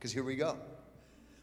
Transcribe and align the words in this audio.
because 0.00 0.12
here 0.14 0.24
we 0.24 0.34
go. 0.34 0.48
I 0.48 0.54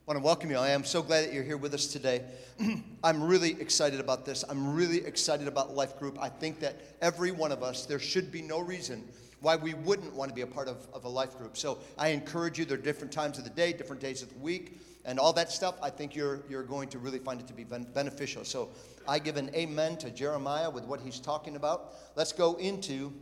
want 0.08 0.18
to 0.18 0.26
welcome 0.26 0.50
you. 0.50 0.58
I 0.58 0.70
am 0.70 0.84
so 0.84 1.04
glad 1.04 1.26
that 1.26 1.32
you're 1.32 1.44
here 1.44 1.58
with 1.58 1.76
us 1.76 1.86
today. 1.86 2.24
I'm 3.04 3.22
really 3.22 3.52
excited 3.62 4.00
about 4.00 4.26
this. 4.26 4.44
I'm 4.50 4.74
really 4.74 5.06
excited 5.06 5.48
about 5.48 5.76
Life 5.76 6.00
Group. 6.00 6.18
I 6.20 6.30
think 6.30 6.60
that 6.62 6.76
every 7.00 7.30
one 7.30 7.52
of 7.52 7.62
us, 7.62 7.86
there 7.86 8.00
should 8.00 8.32
be 8.32 8.42
no 8.42 8.60
reason 8.60 9.08
why 9.42 9.58
we 9.58 9.76
wouldn't 9.76 10.12
want 10.16 10.30
to 10.30 10.34
be 10.36 10.42
a 10.42 10.48
part 10.48 10.68
of, 10.68 10.88
of 10.92 11.06
a 11.06 11.08
life 11.08 11.38
group. 11.38 11.56
So 11.56 11.78
I 12.00 12.08
encourage 12.08 12.58
you, 12.58 12.66
there 12.66 12.80
are 12.80 12.82
different 12.82 13.14
times 13.14 13.38
of 13.38 13.44
the 13.44 13.52
day, 13.52 13.74
different 13.74 14.02
days 14.02 14.24
of 14.24 14.30
the 14.30 14.40
week, 14.40 14.80
and 15.06 15.20
all 15.20 15.34
that 15.34 15.52
stuff. 15.52 15.76
I 15.80 15.92
think 15.92 16.16
you're, 16.16 16.40
you're 16.50 16.64
going 16.64 16.90
to 16.90 16.98
really 16.98 17.20
find 17.20 17.40
it 17.40 17.46
to 17.46 17.54
be 17.54 17.64
ben- 17.64 17.86
beneficial. 17.94 18.44
So 18.44 18.70
I 19.08 19.20
give 19.20 19.38
an 19.38 19.52
amen 19.54 19.98
to 19.98 20.10
Jeremiah 20.10 20.72
with 20.72 20.86
what 20.86 21.00
he's 21.00 21.20
talking 21.20 21.58
about. 21.58 21.94
Let's 22.16 22.32
go 22.32 22.56
into 22.56 23.14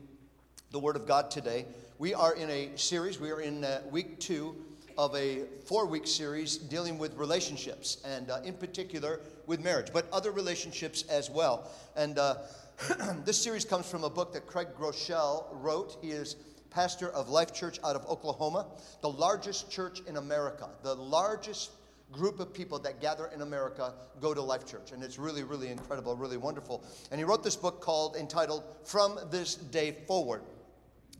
the 0.72 0.80
Word 0.80 0.96
of 0.96 1.06
God 1.06 1.30
today. 1.30 1.66
We 2.00 2.14
are 2.14 2.36
in 2.36 2.50
a 2.50 2.70
series, 2.78 3.20
we 3.20 3.32
are 3.32 3.42
in 3.42 3.66
uh, 3.66 3.82
week 3.92 4.22
two 4.22 4.56
of 4.98 5.16
a 5.16 5.44
four 5.66 5.86
week 5.86 6.08
series 6.08 6.58
dealing 6.58 6.98
with 6.98 7.16
relationships, 7.16 7.98
and 8.06 8.30
uh, 8.30 8.42
in 8.44 8.54
particular 8.54 9.22
with 9.46 9.64
marriage, 9.64 9.88
but 9.94 10.08
other 10.12 10.32
relationships 10.32 11.04
as 11.10 11.30
well. 11.30 11.70
And 11.96 12.18
uh, 12.18 12.36
this 13.26 13.42
series 13.42 13.66
comes 13.66 13.90
from 13.90 14.04
a 14.04 14.10
book 14.10 14.34
that 14.34 14.48
Craig 14.48 14.70
Groeschel 14.78 15.46
wrote. 15.52 15.98
He 16.02 16.12
is 16.12 16.36
pastor 16.70 17.10
of 17.12 17.30
Life 17.30 17.54
Church 17.54 17.80
out 17.86 17.96
of 17.96 18.06
Oklahoma, 18.06 18.68
the 19.02 19.10
largest 19.10 19.72
church 19.72 20.02
in 20.08 20.18
America, 20.18 20.70
the 20.84 20.94
largest 20.94 21.72
group 22.12 22.40
of 22.40 22.54
people 22.54 22.78
that 22.80 23.02
gather 23.02 23.28
in 23.34 23.42
America 23.42 23.94
go 24.22 24.34
to 24.34 24.42
Life 24.42 24.66
Church. 24.66 24.92
And 24.92 25.02
it's 25.02 25.18
really, 25.18 25.44
really 25.44 25.70
incredible, 25.70 26.16
really 26.16 26.38
wonderful. 26.38 26.84
And 27.12 27.20
he 27.20 27.24
wrote 27.24 27.44
this 27.44 27.56
book 27.56 27.82
called, 27.82 28.16
entitled, 28.16 28.64
From 28.84 29.18
This 29.32 29.56
Day 29.56 29.96
Forward. 30.08 30.42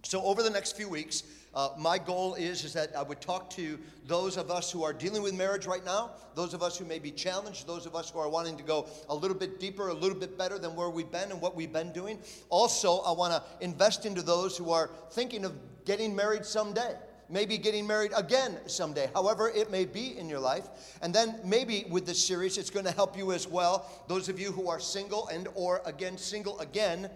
So, 0.04 0.22
over 0.24 0.44
the 0.44 0.50
next 0.50 0.78
few 0.78 0.88
weeks, 0.88 1.24
uh, 1.56 1.70
my 1.78 1.98
goal 1.98 2.36
is, 2.36 2.64
is 2.64 2.74
that 2.74 2.96
I 2.96 3.02
would 3.02 3.22
talk 3.22 3.50
to 3.52 3.80
those 4.06 4.38
of 4.38 4.52
us 4.52 4.72
who 4.72 4.84
are 4.84 4.94
dealing 4.94 5.22
with 5.24 5.34
marriage 5.34 5.66
right 5.66 5.84
now, 5.86 6.12
those 6.36 6.54
of 6.54 6.62
us 6.62 6.78
who 6.78 6.86
may 6.86 7.00
be 7.00 7.12
challenged, 7.12 7.66
those 7.66 7.86
of 7.86 7.96
us 7.96 8.10
who 8.10 8.20
are 8.20 8.30
wanting 8.30 8.58
to 8.58 8.64
go 8.64 8.88
a 9.10 9.16
little 9.16 9.38
bit 9.38 9.60
deeper, 9.60 9.88
a 9.88 9.94
little 9.94 10.18
bit 10.18 10.38
better 10.38 10.60
than 10.60 10.76
where 10.76 10.90
we've 10.90 11.12
been 11.12 11.32
and 11.32 11.42
what 11.42 11.56
we've 11.56 11.72
been 11.72 11.92
doing. 11.92 12.20
Also, 12.50 13.00
I 13.00 13.12
want 13.12 13.34
to 13.34 13.64
invest 13.64 14.06
into 14.06 14.22
those 14.22 14.58
who 14.58 14.72
are 14.72 14.90
thinking 15.12 15.46
of 15.46 15.54
getting 15.86 16.16
married 16.16 16.46
someday 16.46 16.96
maybe 17.30 17.58
getting 17.58 17.88
married 17.88 18.12
again 18.16 18.58
someday, 18.68 19.10
however 19.14 19.50
it 19.50 19.72
may 19.72 19.86
be 19.86 20.18
in 20.18 20.30
your 20.30 20.40
life. 20.40 20.68
And 21.02 21.14
then 21.14 21.40
maybe 21.44 21.86
with 21.90 22.06
this 22.06 22.24
series, 22.24 22.58
it's 22.58 22.70
going 22.70 22.86
to 22.86 22.92
help 22.92 23.18
you 23.18 23.32
as 23.32 23.48
well, 23.48 23.90
those 24.08 24.30
of 24.30 24.40
you 24.40 24.52
who 24.52 24.70
are 24.70 24.80
single 24.80 25.28
and 25.30 25.48
or 25.56 25.82
again 25.86 26.18
single 26.18 26.60
again 26.60 27.10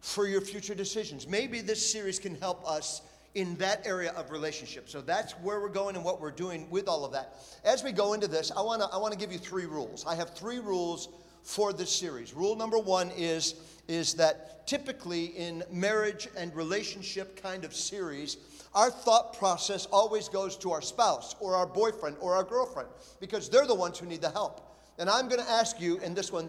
for 0.00 0.26
your 0.26 0.40
future 0.40 0.74
decisions. 0.74 1.26
Maybe 1.26 1.60
this 1.60 1.90
series 1.90 2.18
can 2.18 2.34
help 2.36 2.68
us 2.68 3.02
in 3.36 3.54
that 3.56 3.86
area 3.86 4.12
of 4.12 4.30
relationship. 4.30 4.88
So 4.88 5.02
that's 5.02 5.32
where 5.34 5.60
we're 5.60 5.68
going 5.68 5.94
and 5.94 6.02
what 6.02 6.22
we're 6.22 6.30
doing 6.30 6.68
with 6.70 6.88
all 6.88 7.04
of 7.04 7.12
that. 7.12 7.34
As 7.64 7.84
we 7.84 7.92
go 7.92 8.14
into 8.14 8.26
this, 8.26 8.50
I 8.50 8.62
want 8.62 8.80
to 8.80 8.88
I 8.88 8.96
want 8.96 9.12
to 9.12 9.18
give 9.18 9.30
you 9.30 9.38
three 9.38 9.66
rules. 9.66 10.06
I 10.06 10.14
have 10.14 10.30
three 10.34 10.58
rules 10.58 11.10
for 11.42 11.74
this 11.74 11.92
series. 11.92 12.32
Rule 12.32 12.56
number 12.56 12.78
1 12.78 13.12
is 13.16 13.54
is 13.88 14.14
that 14.14 14.66
typically 14.66 15.26
in 15.26 15.62
marriage 15.70 16.28
and 16.36 16.52
relationship 16.56 17.40
kind 17.40 17.64
of 17.64 17.74
series, 17.74 18.38
our 18.74 18.90
thought 18.90 19.38
process 19.38 19.86
always 19.92 20.28
goes 20.28 20.56
to 20.56 20.72
our 20.72 20.82
spouse 20.82 21.36
or 21.38 21.54
our 21.54 21.66
boyfriend 21.66 22.16
or 22.20 22.34
our 22.34 22.42
girlfriend 22.42 22.88
because 23.20 23.50
they're 23.50 23.66
the 23.66 23.74
ones 23.74 23.98
who 23.98 24.06
need 24.06 24.22
the 24.22 24.30
help. 24.30 24.62
And 24.98 25.10
I'm 25.10 25.28
going 25.28 25.42
to 25.42 25.50
ask 25.50 25.78
you 25.78 25.98
in 25.98 26.14
this 26.14 26.32
one 26.32 26.48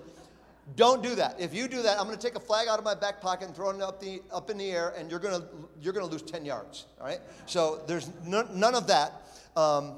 don't 0.75 1.01
do 1.01 1.15
that. 1.15 1.39
If 1.39 1.53
you 1.53 1.67
do 1.67 1.81
that, 1.83 1.97
I'm 1.97 2.05
going 2.05 2.17
to 2.17 2.21
take 2.21 2.35
a 2.35 2.41
flag 2.41 2.67
out 2.67 2.77
of 2.77 2.83
my 2.83 2.95
back 2.95 3.21
pocket 3.21 3.47
and 3.47 3.55
throw 3.55 3.69
it 3.69 3.81
up, 3.81 4.01
the, 4.01 4.21
up 4.31 4.49
in 4.49 4.57
the 4.57 4.69
air, 4.69 4.93
and 4.97 5.09
you're 5.09 5.19
going 5.19 5.41
to, 5.41 5.47
you're 5.81 5.93
going 5.93 6.05
to 6.05 6.11
lose 6.11 6.21
10 6.21 6.45
yards. 6.45 6.85
All 6.99 7.07
right? 7.07 7.19
So 7.45 7.81
there's 7.87 8.09
n- 8.25 8.49
none 8.53 8.75
of 8.75 8.87
that. 8.87 9.13
Um, 9.55 9.95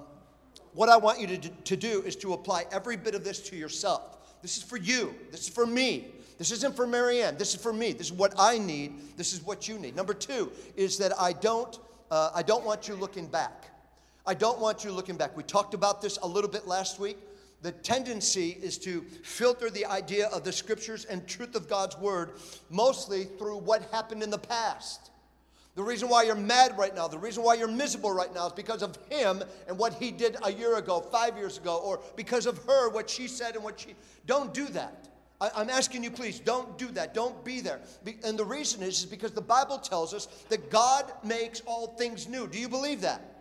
what 0.74 0.88
I 0.88 0.98
want 0.98 1.20
you 1.20 1.28
to, 1.28 1.38
do, 1.38 1.50
to 1.66 1.76
do 1.76 2.04
is 2.04 2.16
to 2.18 2.34
apply 2.34 2.66
every 2.72 2.98
bit 2.98 3.16
of 3.16 3.24
this 3.24 3.40
to 3.50 3.56
yourself. 3.56 4.18
This 4.42 4.58
is 4.58 4.64
for 4.64 4.78
you. 4.78 5.16
This 5.32 5.42
is 5.42 5.50
for 5.50 5.66
me. 5.66 6.14
This 6.38 6.52
isn't 6.52 6.76
for 6.76 6.88
Marianne. 6.88 7.38
This 7.38 7.54
is 7.54 7.62
for 7.62 7.74
me. 7.74 7.92
This 7.92 8.08
is 8.08 8.14
what 8.14 8.34
I 8.38 8.60
need. 8.60 9.18
This 9.18 9.34
is 9.34 9.42
what 9.42 9.68
you 9.68 9.78
need. 9.80 9.96
Number 9.96 10.14
two 10.14 10.52
is 10.78 10.98
that 11.00 11.20
I 11.20 11.34
don't, 11.34 11.78
uh, 12.12 12.32
I 12.34 12.44
don't 12.44 12.64
want 12.64 12.88
you 12.88 12.96
looking 12.96 13.28
back. 13.28 13.66
I 14.26 14.36
don't 14.36 14.60
want 14.60 14.84
you 14.84 14.92
looking 14.92 15.18
back. 15.18 15.36
We 15.36 15.44
talked 15.44 15.74
about 15.74 16.02
this 16.02 16.18
a 16.22 16.28
little 16.28 16.50
bit 16.50 16.68
last 16.68 17.00
week 17.00 17.18
the 17.62 17.72
tendency 17.72 18.58
is 18.62 18.78
to 18.80 19.02
filter 19.24 19.70
the 19.70 19.86
idea 19.86 20.28
of 20.28 20.44
the 20.44 20.52
scriptures 20.52 21.06
and 21.06 21.28
truth 21.28 21.56
of 21.56 21.68
God's 21.68 21.98
word 21.98 22.32
mostly 22.70 23.26
through 23.26 23.58
what 23.58 23.84
happened 23.92 24.24
in 24.24 24.30
the 24.30 24.38
past. 24.38 25.12
The 25.76 25.84
reason 25.84 26.10
why 26.10 26.24
you're 26.24 26.36
mad 26.36 26.78
right 26.78 26.94
now, 26.96 27.08
the 27.08 27.18
reason 27.18 27.44
why 27.44 27.54
you're 27.54 27.68
miserable 27.68 28.12
right 28.12 28.34
now 28.34 28.48
is 28.48 28.54
because 28.54 28.82
of 28.82 28.98
him 29.10 29.44
and 29.68 29.78
what 29.78 29.94
he 29.94 30.12
did 30.12 30.36
a 30.44 30.52
year 30.52 30.78
ago, 30.78 31.00
five 31.00 31.38
years 31.38 31.58
ago, 31.58 31.78
or 31.78 32.02
because 32.16 32.46
of 32.46 32.58
her, 32.66 32.90
what 32.90 33.10
she 33.10 33.28
said 33.28 33.56
and 33.56 33.64
what 33.64 33.80
she. 33.80 33.96
Don't 34.26 34.54
do 34.54 34.66
that. 34.68 35.08
I, 35.40 35.62
am 35.62 35.70
asking 35.70 36.04
you, 36.04 36.12
please, 36.12 36.40
don't 36.40 36.78
do 36.78 36.88
that. 36.92 37.14
Don't 37.14 37.46
be 37.46 37.62
there. 37.62 37.80
And 38.26 38.38
the 38.38 38.44
reason 38.44 38.84
is, 38.84 39.00
is 39.00 39.06
because 39.06 39.32
the 39.32 39.42
Bible 39.42 39.78
tells 39.78 40.14
us 40.14 40.26
that 40.50 40.70
God 40.70 41.12
makes 41.24 41.62
all 41.62 41.88
things 41.88 42.28
new. 42.28 42.48
Do 42.48 42.60
you 42.60 42.68
believe 42.68 43.02
that? 43.02 43.39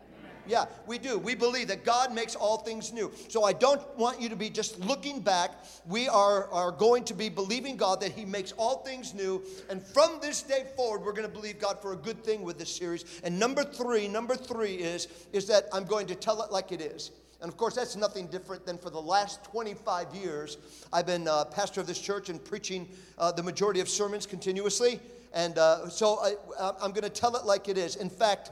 Yeah, 0.49 0.65
we 0.87 0.99
do. 0.99 1.19
We 1.19 1.35
believe 1.35 1.69
that 1.69 1.85
God 1.85 2.13
makes 2.13 2.35
all 2.35 2.59
things 2.59 2.93
new. 2.93 3.13
So 3.29 3.45
I 3.45 3.53
don't 3.53 3.83
want 3.97 4.21
you 4.21 4.29
to 4.31 4.37
be 4.37 4.51
just 4.51 4.81
looking 4.81 5.21
back. 5.21 5.51
We 5.87 6.09
are, 6.09 6.51
are 6.51 6.73
going 6.73 7.05
to 7.05 7.15
be 7.15 7.29
believing 7.29 7.77
God 7.77 8.01
that 8.01 8.13
He 8.13 8.25
makes 8.25 8.53
all 8.53 8.79
things 8.79 9.15
new. 9.15 9.43
And 9.69 9.83
from 9.83 10.19
this 10.21 10.43
day 10.43 10.65
forward, 10.77 11.05
we're 11.05 11.13
going 11.13 11.29
to 11.29 11.33
believe 11.33 11.61
God 11.61 11.81
for 11.81 11.93
a 11.93 11.97
good 11.97 12.25
thing 12.25 12.43
with 12.43 12.59
this 12.59 12.75
series. 12.75 13.21
And 13.23 13.39
number 13.39 13.63
three, 13.63 14.09
number 14.09 14.35
three 14.35 14.75
is, 14.75 15.09
is 15.33 15.47
that 15.49 15.67
I'm 15.73 15.85
going 15.85 16.07
to 16.07 16.15
tell 16.15 16.43
it 16.43 16.51
like 16.51 16.73
it 16.73 16.81
is. 16.81 17.11
And 17.41 17.49
of 17.49 17.57
course, 17.57 17.77
that's 17.77 17.95
nothing 17.95 18.27
different 18.27 18.67
than 18.67 18.79
for 18.79 18.91
the 18.91 19.01
last 19.01 19.45
25 19.45 20.15
years. 20.15 20.59
I've 20.93 21.07
been 21.07 21.29
uh, 21.29 21.45
pastor 21.45 21.81
of 21.81 21.87
this 21.87 22.01
church 22.01 22.31
and 22.31 22.45
preaching 22.45 22.89
uh, 23.17 23.31
the 23.31 23.43
majority 23.43 23.81
of 23.81 23.89
sermons 23.89 24.27
continuously. 24.27 24.99
And 25.33 25.57
uh, 25.59 25.89
so 25.89 26.19
I, 26.21 26.73
I'm 26.83 26.91
going 26.91 27.05
to 27.05 27.11
tell 27.11 27.37
it 27.37 27.45
like 27.45 27.69
it 27.69 27.79
is. 27.79 27.97
In 27.97 28.11
fact, 28.11 28.51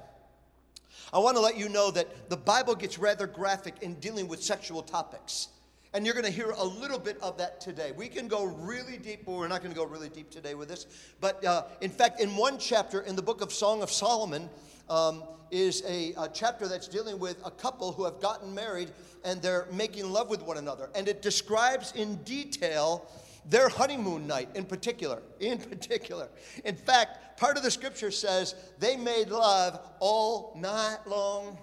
I 1.13 1.19
want 1.19 1.37
to 1.37 1.41
let 1.41 1.57
you 1.57 1.69
know 1.69 1.91
that 1.93 2.29
the 2.29 2.37
Bible 2.37 2.75
gets 2.75 2.99
rather 2.99 3.27
graphic 3.27 3.77
in 3.83 3.95
dealing 3.95 4.29
with 4.29 4.43
sexual 4.43 4.83
topics. 4.83 5.49
And 5.95 6.05
you're 6.05 6.15
going 6.15 6.27
to 6.27 6.31
hear 6.31 6.51
a 6.51 6.65
little 6.65 6.99
bit 6.99 7.17
of 7.23 7.39
that 7.39 7.61
today. 7.61 7.93
We 7.93 8.09
can 8.09 8.29
go 8.29 8.45
really 8.45 8.99
deep, 8.99 9.25
but 9.25 9.33
we're 9.33 9.49
not 9.49 9.63
going 9.63 9.73
to 9.73 9.79
go 9.79 9.87
really 9.87 10.09
deep 10.09 10.31
today 10.31 10.55
with 10.55 10.69
this. 10.69 10.87
But 11.21 11.43
uh, 11.45 11.65
in 11.81 11.91
fact, 11.91 12.21
in 12.21 12.37
one 12.37 12.59
chapter 12.59 13.01
in 13.01 13.17
the 13.17 13.23
book 13.23 13.41
of 13.41 13.53
Song 13.53 13.83
of 13.83 13.91
Solomon, 13.91 14.51
um, 14.91 15.23
is 15.51 15.83
a, 15.87 16.13
a, 16.19 16.29
chapter 16.33 16.67
that's 16.67 16.89
dealing 16.89 17.19
with 17.19 17.37
a 17.45 17.51
couple 17.51 17.93
who 17.93 18.05
have 18.05 18.21
gotten 18.21 18.55
married 18.55 18.91
and 19.25 19.41
they're 19.41 19.67
making 19.73 20.11
love 20.11 20.29
with 20.29 20.43
one 20.43 20.57
another. 20.57 20.91
And 20.95 21.09
it 21.09 21.23
describes 21.23 21.93
in 21.93 22.17
detail 22.25 23.09
their 23.49 23.69
honeymoon 23.69 24.27
night 24.27 24.49
in 24.55 24.65
particular. 24.65 25.23
In 25.41 25.59
particular. 25.59 26.29
In 26.65 26.77
fact, 26.77 27.39
part 27.39 27.57
of 27.57 27.63
the 27.63 27.71
scripture 27.71 28.11
says 28.11 28.55
they 28.79 28.97
made 28.97 29.31
love 29.31 29.81
all 30.01 30.57
night 30.57 30.99
long. 31.07 31.59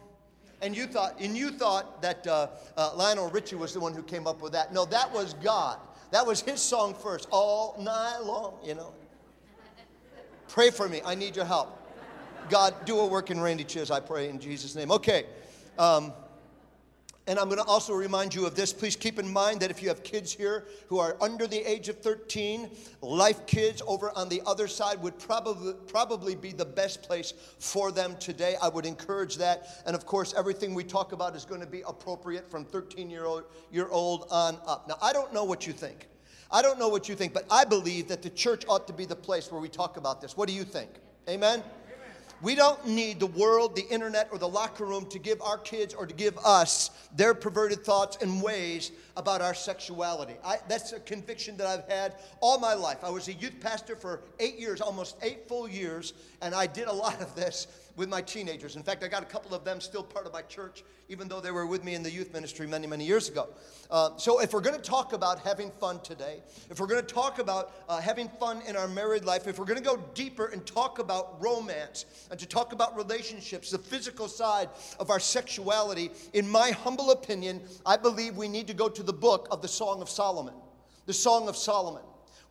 And 0.61 0.75
you 0.75 0.87
thought, 0.87 1.19
and 1.19 1.35
you 1.35 1.51
thought 1.51 2.01
that 2.01 2.25
uh, 2.25 2.47
uh, 2.77 2.91
Lionel 2.95 3.29
Richie 3.29 3.57
was 3.57 3.73
the 3.73 3.81
one 3.81 3.93
who 3.93 4.01
came 4.01 4.27
up 4.27 4.41
with 4.41 4.53
that. 4.53 4.73
No, 4.73 4.85
that 4.85 5.11
was 5.11 5.33
God. 5.35 5.77
That 6.11 6.25
was 6.25 6.41
his 6.41 6.61
song 6.61 6.93
first, 6.93 7.27
all 7.31 7.75
night 7.79 8.19
long, 8.23 8.59
you 8.63 8.75
know. 8.75 8.93
Pray 10.47 10.69
for 10.69 10.87
me. 10.87 11.01
I 11.03 11.15
need 11.15 11.35
your 11.35 11.45
help. 11.45 11.79
God, 12.49 12.85
do 12.85 12.99
a 12.99 13.07
work 13.07 13.31
in 13.31 13.41
Randy 13.41 13.63
Chiz, 13.63 13.89
I 13.89 13.99
pray 13.99 14.29
in 14.29 14.39
Jesus' 14.39 14.75
name. 14.75 14.91
Okay. 14.91 15.25
Um, 15.77 16.13
and 17.25 17.39
I'm 17.39 17.45
going 17.45 17.59
to 17.59 17.63
also 17.63 17.93
remind 17.93 18.35
you 18.35 18.45
of 18.45 18.55
this. 18.55 18.73
Please 18.73 18.97
keep 18.97 19.17
in 19.17 19.31
mind 19.31 19.61
that 19.61 19.71
if 19.71 19.81
you 19.81 19.87
have 19.87 20.03
kids 20.03 20.33
here 20.33 20.65
who 20.87 20.99
are 20.99 21.15
under 21.21 21.47
the 21.47 21.59
age 21.59 21.87
of 21.87 21.99
13, 21.99 22.69
Life 23.01 23.45
Kids 23.45 23.81
over 23.87 24.11
on 24.15 24.27
the 24.27 24.41
other 24.45 24.67
side 24.67 25.01
would 25.01 25.17
probably, 25.17 25.73
probably 25.87 26.35
be 26.35 26.51
the 26.51 26.65
best 26.65 27.01
place 27.01 27.33
for 27.59 27.93
them 27.93 28.17
today. 28.19 28.57
I 28.61 28.67
would 28.67 28.85
encourage 28.85 29.37
that. 29.37 29.83
And 29.85 29.95
of 29.95 30.05
course, 30.05 30.33
everything 30.37 30.73
we 30.73 30.83
talk 30.83 31.13
about 31.13 31.33
is 31.33 31.45
going 31.45 31.61
to 31.61 31.67
be 31.67 31.81
appropriate 31.87 32.49
from 32.51 32.65
13 32.65 33.09
year 33.09 33.23
old, 33.23 33.43
year 33.71 33.87
old 33.87 34.27
on 34.29 34.57
up. 34.67 34.89
Now, 34.89 34.97
I 35.01 35.13
don't 35.13 35.33
know 35.33 35.45
what 35.45 35.65
you 35.65 35.71
think. 35.71 36.09
I 36.51 36.61
don't 36.61 36.77
know 36.77 36.89
what 36.89 37.07
you 37.07 37.15
think, 37.15 37.33
but 37.33 37.45
I 37.49 37.63
believe 37.63 38.09
that 38.09 38.21
the 38.21 38.29
church 38.29 38.65
ought 38.67 38.85
to 38.87 38.93
be 38.93 39.05
the 39.05 39.15
place 39.15 39.49
where 39.49 39.61
we 39.61 39.69
talk 39.69 39.95
about 39.95 40.21
this. 40.21 40.35
What 40.35 40.49
do 40.49 40.53
you 40.53 40.63
think? 40.63 40.89
Amen? 41.29 41.63
We 42.43 42.55
don't 42.55 42.85
need 42.85 43.21
the 43.21 43.27
world, 43.27 43.73
the 43.73 43.87
internet, 43.87 44.27
or 44.29 44.37
the 44.37 44.49
locker 44.49 44.83
room 44.83 45.05
to 45.11 45.17
give 45.17 45.41
our 45.41 45.57
kids 45.57 45.93
or 45.93 46.05
to 46.05 46.13
give 46.13 46.37
us 46.39 46.91
their 47.15 47.33
perverted 47.33 47.85
thoughts 47.85 48.17
and 48.21 48.41
ways 48.43 48.91
about 49.15 49.41
our 49.41 49.53
sexuality. 49.53 50.33
I, 50.43 50.57
that's 50.67 50.91
a 50.91 50.99
conviction 50.99 51.55
that 51.55 51.67
I've 51.67 51.87
had 51.87 52.15
all 52.41 52.59
my 52.59 52.73
life. 52.73 52.97
I 53.01 53.09
was 53.11 53.29
a 53.29 53.33
youth 53.33 53.61
pastor 53.61 53.95
for 53.95 54.23
eight 54.41 54.59
years, 54.59 54.81
almost 54.81 55.15
eight 55.21 55.47
full 55.47 55.69
years, 55.69 56.13
and 56.41 56.53
I 56.53 56.67
did 56.67 56.89
a 56.89 56.93
lot 56.93 57.21
of 57.21 57.33
this 57.33 57.67
with 57.95 58.09
my 58.09 58.21
teenagers. 58.21 58.75
In 58.75 58.83
fact, 58.83 59.03
I 59.03 59.07
got 59.07 59.21
a 59.21 59.27
couple 59.27 59.55
of 59.55 59.63
them 59.63 59.79
still 59.79 60.03
part 60.03 60.25
of 60.25 60.33
my 60.33 60.41
church, 60.41 60.83
even 61.09 61.27
though 61.27 61.39
they 61.39 61.51
were 61.51 61.67
with 61.67 61.83
me 61.83 61.93
in 61.93 62.01
the 62.01 62.09
youth 62.09 62.33
ministry 62.33 62.65
many, 62.65 62.87
many 62.87 63.05
years 63.05 63.29
ago. 63.29 63.49
Uh, 63.91 64.17
so, 64.17 64.39
if 64.39 64.53
we're 64.53 64.61
going 64.61 64.75
to 64.75 64.81
talk 64.81 65.13
about 65.13 65.39
having 65.39 65.71
fun 65.79 65.99
today, 66.01 66.41
if 66.69 66.79
we're 66.79 66.87
going 66.87 67.05
to 67.05 67.13
talk 67.13 67.39
about 67.39 67.71
uh, 67.87 67.99
having 67.99 68.29
fun 68.39 68.61
in 68.67 68.75
our 68.75 68.87
married 68.87 69.25
life, 69.25 69.47
if 69.47 69.59
we're 69.59 69.65
going 69.65 69.77
to 69.77 69.83
go 69.83 69.97
deeper 70.15 70.47
and 70.47 70.65
talk 70.65 70.97
about 70.99 71.41
romance 71.41 72.05
and 72.31 72.39
to 72.39 72.47
talk 72.47 72.73
about 72.73 72.95
relationships, 72.95 73.69
the 73.69 73.77
physical 73.77 74.27
side 74.27 74.69
of 74.99 75.09
our 75.11 75.19
sexuality, 75.19 76.09
in 76.33 76.49
my 76.49 76.71
humble 76.71 77.11
opinion, 77.11 77.61
I 77.85 77.97
believe 77.97 78.35
we 78.35 78.47
need 78.47 78.67
to 78.67 78.73
go 78.73 78.89
to 78.89 79.03
the 79.03 79.13
book 79.13 79.47
of 79.51 79.61
the 79.61 79.67
Song 79.67 80.01
of 80.01 80.09
Solomon. 80.09 80.55
The 81.05 81.13
Song 81.13 81.47
of 81.47 81.55
Solomon. 81.55 82.03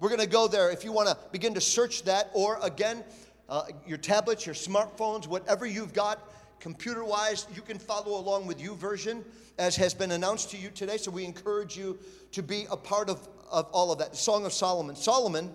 We're 0.02 0.08
going 0.08 0.20
to 0.20 0.26
go 0.26 0.48
there 0.48 0.72
if 0.72 0.84
you 0.84 0.90
want 0.90 1.08
to 1.08 1.16
begin 1.30 1.54
to 1.54 1.60
search 1.60 2.02
that, 2.04 2.28
or 2.34 2.58
again, 2.60 3.04
uh, 3.48 3.64
your 3.86 3.98
tablets, 3.98 4.46
your 4.46 4.54
smartphones, 4.54 5.26
whatever 5.26 5.66
you've 5.66 5.92
got 5.92 6.28
computer 6.60 7.04
wise, 7.04 7.46
you 7.54 7.62
can 7.62 7.78
follow 7.78 8.18
along 8.18 8.46
with 8.46 8.60
YouVersion 8.60 9.24
as 9.58 9.76
has 9.76 9.92
been 9.94 10.12
announced 10.12 10.50
to 10.50 10.56
you 10.56 10.70
today. 10.70 10.96
So 10.96 11.10
we 11.10 11.24
encourage 11.24 11.76
you 11.76 11.98
to 12.32 12.42
be 12.42 12.66
a 12.70 12.76
part 12.76 13.10
of, 13.10 13.28
of 13.50 13.66
all 13.72 13.92
of 13.92 13.98
that. 13.98 14.12
The 14.12 14.16
Song 14.16 14.46
of 14.46 14.52
Solomon. 14.52 14.94
Solomon, 14.94 15.52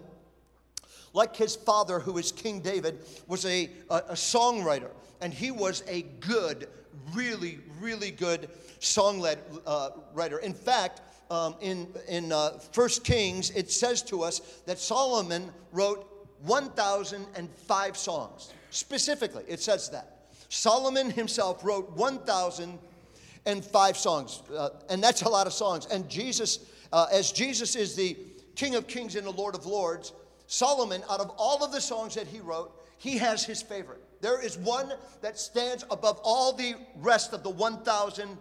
like 1.14 1.36
his 1.36 1.56
father, 1.56 2.00
who 2.00 2.18
is 2.18 2.32
King 2.32 2.60
David, 2.60 3.00
was 3.28 3.46
a, 3.46 3.70
a, 3.90 3.96
a 4.10 4.14
songwriter, 4.14 4.92
and 5.22 5.34
he 5.34 5.50
was 5.50 5.84
a 5.88 6.04
good, 6.20 6.68
really, 7.14 7.60
really 7.80 8.12
good 8.12 8.50
song 8.80 9.26
uh, 9.66 9.90
writer. 10.14 10.40
In 10.40 10.54
fact, 10.54 11.02
um, 11.32 11.56
in, 11.62 11.88
in 12.08 12.32
uh, 12.32 12.60
1 12.74 12.90
Kings, 13.04 13.50
it 13.52 13.72
says 13.72 14.02
to 14.04 14.24
us 14.24 14.40
that 14.66 14.78
Solomon 14.78 15.52
wrote 15.72 16.17
1,005 16.44 17.98
songs. 17.98 18.54
Specifically, 18.70 19.44
it 19.48 19.60
says 19.60 19.90
that. 19.90 20.18
Solomon 20.50 21.10
himself 21.10 21.64
wrote 21.64 21.90
1,005 21.92 23.98
songs, 23.98 24.44
uh, 24.56 24.70
and 24.90 25.04
that's 25.04 25.24
a 25.24 25.30
lot 25.30 25.48
of 25.48 25.54
songs. 25.54 25.88
And 25.88 26.08
Jesus, 26.10 26.60
uh, 26.94 27.08
as 27.12 27.32
Jesus 27.32 27.76
is 27.76 27.96
the 27.96 28.16
King 28.56 28.76
of 28.76 28.86
Kings 28.88 29.16
and 29.16 29.26
the 29.26 29.32
Lord 29.32 29.56
of 29.56 29.66
Lords, 29.66 30.14
Solomon, 30.48 31.02
out 31.10 31.20
of 31.20 31.32
all 31.38 31.64
of 31.64 31.72
the 31.72 31.82
songs 31.82 32.16
that 32.16 32.28
he 32.28 32.40
wrote, 32.40 32.72
he 32.98 33.18
has 33.18 33.46
his 33.46 33.62
favorite. 33.62 34.02
There 34.22 34.44
is 34.44 34.58
one 34.58 34.92
that 35.22 35.38
stands 35.38 35.84
above 35.92 36.20
all 36.24 36.54
the 36.54 36.76
rest 36.96 37.34
of 37.34 37.44
the 37.44 37.50
1,000 37.50 38.38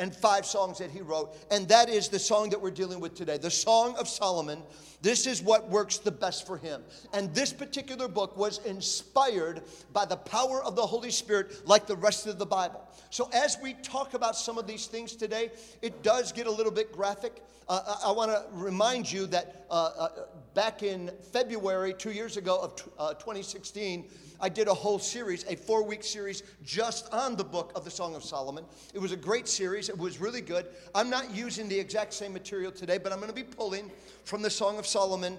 and 0.00 0.16
five 0.16 0.46
songs 0.46 0.78
that 0.78 0.90
he 0.90 1.02
wrote. 1.02 1.36
And 1.50 1.68
that 1.68 1.90
is 1.90 2.08
the 2.08 2.18
song 2.18 2.48
that 2.50 2.60
we're 2.60 2.70
dealing 2.70 3.00
with 3.00 3.14
today, 3.14 3.36
the 3.36 3.50
Song 3.50 3.94
of 3.96 4.08
Solomon. 4.08 4.62
This 5.02 5.26
is 5.26 5.42
what 5.42 5.68
works 5.68 5.98
the 5.98 6.10
best 6.10 6.46
for 6.46 6.56
him. 6.56 6.82
And 7.12 7.32
this 7.34 7.52
particular 7.52 8.08
book 8.08 8.36
was 8.36 8.64
inspired 8.64 9.62
by 9.92 10.06
the 10.06 10.16
power 10.16 10.64
of 10.64 10.74
the 10.74 10.86
Holy 10.86 11.10
Spirit, 11.10 11.66
like 11.68 11.86
the 11.86 11.96
rest 11.96 12.26
of 12.26 12.38
the 12.38 12.46
Bible. 12.46 12.82
So, 13.10 13.28
as 13.32 13.58
we 13.62 13.74
talk 13.74 14.14
about 14.14 14.36
some 14.36 14.56
of 14.56 14.66
these 14.66 14.86
things 14.86 15.14
today, 15.16 15.50
it 15.82 16.02
does 16.02 16.32
get 16.32 16.46
a 16.46 16.50
little 16.50 16.72
bit 16.72 16.92
graphic. 16.92 17.42
Uh, 17.68 17.98
I, 18.02 18.08
I 18.08 18.12
want 18.12 18.30
to 18.30 18.44
remind 18.52 19.10
you 19.10 19.26
that 19.26 19.66
uh, 19.70 19.90
uh, 19.98 20.08
back 20.54 20.82
in 20.82 21.10
February, 21.32 21.94
two 21.94 22.10
years 22.10 22.36
ago 22.36 22.58
of 22.58 22.76
t- 22.76 22.84
uh, 22.98 23.14
2016, 23.14 24.06
I 24.40 24.48
did 24.48 24.68
a 24.68 24.74
whole 24.74 24.98
series, 24.98 25.44
a 25.48 25.56
four 25.56 25.84
week 25.84 26.02
series 26.02 26.42
just 26.64 27.12
on 27.12 27.36
the 27.36 27.44
book 27.44 27.72
of 27.74 27.84
the 27.84 27.90
Song 27.90 28.14
of 28.14 28.24
Solomon. 28.24 28.64
It 28.94 28.98
was 28.98 29.12
a 29.12 29.16
great 29.16 29.48
series, 29.48 29.88
it 29.88 29.98
was 29.98 30.20
really 30.20 30.40
good. 30.40 30.66
I'm 30.94 31.10
not 31.10 31.34
using 31.34 31.68
the 31.68 31.78
exact 31.78 32.14
same 32.14 32.32
material 32.32 32.72
today, 32.72 32.98
but 32.98 33.12
I'm 33.12 33.18
going 33.18 33.30
to 33.30 33.34
be 33.34 33.42
pulling 33.42 33.90
from 34.24 34.42
the 34.42 34.50
Song 34.50 34.78
of 34.78 34.86
Solomon 34.86 35.36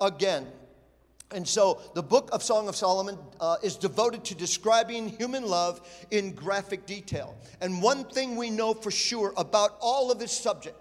again. 0.00 0.46
And 1.30 1.46
so 1.46 1.80
the 1.94 2.02
book 2.02 2.28
of 2.32 2.42
Song 2.42 2.68
of 2.68 2.76
Solomon 2.76 3.18
uh, 3.40 3.56
is 3.62 3.76
devoted 3.76 4.24
to 4.26 4.34
describing 4.34 5.08
human 5.08 5.44
love 5.44 5.80
in 6.10 6.32
graphic 6.32 6.86
detail. 6.86 7.36
And 7.60 7.82
one 7.82 8.04
thing 8.04 8.36
we 8.36 8.50
know 8.50 8.74
for 8.74 8.90
sure 8.90 9.32
about 9.36 9.76
all 9.80 10.12
of 10.12 10.18
this 10.18 10.32
subject, 10.32 10.80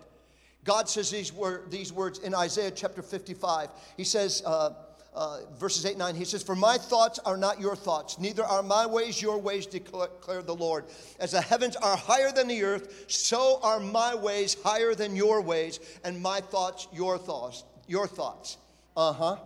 God 0.64 0.88
says 0.88 1.10
these, 1.10 1.34
wor- 1.34 1.64
these 1.70 1.92
words 1.92 2.20
in 2.20 2.36
Isaiah 2.36 2.72
chapter 2.72 3.02
55. 3.02 3.70
He 3.98 4.04
says, 4.04 4.44
uh, 4.46 4.72
uh, 5.16 5.40
verses 5.60 5.86
8 5.86 5.92
and 5.92 6.00
9, 6.00 6.16
he 6.16 6.26
says, 6.26 6.44
For 6.44 6.56
my 6.56 6.78
thoughts 6.78 7.20
are 7.20 7.38
not 7.38 7.60
your 7.60 7.76
thoughts, 7.76 8.20
neither 8.20 8.44
are 8.44 8.64
my 8.64 8.86
ways 8.86 9.22
your 9.22 9.38
ways, 9.38 9.66
declare 9.66 10.42
the 10.42 10.56
Lord. 10.56 10.86
As 11.20 11.32
the 11.32 11.42
heavens 11.42 11.76
are 11.76 11.96
higher 11.96 12.32
than 12.32 12.48
the 12.48 12.64
earth, 12.64 13.06
so 13.08 13.60
are 13.62 13.80
my 13.80 14.16
ways 14.16 14.58
higher 14.64 14.96
than 14.96 15.16
your 15.16 15.42
ways, 15.42 15.80
and 16.04 16.22
my 16.22 16.42
thoughts 16.42 16.88
your 16.92 17.18
thoughts. 17.18 17.64
Your 17.88 18.08
thoughts. 18.08 18.58
Uh 18.98 19.14
huh. 19.14 19.38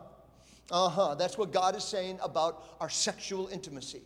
Uh 0.71 0.89
huh. 0.89 1.15
That's 1.15 1.37
what 1.37 1.51
God 1.51 1.75
is 1.75 1.83
saying 1.83 2.19
about 2.21 2.63
our 2.79 2.89
sexual 2.89 3.47
intimacy. 3.47 4.01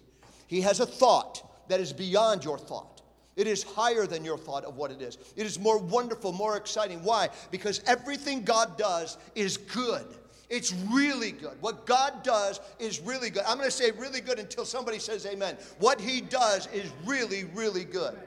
He 0.47 0.61
has 0.61 0.79
a 0.79 0.85
thought 0.85 1.67
that 1.69 1.79
is 1.79 1.93
beyond 1.93 2.43
your 2.43 2.57
thought. 2.57 3.01
It 3.35 3.47
is 3.47 3.63
higher 3.63 4.05
than 4.05 4.25
your 4.25 4.37
thought 4.37 4.65
of 4.65 4.75
what 4.75 4.91
it 4.91 5.01
is. 5.01 5.17
It 5.35 5.45
is 5.45 5.57
more 5.57 5.77
wonderful, 5.77 6.31
more 6.33 6.57
exciting. 6.57 7.03
Why? 7.03 7.29
Because 7.49 7.81
everything 7.87 8.43
God 8.43 8.77
does 8.77 9.17
is 9.35 9.57
good. 9.57 10.05
It's 10.51 10.73
really 10.91 11.31
good. 11.31 11.55
What 11.61 11.85
God 11.85 12.23
does 12.23 12.59
is 12.77 12.99
really 12.99 13.29
good. 13.29 13.43
I'm 13.47 13.57
going 13.57 13.69
to 13.69 13.75
say 13.75 13.91
really 13.91 14.19
good 14.19 14.37
until 14.37 14.65
somebody 14.65 14.99
says 14.99 15.25
amen. 15.25 15.55
What 15.79 16.01
He 16.01 16.19
does 16.19 16.67
is 16.73 16.91
really, 17.05 17.45
really 17.55 17.85
good. 17.85 18.17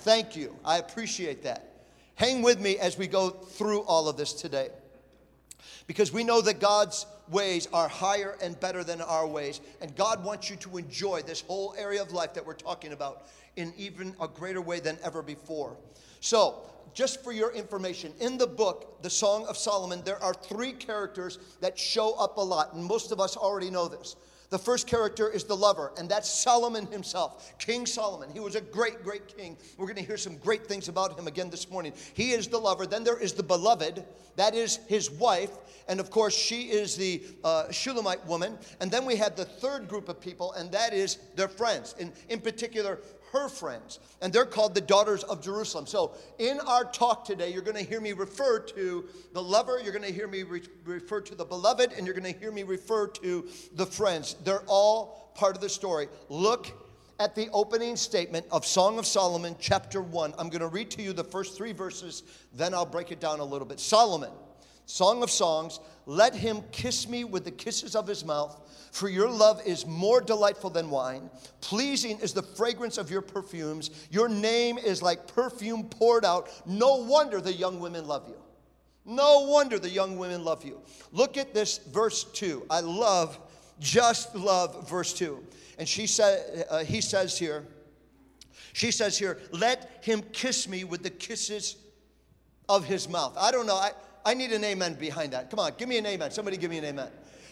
Thank 0.00 0.36
you. 0.36 0.54
I 0.62 0.76
appreciate 0.76 1.42
that. 1.44 1.86
Hang 2.16 2.42
with 2.42 2.60
me 2.60 2.76
as 2.76 2.98
we 2.98 3.06
go 3.06 3.30
through 3.30 3.80
all 3.84 4.10
of 4.10 4.18
this 4.18 4.34
today. 4.34 4.68
Because 5.86 6.12
we 6.12 6.22
know 6.22 6.42
that 6.42 6.60
God's 6.60 7.06
ways 7.30 7.66
are 7.72 7.88
higher 7.88 8.36
and 8.42 8.60
better 8.60 8.84
than 8.84 9.00
our 9.00 9.26
ways. 9.26 9.62
And 9.80 9.96
God 9.96 10.22
wants 10.22 10.50
you 10.50 10.56
to 10.56 10.76
enjoy 10.76 11.22
this 11.22 11.40
whole 11.40 11.74
area 11.78 12.02
of 12.02 12.12
life 12.12 12.34
that 12.34 12.44
we're 12.44 12.52
talking 12.52 12.92
about 12.92 13.22
in 13.56 13.72
even 13.78 14.14
a 14.20 14.28
greater 14.28 14.60
way 14.60 14.80
than 14.80 14.98
ever 15.02 15.22
before. 15.22 15.78
So, 16.22 16.60
just 16.94 17.24
for 17.24 17.32
your 17.32 17.52
information, 17.52 18.14
in 18.20 18.38
the 18.38 18.46
book, 18.46 19.02
The 19.02 19.10
Song 19.10 19.44
of 19.46 19.56
Solomon, 19.56 20.02
there 20.04 20.22
are 20.22 20.32
three 20.32 20.72
characters 20.72 21.40
that 21.60 21.76
show 21.76 22.14
up 22.14 22.36
a 22.36 22.40
lot, 22.40 22.74
and 22.74 22.84
most 22.84 23.10
of 23.10 23.18
us 23.18 23.36
already 23.36 23.70
know 23.70 23.88
this. 23.88 24.14
The 24.50 24.58
first 24.58 24.86
character 24.86 25.28
is 25.28 25.42
the 25.42 25.56
lover, 25.56 25.90
and 25.98 26.08
that's 26.08 26.30
Solomon 26.30 26.86
himself, 26.86 27.58
King 27.58 27.86
Solomon. 27.86 28.30
He 28.30 28.38
was 28.38 28.54
a 28.54 28.60
great, 28.60 29.02
great 29.02 29.36
king. 29.36 29.56
We're 29.76 29.86
going 29.86 29.96
to 29.96 30.04
hear 30.04 30.16
some 30.16 30.36
great 30.36 30.64
things 30.64 30.86
about 30.86 31.18
him 31.18 31.26
again 31.26 31.50
this 31.50 31.68
morning. 31.68 31.92
He 32.14 32.30
is 32.30 32.46
the 32.46 32.58
lover. 32.58 32.86
Then 32.86 33.02
there 33.02 33.18
is 33.18 33.32
the 33.32 33.42
beloved, 33.42 34.04
that 34.36 34.54
is 34.54 34.78
his 34.86 35.10
wife, 35.10 35.50
and 35.88 35.98
of 35.98 36.10
course, 36.10 36.36
she 36.36 36.70
is 36.70 36.94
the 36.94 37.20
uh, 37.42 37.72
Shulamite 37.72 38.24
woman. 38.26 38.56
And 38.80 38.92
then 38.92 39.04
we 39.04 39.16
had 39.16 39.36
the 39.36 39.44
third 39.44 39.88
group 39.88 40.08
of 40.08 40.20
people, 40.20 40.52
and 40.52 40.70
that 40.70 40.92
is 40.92 41.16
their 41.34 41.48
friends, 41.48 41.96
in, 41.98 42.12
in 42.28 42.38
particular, 42.38 43.00
her 43.32 43.48
friends, 43.48 43.98
and 44.20 44.32
they're 44.32 44.44
called 44.44 44.74
the 44.74 44.80
daughters 44.80 45.22
of 45.24 45.42
Jerusalem. 45.42 45.86
So, 45.86 46.12
in 46.38 46.60
our 46.60 46.84
talk 46.84 47.24
today, 47.24 47.52
you're 47.52 47.62
going 47.62 47.76
to 47.76 47.82
hear 47.82 48.00
me 48.00 48.12
refer 48.12 48.60
to 48.60 49.08
the 49.32 49.42
lover, 49.42 49.80
you're 49.82 49.92
going 49.92 50.04
to 50.04 50.12
hear 50.12 50.28
me 50.28 50.42
re- 50.42 50.62
refer 50.84 51.20
to 51.22 51.34
the 51.34 51.44
beloved, 51.44 51.92
and 51.92 52.06
you're 52.06 52.14
going 52.14 52.30
to 52.32 52.38
hear 52.38 52.52
me 52.52 52.62
refer 52.62 53.08
to 53.08 53.48
the 53.74 53.86
friends. 53.86 54.36
They're 54.44 54.64
all 54.66 55.32
part 55.34 55.56
of 55.56 55.62
the 55.62 55.68
story. 55.68 56.08
Look 56.28 56.70
at 57.18 57.34
the 57.34 57.48
opening 57.52 57.96
statement 57.96 58.44
of 58.50 58.66
Song 58.66 58.98
of 58.98 59.06
Solomon, 59.06 59.56
chapter 59.58 60.02
1. 60.02 60.34
I'm 60.38 60.48
going 60.48 60.60
to 60.60 60.68
read 60.68 60.90
to 60.92 61.02
you 61.02 61.12
the 61.12 61.24
first 61.24 61.56
three 61.56 61.72
verses, 61.72 62.24
then 62.52 62.74
I'll 62.74 62.86
break 62.86 63.12
it 63.12 63.20
down 63.20 63.40
a 63.40 63.44
little 63.44 63.66
bit. 63.66 63.80
Solomon, 63.80 64.30
Song 64.86 65.22
of 65.22 65.30
Songs, 65.30 65.80
let 66.06 66.34
him 66.34 66.62
kiss 66.72 67.08
me 67.08 67.24
with 67.24 67.44
the 67.44 67.50
kisses 67.50 67.94
of 67.94 68.06
his 68.06 68.24
mouth 68.24 68.58
for 68.92 69.08
your 69.08 69.28
love 69.28 69.62
is 69.64 69.86
more 69.86 70.20
delightful 70.20 70.68
than 70.68 70.90
wine. 70.90 71.30
Pleasing 71.62 72.20
is 72.20 72.34
the 72.34 72.42
fragrance 72.42 72.98
of 72.98 73.10
your 73.10 73.22
perfumes. 73.22 73.90
Your 74.10 74.28
name 74.28 74.76
is 74.76 75.00
like 75.00 75.26
perfume 75.26 75.84
poured 75.84 76.26
out. 76.26 76.50
No 76.66 76.96
wonder 76.96 77.40
the 77.40 77.54
young 77.54 77.80
women 77.80 78.06
love 78.06 78.28
you. 78.28 78.36
No 79.06 79.46
wonder 79.48 79.78
the 79.78 79.88
young 79.88 80.18
women 80.18 80.44
love 80.44 80.62
you. 80.62 80.82
Look 81.10 81.38
at 81.38 81.54
this 81.54 81.78
verse 81.78 82.24
2. 82.24 82.66
I 82.68 82.80
love, 82.80 83.38
just 83.80 84.34
love 84.34 84.86
verse 84.90 85.14
2. 85.14 85.42
And 85.78 85.88
she 85.88 86.06
said, 86.06 86.66
uh, 86.68 86.84
he 86.84 87.00
says 87.00 87.38
here, 87.38 87.64
she 88.74 88.90
says 88.90 89.16
here, 89.16 89.40
let 89.52 90.00
him 90.02 90.22
kiss 90.32 90.68
me 90.68 90.84
with 90.84 91.02
the 91.02 91.10
kisses 91.10 91.76
of 92.68 92.84
his 92.84 93.08
mouth. 93.08 93.34
I 93.38 93.52
don't 93.52 93.66
know. 93.66 93.76
I, 93.76 93.92
I 94.24 94.34
need 94.34 94.52
an 94.52 94.64
amen 94.64 94.94
behind 94.94 95.32
that. 95.32 95.50
Come 95.50 95.58
on, 95.58 95.72
give 95.76 95.88
me 95.88 95.98
an 95.98 96.06
amen. 96.06 96.30
Somebody 96.30 96.56
give 96.56 96.70
me 96.70 96.78
an 96.78 96.84
amen 96.84 97.08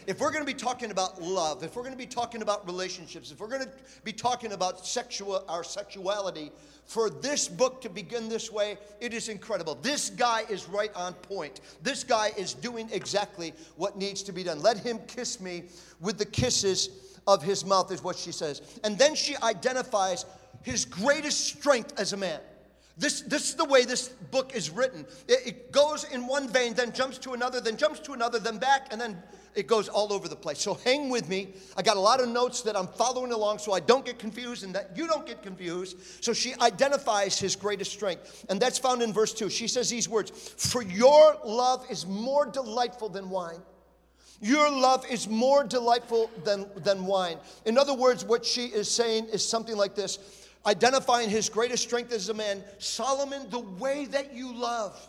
if 0.07 0.19
we're 0.19 0.31
going 0.31 0.45
to 0.45 0.53
be 0.53 0.59
talking 0.59 0.91
about 0.91 1.21
love, 1.21 1.63
if 1.63 1.77
we're 1.77 1.83
going 1.83 1.95
to 1.95 1.99
be 1.99 2.07
talking 2.07 2.43
about 2.43 2.67
relationships, 2.67 3.31
if 3.31 3.39
we're 3.39 3.49
going 3.49 3.63
to 3.63 3.71
be 4.03 4.13
talking 4.13 4.53
about 4.53 4.85
sexual 4.87 5.45
our 5.49 5.63
sexuality, 5.63 6.51
for 6.85 7.11
this 7.11 7.47
book 7.47 7.81
to 7.83 7.89
begin 7.89 8.29
this 8.29 8.51
way, 8.51 8.77
it 9.01 9.15
is 9.15 9.29
incredible. 9.29 9.77
This 9.77 10.11
guy 10.11 10.43
is 10.49 10.69
right 10.69 10.91
on 10.97 11.15
point. 11.15 11.61
This 11.83 12.03
guy 12.03 12.33
is 12.37 12.55
doing 12.55 12.89
exactly 12.91 13.53
what 13.77 13.97
needs 13.97 14.23
to 14.25 14.33
be 14.33 14.43
done. 14.43 14.61
Let 14.61 14.79
him 14.79 14.99
kiss 15.07 15.41
me 15.41 15.65
with 16.01 16.19
the 16.19 16.25
kisses 16.25 16.89
of 17.27 17.43
his 17.43 17.65
mouth, 17.65 17.93
is 17.93 18.03
what 18.03 18.17
she 18.17 18.33
says. 18.33 18.81
And 18.83 18.99
then 18.99 19.15
she 19.15 19.37
identifies 19.37 20.25
his 20.63 20.85
greatest 20.85 21.47
strength 21.47 21.99
as 21.99 22.13
a 22.13 22.17
man. 22.17 22.41
This, 22.99 23.23
this 23.23 23.49
is 23.49 23.55
the 23.55 23.65
way 23.65 23.85
this 23.85 24.09
book 24.09 24.55
is 24.55 24.71
written. 24.71 25.07
It, 25.27 25.47
it 25.47 25.73
goes 25.73 26.05
in 26.05 26.27
one 26.27 26.49
vein, 26.49 26.75
then 26.75 26.93
jumps 26.93 27.19
to 27.19 27.33
another, 27.33 27.61
then 27.61 27.77
jumps 27.77 28.01
to 28.01 28.13
another, 28.13 28.39
then 28.39 28.59
back, 28.59 28.89
and 28.91 29.01
then 29.01 29.23
it 29.55 29.67
goes 29.67 29.89
all 29.89 30.13
over 30.13 30.29
the 30.29 30.37
place. 30.37 30.61
So 30.61 30.75
hang 30.75 31.09
with 31.09 31.29
me. 31.29 31.49
I 31.77 31.83
got 31.83 31.97
a 31.97 32.01
lot 32.01 32.21
of 32.21 32.29
notes 32.29 32.63
that 32.63 32.77
I'm 32.77 32.87
following 32.87 33.33
along 33.33 33.59
so 33.59 33.73
I 33.73 33.81
don't 33.81 34.05
get 34.05 34.19
confused 34.19 34.63
and 34.65 34.75
that 34.75 34.97
you 34.97 35.07
don't 35.09 35.27
get 35.27 35.43
confused. 35.43 35.97
So 36.23 36.33
she 36.33 36.55
identifies 36.61 37.39
his 37.39 37.57
greatest 37.57 37.93
strength. 37.93 38.45
And 38.49 38.61
that's 38.61 38.79
found 38.79 39.03
in 39.03 39.13
verse 39.13 39.35
2. 39.35 39.51
She 39.51 39.67
says 39.67 39.91
these 39.91 40.09
words 40.09 40.31
For 40.31 40.83
your 40.83 41.37
love 41.45 41.85
is 41.91 42.07
more 42.07 42.47
delightful 42.47 43.09
than 43.09 43.29
wine. 43.29 43.61
Your 44.41 44.71
love 44.71 45.05
is 45.11 45.29
more 45.29 45.65
delightful 45.65 46.31
than, 46.45 46.67
than 46.77 47.05
wine. 47.05 47.37
In 47.67 47.77
other 47.77 47.93
words, 47.93 48.25
what 48.25 48.45
she 48.45 48.67
is 48.67 48.91
saying 48.91 49.27
is 49.27 49.47
something 49.47 49.77
like 49.77 49.95
this 49.95 50.19
identifying 50.67 51.31
his 51.31 51.49
greatest 51.49 51.83
strength 51.83 52.13
as 52.13 52.29
a 52.29 52.35
man 52.35 52.63
Solomon, 52.79 53.49
the 53.51 53.61
way 53.61 54.07
that 54.07 54.35
you 54.35 54.53
love, 54.55 55.09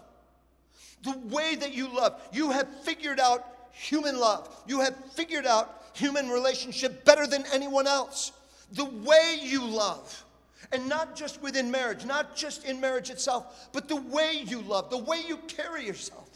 the 1.03 1.17
way 1.29 1.55
that 1.55 1.73
you 1.73 1.93
love, 1.93 2.21
you 2.31 2.51
have 2.51 2.67
figured 2.83 3.19
out 3.19 3.45
human 3.71 4.19
love. 4.19 4.49
You 4.67 4.81
have 4.81 4.95
figured 5.13 5.45
out 5.45 5.83
human 5.93 6.29
relationship 6.29 7.03
better 7.05 7.27
than 7.27 7.43
anyone 7.53 7.87
else. 7.87 8.31
The 8.73 8.85
way 8.85 9.39
you 9.41 9.65
love. 9.65 10.23
And 10.71 10.87
not 10.87 11.15
just 11.15 11.41
within 11.41 11.69
marriage, 11.69 12.05
not 12.05 12.35
just 12.35 12.65
in 12.65 12.79
marriage 12.79 13.09
itself, 13.09 13.69
but 13.73 13.89
the 13.89 13.97
way 13.97 14.43
you 14.45 14.61
love, 14.61 14.89
the 14.89 14.97
way 14.97 15.21
you 15.27 15.37
carry 15.47 15.85
yourself, 15.85 16.29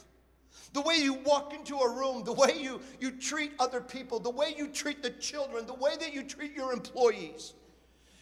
the 0.74 0.81
way 0.81 0.95
you 0.95 1.13
walk 1.13 1.53
into 1.53 1.77
a 1.77 1.95
room, 1.95 2.25
the 2.25 2.34
way 2.34 2.51
you, 2.60 2.81
you 3.00 3.12
treat 3.12 3.53
other 3.60 3.79
people, 3.79 4.19
the 4.19 4.29
way 4.29 4.53
you 4.57 4.67
treat 4.67 5.01
the 5.01 5.12
children, 5.12 5.65
the 5.65 5.74
way 5.74 5.95
that 5.98 6.13
you 6.13 6.24
treat 6.24 6.53
your 6.53 6.74
employees. 6.74 7.53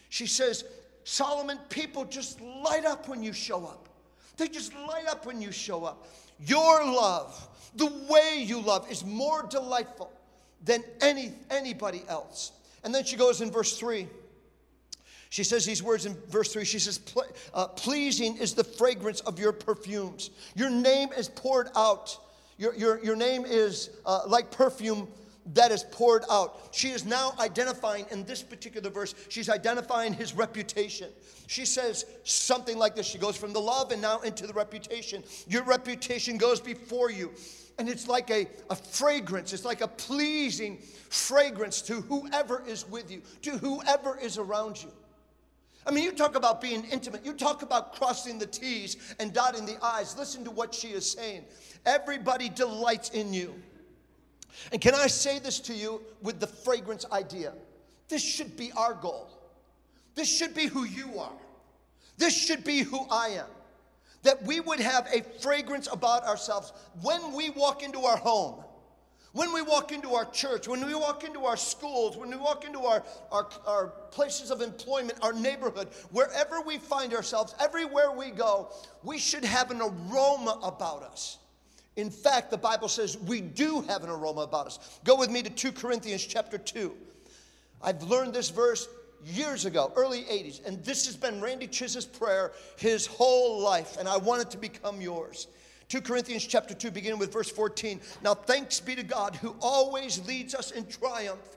She 0.08 0.28
says, 0.28 0.64
Solomon, 1.04 1.58
people 1.68 2.04
just 2.06 2.40
light 2.40 2.84
up 2.84 3.08
when 3.08 3.22
you 3.22 3.32
show 3.32 3.64
up. 3.64 3.88
They 4.36 4.48
just 4.48 4.74
light 4.74 5.06
up 5.06 5.26
when 5.26 5.40
you 5.40 5.52
show 5.52 5.84
up. 5.84 6.08
Your 6.40 6.84
love, 6.84 7.48
the 7.76 7.86
way 8.10 8.42
you 8.44 8.60
love, 8.60 8.90
is 8.90 9.04
more 9.04 9.46
delightful 9.48 10.10
than 10.64 10.82
any, 11.00 11.32
anybody 11.50 12.02
else. 12.08 12.52
And 12.82 12.94
then 12.94 13.04
she 13.04 13.16
goes 13.16 13.40
in 13.40 13.50
verse 13.50 13.78
3. 13.78 14.08
She 15.30 15.44
says 15.44 15.66
these 15.66 15.82
words 15.82 16.06
in 16.06 16.16
verse 16.28 16.52
3. 16.52 16.64
She 16.64 16.78
says, 16.78 17.00
uh, 17.52 17.68
Pleasing 17.68 18.36
is 18.36 18.54
the 18.54 18.64
fragrance 18.64 19.20
of 19.20 19.38
your 19.38 19.52
perfumes. 19.52 20.30
Your 20.54 20.70
name 20.70 21.10
is 21.16 21.28
poured 21.28 21.68
out. 21.76 22.18
Your, 22.56 22.74
your, 22.76 23.04
your 23.04 23.16
name 23.16 23.44
is 23.44 23.90
uh, 24.06 24.22
like 24.26 24.50
perfume 24.50 25.08
that 25.52 25.70
is 25.70 25.84
poured 25.90 26.24
out. 26.30 26.68
She 26.72 26.90
is 26.90 27.04
now 27.04 27.34
identifying, 27.38 28.06
in 28.10 28.24
this 28.24 28.42
particular 28.42 28.88
verse, 28.90 29.14
she's 29.28 29.48
identifying 29.48 30.14
his 30.14 30.34
reputation. 30.34 31.10
She 31.46 31.66
says 31.66 32.06
something 32.24 32.78
like 32.78 32.96
this. 32.96 33.06
She 33.06 33.18
goes 33.18 33.36
from 33.36 33.52
the 33.52 33.60
love 33.60 33.92
and 33.92 34.00
now 34.00 34.20
into 34.20 34.46
the 34.46 34.54
reputation. 34.54 35.22
Your 35.46 35.62
reputation 35.64 36.38
goes 36.38 36.60
before 36.60 37.10
you. 37.10 37.32
And 37.78 37.88
it's 37.88 38.08
like 38.08 38.30
a, 38.30 38.46
a 38.70 38.76
fragrance, 38.76 39.52
it's 39.52 39.64
like 39.64 39.80
a 39.80 39.88
pleasing 39.88 40.78
fragrance 41.10 41.82
to 41.82 42.00
whoever 42.02 42.62
is 42.66 42.88
with 42.88 43.10
you, 43.10 43.20
to 43.42 43.58
whoever 43.58 44.16
is 44.18 44.38
around 44.38 44.82
you. 44.82 44.90
I 45.86 45.90
mean, 45.90 46.04
you 46.04 46.12
talk 46.12 46.34
about 46.34 46.62
being 46.62 46.84
intimate. 46.84 47.26
You 47.26 47.34
talk 47.34 47.62
about 47.62 47.94
crossing 47.94 48.38
the 48.38 48.46
T's 48.46 48.96
and 49.20 49.34
dotting 49.34 49.66
the 49.66 49.76
I's. 49.82 50.16
Listen 50.16 50.42
to 50.44 50.50
what 50.50 50.74
she 50.74 50.88
is 50.88 51.10
saying. 51.10 51.44
Everybody 51.84 52.48
delights 52.48 53.10
in 53.10 53.34
you. 53.34 53.54
And 54.72 54.80
can 54.80 54.94
I 54.94 55.06
say 55.06 55.38
this 55.38 55.60
to 55.60 55.74
you 55.74 56.00
with 56.22 56.40
the 56.40 56.46
fragrance 56.46 57.04
idea? 57.12 57.52
This 58.08 58.22
should 58.22 58.56
be 58.56 58.72
our 58.72 58.94
goal. 58.94 59.30
This 60.14 60.28
should 60.28 60.54
be 60.54 60.66
who 60.66 60.84
you 60.84 61.18
are. 61.18 61.32
This 62.16 62.34
should 62.34 62.64
be 62.64 62.80
who 62.80 63.06
I 63.10 63.28
am. 63.28 63.46
That 64.22 64.42
we 64.44 64.60
would 64.60 64.80
have 64.80 65.06
a 65.12 65.22
fragrance 65.40 65.88
about 65.90 66.24
ourselves 66.24 66.72
when 67.02 67.34
we 67.34 67.50
walk 67.50 67.82
into 67.82 68.00
our 68.00 68.16
home, 68.16 68.64
when 69.32 69.52
we 69.52 69.60
walk 69.60 69.92
into 69.92 70.14
our 70.14 70.24
church, 70.26 70.68
when 70.68 70.86
we 70.86 70.94
walk 70.94 71.24
into 71.24 71.44
our 71.44 71.56
schools, 71.56 72.16
when 72.16 72.30
we 72.30 72.36
walk 72.36 72.64
into 72.64 72.80
our, 72.80 73.02
our, 73.32 73.48
our 73.66 73.86
places 74.12 74.50
of 74.50 74.62
employment, 74.62 75.18
our 75.20 75.32
neighborhood, 75.32 75.88
wherever 76.10 76.60
we 76.60 76.78
find 76.78 77.12
ourselves, 77.12 77.54
everywhere 77.60 78.12
we 78.12 78.30
go, 78.30 78.70
we 79.02 79.18
should 79.18 79.44
have 79.44 79.70
an 79.70 79.82
aroma 79.82 80.58
about 80.62 81.02
us. 81.02 81.38
In 81.96 82.10
fact, 82.10 82.50
the 82.50 82.58
Bible 82.58 82.88
says 82.88 83.16
we 83.18 83.40
do 83.40 83.82
have 83.82 84.02
an 84.02 84.10
aroma 84.10 84.42
about 84.42 84.66
us. 84.66 85.00
Go 85.04 85.16
with 85.16 85.30
me 85.30 85.42
to 85.42 85.50
2 85.50 85.72
Corinthians 85.72 86.24
chapter 86.24 86.58
2. 86.58 86.92
I've 87.82 88.02
learned 88.02 88.34
this 88.34 88.50
verse 88.50 88.88
years 89.24 89.64
ago, 89.64 89.92
early 89.96 90.22
80s, 90.22 90.64
and 90.66 90.82
this 90.84 91.06
has 91.06 91.16
been 91.16 91.40
Randy 91.40 91.66
Chiz's 91.66 92.04
prayer 92.04 92.52
his 92.76 93.06
whole 93.06 93.60
life, 93.60 93.96
and 93.98 94.08
I 94.08 94.16
want 94.16 94.42
it 94.42 94.50
to 94.50 94.58
become 94.58 95.00
yours. 95.00 95.46
2 95.88 96.00
Corinthians 96.00 96.44
chapter 96.44 96.74
2, 96.74 96.90
beginning 96.90 97.18
with 97.18 97.32
verse 97.32 97.50
14. 97.50 98.00
Now, 98.22 98.34
thanks 98.34 98.80
be 98.80 98.94
to 98.96 99.02
God 99.02 99.36
who 99.36 99.54
always 99.60 100.26
leads 100.26 100.54
us 100.54 100.70
in 100.72 100.86
triumph 100.86 101.56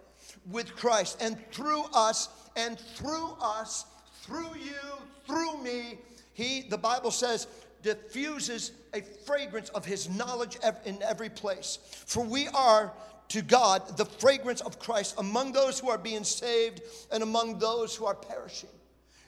with 0.50 0.76
Christ, 0.76 1.18
and 1.22 1.38
through 1.52 1.84
us, 1.94 2.30
and 2.56 2.80
through 2.80 3.32
us, 3.42 3.86
through 4.22 4.56
you, 4.64 4.98
through 5.26 5.58
me, 5.64 6.00
he, 6.34 6.62
the 6.62 6.78
Bible 6.78 7.12
says, 7.12 7.48
diffuses 7.88 8.72
a 8.94 9.02
fragrance 9.26 9.70
of 9.70 9.86
his 9.86 10.10
knowledge 10.10 10.58
in 10.86 11.02
every 11.02 11.30
place. 11.30 11.80
For 12.06 12.24
we 12.24 12.48
are 12.50 12.92
to 13.30 13.42
God 13.42 13.98
the 13.98 14.06
fragrance 14.06 14.62
of 14.62 14.80
Christ 14.80 15.16
among 15.18 15.52
those 15.52 15.80
who 15.80 15.90
are 15.90 15.98
being 15.98 16.24
saved 16.24 16.82
and 17.12 17.24
among 17.24 17.60
those 17.60 17.96
who 17.96 18.06
are 18.06 18.16
perishing. 18.16 18.70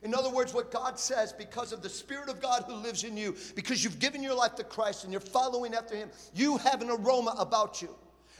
In 0.01 0.13
other 0.13 0.30
words, 0.30 0.54
what 0.54 0.72
God 0.72 0.98
says, 1.00 1.34
because 1.34 1.74
of 1.74 1.82
the 1.82 1.89
Spirit 1.89 2.30
of 2.30 2.42
God 2.42 2.63
who 2.68 2.74
lives 2.74 3.04
in 3.04 3.18
you, 3.18 3.36
because 3.56 3.84
you've 3.84 4.00
given 4.00 4.24
your 4.24 4.36
life 4.36 4.56
to 4.56 4.63
Christ 4.63 5.04
and 5.04 5.12
you're 5.12 5.20
following 5.20 5.74
after 5.74 5.96
Him, 5.96 6.10
you 6.34 6.58
have 6.58 6.82
an 6.82 6.89
aroma 6.89 7.36
about 7.38 7.82
you. 7.82 7.89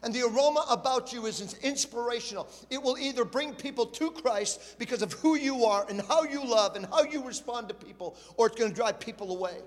And 0.02 0.14
the 0.14 0.22
aroma 0.22 0.66
about 0.70 1.12
you 1.12 1.26
is 1.26 1.58
inspirational. 1.62 2.48
It 2.70 2.82
will 2.82 2.98
either 2.98 3.26
bring 3.26 3.54
people 3.54 3.86
to 3.88 4.12
Christ 4.12 4.80
because 4.80 5.02
of 5.02 5.12
who 5.14 5.36
you 5.36 5.66
are 5.66 5.86
and 5.90 6.02
how 6.08 6.24
you 6.24 6.46
love 6.46 6.78
and 6.78 6.86
how 6.86 7.04
you 7.04 7.26
respond 7.26 7.68
to 7.68 7.74
people, 7.74 8.16
or 8.38 8.48
it's 8.48 8.56
going 8.56 8.72
to 8.72 8.76
drive 8.76 9.02
people 9.02 9.36
away. 9.36 9.58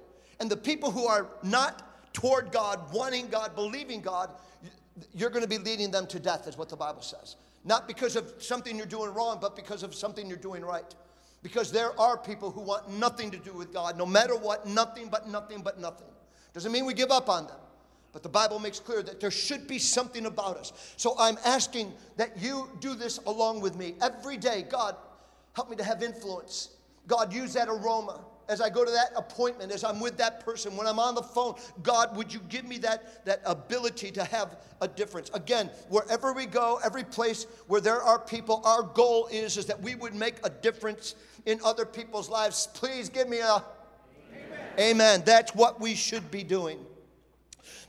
And 0.41 0.51
the 0.51 0.57
people 0.57 0.91
who 0.91 1.07
are 1.07 1.29
not 1.43 2.13
toward 2.13 2.53
God, 2.53 2.93
wanting 2.93 3.29
God, 3.29 3.55
believing 3.55 4.01
God, 4.01 4.31
you're 5.15 5.31
going 5.31 5.43
to 5.43 5.49
be 5.49 5.59
leading 5.59 5.91
them 5.91 6.07
to 6.09 6.21
death, 6.21 6.47
is 6.47 6.59
what 6.59 6.69
the 6.69 6.77
Bible 6.77 7.03
says. 7.03 7.37
Not 7.65 7.87
because 7.87 8.17
of 8.17 8.33
something 8.39 8.77
you're 8.77 8.87
doing 8.87 9.15
wrong, 9.15 9.39
but 9.41 9.57
because 9.57 9.83
of 9.83 9.95
something 9.95 10.27
you're 10.27 10.37
doing 10.37 10.65
right. 10.65 10.95
Because 11.43 11.73
there 11.73 11.99
are 11.99 12.17
people 12.17 12.51
who 12.51 12.61
want 12.61 12.89
nothing 12.91 13.31
to 13.31 13.37
do 13.37 13.53
with 13.53 13.73
God, 13.73 13.97
no 13.97 14.07
matter 14.07 14.37
what, 14.37 14.67
nothing 14.67 15.09
but 15.09 15.29
nothing 15.29 15.63
but 15.63 15.81
nothing. 15.81 16.09
Doesn't 16.55 16.71
mean 16.71 16.85
we 16.85 16.95
give 16.95 17.11
up 17.11 17.29
on 17.29 17.47
them. 17.47 17.57
But 18.13 18.23
the 18.23 18.29
Bible 18.29 18.59
makes 18.59 18.79
clear 18.79 19.03
that 19.03 19.21
there 19.21 19.31
should 19.31 19.67
be 19.67 19.79
something 19.79 20.27
about 20.27 20.59
us. 20.59 20.95
So 20.99 21.15
I'm 21.19 21.39
asking 21.47 21.95
that 22.17 22.39
you 22.39 22.69
do 22.81 22.95
this 22.95 23.19
along 23.27 23.63
with 23.63 23.75
me. 23.75 23.95
Every 24.03 24.37
day, 24.37 24.67
God, 24.69 24.97
help 25.55 25.71
me 25.71 25.77
to 25.77 25.85
have 25.85 26.03
influence. 26.03 26.77
God, 27.07 27.33
use 27.33 27.55
that 27.55 27.69
aroma 27.69 28.21
as 28.49 28.61
I 28.61 28.69
go 28.69 28.85
to 28.85 28.91
that 28.91 29.13
appointment, 29.17 29.73
as 29.73 29.85
I'm 29.85 30.01
with 30.01 30.17
that 30.19 30.45
person, 30.45 30.77
when 30.77 30.87
I'm 30.87 30.99
on 30.99 31.15
the 31.15 31.23
phone, 31.23 31.55
God, 31.83 32.17
would 32.17 32.33
you 32.33 32.41
give 32.49 32.65
me 32.65 32.79
that, 32.79 33.25
that 33.25 33.43
ability 33.45 34.11
to 34.13 34.25
have 34.25 34.57
a 34.81 34.89
difference? 34.89 35.31
Again, 35.35 35.71
wherever 35.89 36.33
we 36.33 36.47
go, 36.47 36.81
every 36.85 37.05
place 37.05 37.47
where 37.67 37.81
there 37.81 38.03
are 38.03 38.19
people, 38.19 38.63
our 38.65 38.83
goal 38.83 39.29
is, 39.31 39.57
is 39.57 39.67
that 39.67 39.81
we 39.81 39.95
would 39.95 40.15
make 40.15 40.37
a 40.45 40.51
difference 40.51 41.15
in 41.47 41.61
other 41.65 41.85
people's 41.85 42.29
lives. 42.29 42.69
Please 42.75 43.09
give 43.09 43.29
me 43.29 43.39
a 43.39 43.65
amen. 44.33 44.61
amen. 44.79 45.23
That's 45.25 45.55
what 45.55 45.81
we 45.81 45.95
should 45.95 46.31
be 46.31 46.43
doing. 46.43 46.79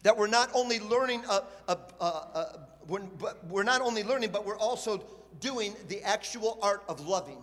That 0.04 0.18
we're 0.18 0.28
not 0.28 0.50
only 0.54 0.80
learning, 0.80 1.24
a, 1.30 1.44
a, 1.68 1.78
a, 2.00 2.06
a 2.06 2.60
we're, 2.88 3.02
we're 3.50 3.64
not 3.64 3.82
only 3.82 4.04
learning, 4.04 4.32
but 4.32 4.46
we're 4.46 4.58
also 4.58 5.04
doing 5.40 5.74
the 5.88 6.02
actual 6.04 6.60
art 6.62 6.84
of 6.88 7.08
loving 7.08 7.38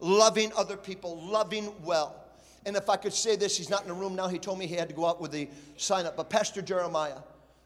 loving 0.00 0.52
other 0.56 0.76
people, 0.76 1.20
loving 1.22 1.72
well. 1.82 2.24
And 2.68 2.76
if 2.76 2.90
I 2.90 2.96
could 2.96 3.14
say 3.14 3.34
this, 3.34 3.56
he's 3.56 3.70
not 3.70 3.80
in 3.80 3.88
the 3.88 3.94
room 3.94 4.14
now. 4.14 4.28
He 4.28 4.38
told 4.38 4.58
me 4.58 4.66
he 4.66 4.74
had 4.74 4.90
to 4.90 4.94
go 4.94 5.06
out 5.06 5.22
with 5.22 5.32
the 5.32 5.48
sign 5.78 6.04
up. 6.04 6.18
But 6.18 6.28
Pastor 6.28 6.60
Jeremiah, 6.60 7.16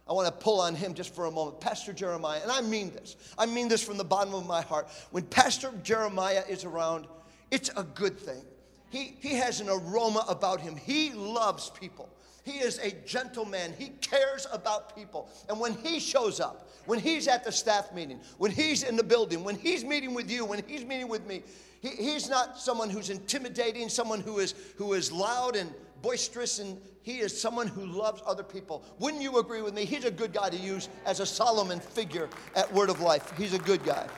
I 0.09 0.13
want 0.13 0.27
to 0.27 0.33
pull 0.33 0.61
on 0.61 0.77
him 0.77 0.95
just 0.95 1.13
for 1.13 1.27
a 1.27 1.31
moment. 1.31 1.61
Pastor 1.61 1.93
Jeremiah, 1.93 2.39
and 2.41 2.53
I 2.53 2.61
mean 2.61 2.93
this. 2.93 3.17
I 3.37 3.47
mean 3.47 3.67
this 3.67 3.83
from 3.83 3.99
the 3.99 4.05
bottom 4.05 4.33
of 4.33 4.47
my 4.47 4.63
heart. 4.63 4.89
When 5.11 5.25
Pastor 5.25 5.73
Jeremiah 5.83 6.45
is 6.49 6.65
around, 6.65 7.09
it's 7.51 7.69
a 7.77 7.83
good 7.83 8.17
thing. 8.17 8.45
He, 8.91 9.17
he 9.19 9.35
has 9.35 9.61
an 9.61 9.69
aroma 9.69 10.25
about 10.29 10.61
him. 10.61 10.77
He 10.77 11.11
loves 11.11 11.71
people. 11.71 12.09
He 12.45 12.59
is 12.59 12.79
a 12.79 12.93
gentleman. 13.05 13.75
He 13.77 13.89
cares 14.01 14.47
about 14.53 14.95
people. 14.95 15.29
And 15.49 15.59
when 15.59 15.75
he 15.75 15.99
shows 15.99 16.39
up, 16.39 16.69
when 16.87 17.01
he's 17.01 17.27
at 17.27 17.43
the 17.43 17.51
staff 17.51 17.93
meeting, 17.93 18.21
when 18.39 18.53
he's 18.53 18.85
in 18.85 18.95
the 18.95 19.03
building, 19.03 19.43
when 19.43 19.57
he's 19.57 19.85
meeting 19.85 20.15
with 20.15 20.31
you, 20.31 20.45
when 20.45 20.63
he's 20.69 20.85
meeting 20.85 21.09
with 21.09 21.27
me, 21.27 21.43
he, 21.83 21.89
he's 21.89 22.31
not 22.31 22.59
someone 22.59 22.89
who's 22.89 23.11
intimidating, 23.11 23.89
someone 23.89 24.21
who 24.21 24.39
is, 24.39 24.55
who 24.79 24.95
is 24.95 25.13
loud 25.13 25.57
and 25.57 25.71
boisterous, 26.01 26.61
and 26.61 26.81
he 27.03 27.19
is 27.19 27.39
someone 27.39 27.67
who 27.67 27.85
loves 27.85 28.23
other 28.25 28.45
people. 28.45 28.85
Wouldn't 28.99 29.23
you 29.23 29.39
agree 29.39 29.61
with 29.61 29.75
me? 29.75 29.85
He's 29.85 30.05
a 30.05 30.11
good 30.11 30.33
guy 30.33 30.49
to 30.49 30.57
use 30.57 30.89
as 31.05 31.21
a 31.21 31.27
Solomon 31.27 31.81
figure 31.81 32.29
at 32.57 32.73
Word 32.73 32.89
of 32.89 33.01
Life. 33.01 33.37
He's 33.37 33.53
a 33.53 33.59
good 33.59 33.85
guy. 33.85 34.09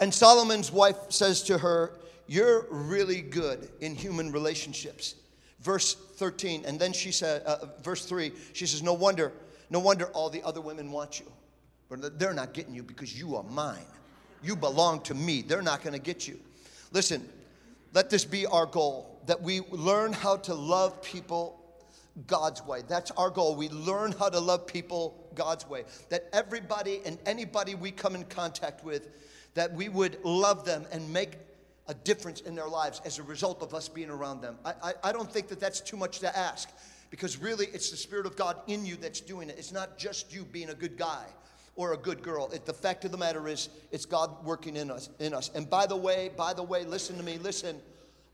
And 0.00 0.12
Solomon's 0.12 0.70
wife 0.70 0.96
says 1.08 1.42
to 1.44 1.58
her, 1.58 1.92
you're 2.26 2.66
really 2.70 3.20
good 3.20 3.70
in 3.80 3.94
human 3.94 4.32
relationships. 4.32 5.16
Verse 5.60 5.94
13, 5.94 6.64
and 6.66 6.78
then 6.78 6.92
she 6.92 7.12
said, 7.12 7.42
uh, 7.42 7.66
verse 7.82 8.04
3, 8.06 8.32
she 8.52 8.66
says, 8.66 8.82
No 8.82 8.94
wonder, 8.94 9.32
no 9.70 9.78
wonder 9.78 10.06
all 10.06 10.28
the 10.28 10.42
other 10.42 10.60
women 10.60 10.90
want 10.90 11.20
you. 11.20 11.26
But 11.88 12.18
they're 12.18 12.34
not 12.34 12.52
getting 12.52 12.74
you 12.74 12.82
because 12.82 13.16
you 13.18 13.36
are 13.36 13.42
mine. 13.44 13.86
You 14.42 14.56
belong 14.56 15.00
to 15.02 15.14
me. 15.14 15.42
They're 15.42 15.62
not 15.62 15.82
going 15.82 15.94
to 15.94 16.00
get 16.00 16.26
you. 16.26 16.38
Listen, 16.92 17.28
let 17.94 18.10
this 18.10 18.24
be 18.24 18.46
our 18.46 18.66
goal 18.66 19.20
that 19.26 19.40
we 19.40 19.60
learn 19.70 20.12
how 20.12 20.36
to 20.36 20.54
love 20.54 21.02
people 21.02 21.58
God's 22.26 22.64
way. 22.64 22.82
That's 22.86 23.10
our 23.12 23.30
goal. 23.30 23.54
We 23.54 23.68
learn 23.70 24.12
how 24.12 24.28
to 24.28 24.40
love 24.40 24.66
people 24.66 25.30
God's 25.34 25.66
way. 25.68 25.84
That 26.10 26.28
everybody 26.32 27.00
and 27.06 27.18
anybody 27.24 27.74
we 27.74 27.90
come 27.90 28.14
in 28.14 28.24
contact 28.24 28.84
with, 28.84 29.08
that 29.54 29.72
we 29.72 29.88
would 29.88 30.18
love 30.24 30.64
them 30.64 30.86
and 30.92 31.10
make 31.12 31.38
a 31.88 31.94
difference 31.94 32.40
in 32.40 32.54
their 32.54 32.68
lives 32.68 33.00
as 33.04 33.18
a 33.18 33.22
result 33.22 33.62
of 33.62 33.74
us 33.74 33.88
being 33.88 34.10
around 34.10 34.40
them. 34.40 34.56
I, 34.64 34.74
I, 34.82 34.92
I 35.04 35.12
don't 35.12 35.30
think 35.30 35.48
that 35.48 35.60
that's 35.60 35.80
too 35.80 35.96
much 35.96 36.20
to 36.20 36.36
ask 36.36 36.70
because 37.10 37.38
really 37.38 37.66
it's 37.72 37.90
the 37.90 37.96
Spirit 37.96 38.26
of 38.26 38.36
God 38.36 38.58
in 38.66 38.86
you 38.86 38.96
that's 38.96 39.20
doing 39.20 39.50
it. 39.50 39.56
It's 39.58 39.72
not 39.72 39.98
just 39.98 40.32
you 40.32 40.44
being 40.44 40.70
a 40.70 40.74
good 40.74 40.96
guy 40.96 41.26
or 41.76 41.92
a 41.94 41.96
good 41.96 42.22
girl. 42.22 42.50
It, 42.52 42.66
the 42.66 42.72
fact 42.72 43.04
of 43.04 43.12
the 43.12 43.18
matter 43.18 43.48
is, 43.48 43.68
it's 43.90 44.04
God 44.04 44.44
working 44.44 44.76
in 44.76 44.90
us. 44.90 45.08
In 45.18 45.34
us. 45.34 45.50
And 45.54 45.68
by 45.68 45.86
the 45.86 45.96
way, 45.96 46.30
by 46.36 46.52
the 46.52 46.62
way, 46.62 46.84
listen 46.84 47.16
to 47.16 47.22
me. 47.22 47.38
Listen. 47.38 47.80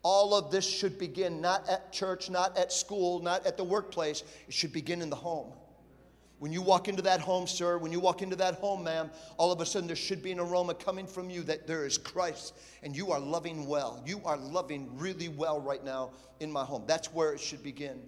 All 0.04 0.32
of 0.34 0.52
this 0.52 0.64
should 0.64 0.96
begin 0.96 1.40
not 1.40 1.68
at 1.68 1.92
church, 1.92 2.30
not 2.30 2.56
at 2.56 2.72
school, 2.72 3.20
not 3.20 3.44
at 3.44 3.56
the 3.56 3.64
workplace. 3.64 4.22
It 4.46 4.54
should 4.54 4.72
begin 4.72 5.02
in 5.02 5.10
the 5.10 5.16
home. 5.16 5.52
When 6.38 6.52
you 6.52 6.62
walk 6.62 6.86
into 6.86 7.02
that 7.02 7.20
home, 7.20 7.48
sir, 7.48 7.78
when 7.78 7.90
you 7.90 7.98
walk 7.98 8.22
into 8.22 8.36
that 8.36 8.54
home, 8.54 8.84
ma'am, 8.84 9.10
all 9.38 9.50
of 9.50 9.60
a 9.60 9.66
sudden 9.66 9.88
there 9.88 9.96
should 9.96 10.22
be 10.22 10.30
an 10.30 10.38
aroma 10.38 10.74
coming 10.74 11.06
from 11.06 11.30
you 11.30 11.42
that 11.42 11.66
there 11.66 11.84
is 11.84 11.98
Christ 11.98 12.54
and 12.84 12.96
you 12.96 13.10
are 13.10 13.18
loving 13.18 13.66
well. 13.66 14.00
You 14.06 14.20
are 14.24 14.36
loving 14.36 14.88
really 14.96 15.28
well 15.28 15.60
right 15.60 15.82
now 15.84 16.10
in 16.38 16.52
my 16.52 16.64
home. 16.64 16.84
That's 16.86 17.12
where 17.12 17.32
it 17.32 17.40
should 17.40 17.64
begin. 17.64 18.00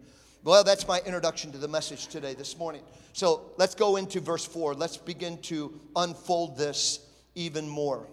Well, 0.42 0.64
that's 0.64 0.88
my 0.88 1.00
introduction 1.04 1.52
to 1.52 1.58
the 1.58 1.68
message 1.68 2.06
today, 2.06 2.32
this 2.32 2.56
morning. 2.56 2.80
So 3.12 3.50
let's 3.58 3.74
go 3.74 3.96
into 3.96 4.20
verse 4.20 4.46
4. 4.46 4.74
Let's 4.74 4.96
begin 4.96 5.36
to 5.42 5.78
unfold 5.96 6.56
this 6.56 7.00
even 7.34 7.68
more. 7.68 8.06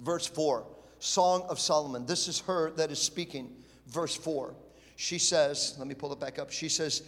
Verse 0.00 0.26
4, 0.26 0.66
Song 0.98 1.46
of 1.48 1.58
Solomon. 1.58 2.04
This 2.04 2.28
is 2.28 2.40
her 2.40 2.72
that 2.72 2.90
is 2.90 2.98
speaking. 2.98 3.56
Verse 3.86 4.14
4. 4.14 4.54
She 4.96 5.18
says, 5.18 5.76
let 5.78 5.88
me 5.88 5.94
pull 5.94 6.12
it 6.12 6.20
back 6.20 6.38
up. 6.38 6.50
She 6.52 6.68
says, 6.68 7.02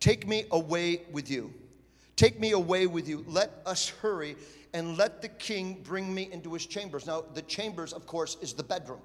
Take 0.00 0.26
me 0.26 0.44
away 0.50 1.02
with 1.12 1.30
you. 1.30 1.52
Take 2.16 2.40
me 2.40 2.52
away 2.52 2.86
with 2.86 3.06
you. 3.06 3.22
Let 3.28 3.50
us 3.66 3.88
hurry 3.88 4.36
and 4.72 4.96
let 4.96 5.20
the 5.20 5.28
king 5.28 5.80
bring 5.82 6.14
me 6.14 6.30
into 6.32 6.52
his 6.54 6.66
chambers. 6.66 7.06
Now, 7.06 7.24
the 7.34 7.42
chambers, 7.42 7.92
of 7.92 8.06
course, 8.06 8.38
is 8.40 8.54
the 8.54 8.62
bedroom. 8.62 9.00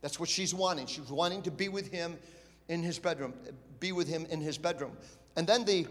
That's 0.00 0.18
what 0.18 0.28
she's 0.28 0.54
wanting. 0.54 0.86
She's 0.86 1.10
wanting 1.10 1.42
to 1.42 1.50
be 1.50 1.68
with 1.68 1.90
him 1.90 2.18
in 2.68 2.82
his 2.82 2.98
bedroom, 2.98 3.34
be 3.80 3.92
with 3.92 4.08
him 4.08 4.26
in 4.30 4.40
his 4.40 4.58
bedroom. 4.58 4.96
And 5.36 5.46
then 5.46 5.64
the 5.64 5.86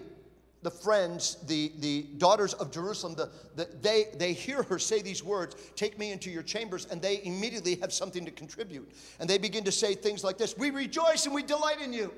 the 0.63 0.71
friends, 0.71 1.37
the, 1.47 1.71
the 1.79 2.03
daughters 2.17 2.53
of 2.53 2.71
Jerusalem, 2.71 3.15
the, 3.15 3.31
the, 3.55 3.67
they, 3.81 4.05
they 4.15 4.33
hear 4.33 4.61
her 4.63 4.77
say 4.77 5.01
these 5.01 5.23
words, 5.23 5.55
Take 5.75 5.97
me 5.97 6.11
into 6.11 6.29
your 6.29 6.43
chambers, 6.43 6.85
and 6.85 7.01
they 7.01 7.21
immediately 7.23 7.75
have 7.75 7.91
something 7.91 8.25
to 8.25 8.31
contribute. 8.31 8.91
And 9.19 9.29
they 9.29 9.39
begin 9.39 9.63
to 9.63 9.71
say 9.71 9.95
things 9.95 10.23
like 10.23 10.37
this 10.37 10.57
We 10.57 10.69
rejoice 10.69 11.25
and 11.25 11.33
we 11.33 11.43
delight 11.43 11.81
in 11.81 11.93
you. 11.93 12.13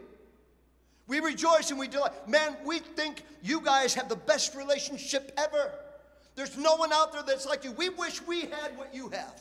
We 1.08 1.20
rejoice 1.20 1.70
and 1.70 1.80
we 1.80 1.88
delight. 1.88 2.28
Man, 2.28 2.56
we 2.66 2.80
think 2.80 3.24
you 3.42 3.62
guys 3.62 3.94
have 3.94 4.10
the 4.10 4.16
best 4.16 4.56
relationship 4.56 5.32
ever. 5.38 5.72
There's 6.36 6.58
no 6.58 6.76
one 6.76 6.92
out 6.92 7.14
there 7.14 7.24
that's 7.24 7.46
like 7.46 7.64
you. 7.64 7.72
We 7.74 7.90
wish 7.90 8.22
we 8.26 8.42
had 8.42 8.78
what 8.78 8.94
you 8.94 9.10
have 9.10 9.40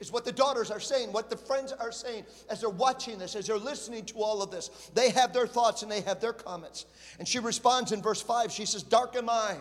is 0.00 0.12
what 0.12 0.24
the 0.24 0.32
daughters 0.32 0.70
are 0.70 0.80
saying, 0.80 1.12
what 1.12 1.30
the 1.30 1.36
friends 1.36 1.72
are 1.72 1.92
saying 1.92 2.24
as 2.50 2.60
they're 2.60 2.70
watching 2.70 3.18
this, 3.18 3.36
as 3.36 3.46
they're 3.46 3.56
listening 3.56 4.04
to 4.06 4.16
all 4.16 4.42
of 4.42 4.50
this. 4.50 4.90
They 4.94 5.10
have 5.10 5.32
their 5.32 5.46
thoughts 5.46 5.82
and 5.82 5.90
they 5.90 6.00
have 6.02 6.20
their 6.20 6.32
comments. 6.32 6.86
And 7.18 7.26
she 7.26 7.38
responds 7.38 7.92
in 7.92 8.02
verse 8.02 8.20
5. 8.22 8.50
She 8.50 8.66
says, 8.66 8.82
Dark 8.82 9.16
am 9.16 9.28
I, 9.28 9.56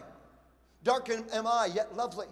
dark 0.84 1.10
am 1.10 1.48
I, 1.48 1.70
yet 1.74 1.96
lovely. 1.96 2.28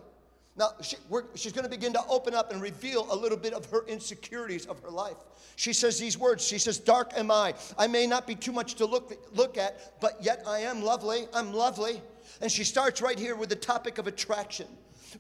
Now, 0.57 0.71
she, 0.81 0.97
she's 1.35 1.53
going 1.53 1.63
to 1.63 1.69
begin 1.69 1.93
to 1.93 2.05
open 2.09 2.35
up 2.35 2.51
and 2.51 2.61
reveal 2.61 3.07
a 3.09 3.15
little 3.15 3.37
bit 3.37 3.53
of 3.53 3.65
her 3.67 3.85
insecurities 3.87 4.65
of 4.65 4.81
her 4.81 4.89
life. 4.89 5.15
She 5.55 5.71
says 5.71 5.97
these 5.97 6.17
words. 6.17 6.45
She 6.45 6.57
says, 6.57 6.77
Dark 6.77 7.11
am 7.15 7.31
I. 7.31 7.53
I 7.77 7.87
may 7.87 8.05
not 8.05 8.27
be 8.27 8.35
too 8.35 8.51
much 8.51 8.75
to 8.75 8.85
look, 8.85 9.13
look 9.33 9.57
at, 9.57 9.99
but 10.01 10.17
yet 10.21 10.43
I 10.45 10.59
am 10.59 10.83
lovely. 10.83 11.27
I'm 11.33 11.53
lovely. 11.53 12.01
And 12.41 12.51
she 12.51 12.63
starts 12.63 13.01
right 13.01 13.17
here 13.17 13.35
with 13.35 13.49
the 13.49 13.55
topic 13.55 13.97
of 13.97 14.07
attraction. 14.07 14.67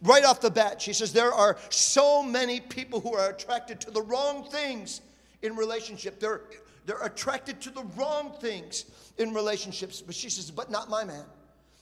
Right 0.01 0.23
off 0.23 0.41
the 0.41 0.51
bat, 0.51 0.81
she 0.81 0.93
says, 0.93 1.13
There 1.13 1.33
are 1.33 1.57
so 1.69 2.23
many 2.23 2.59
people 2.59 2.99
who 2.99 3.13
are 3.13 3.29
attracted 3.29 3.81
to 3.81 3.91
the 3.91 4.01
wrong 4.01 4.43
things 4.49 5.01
in 5.41 5.55
relationship. 5.55 6.19
They're, 6.19 6.41
they're 6.85 7.03
attracted 7.03 7.61
to 7.61 7.69
the 7.69 7.83
wrong 7.97 8.33
things 8.39 8.85
in 9.17 9.33
relationships. 9.33 10.01
But 10.01 10.15
she 10.15 10.29
says, 10.29 10.49
But 10.51 10.71
not 10.71 10.89
my 10.89 11.03
man. 11.03 11.25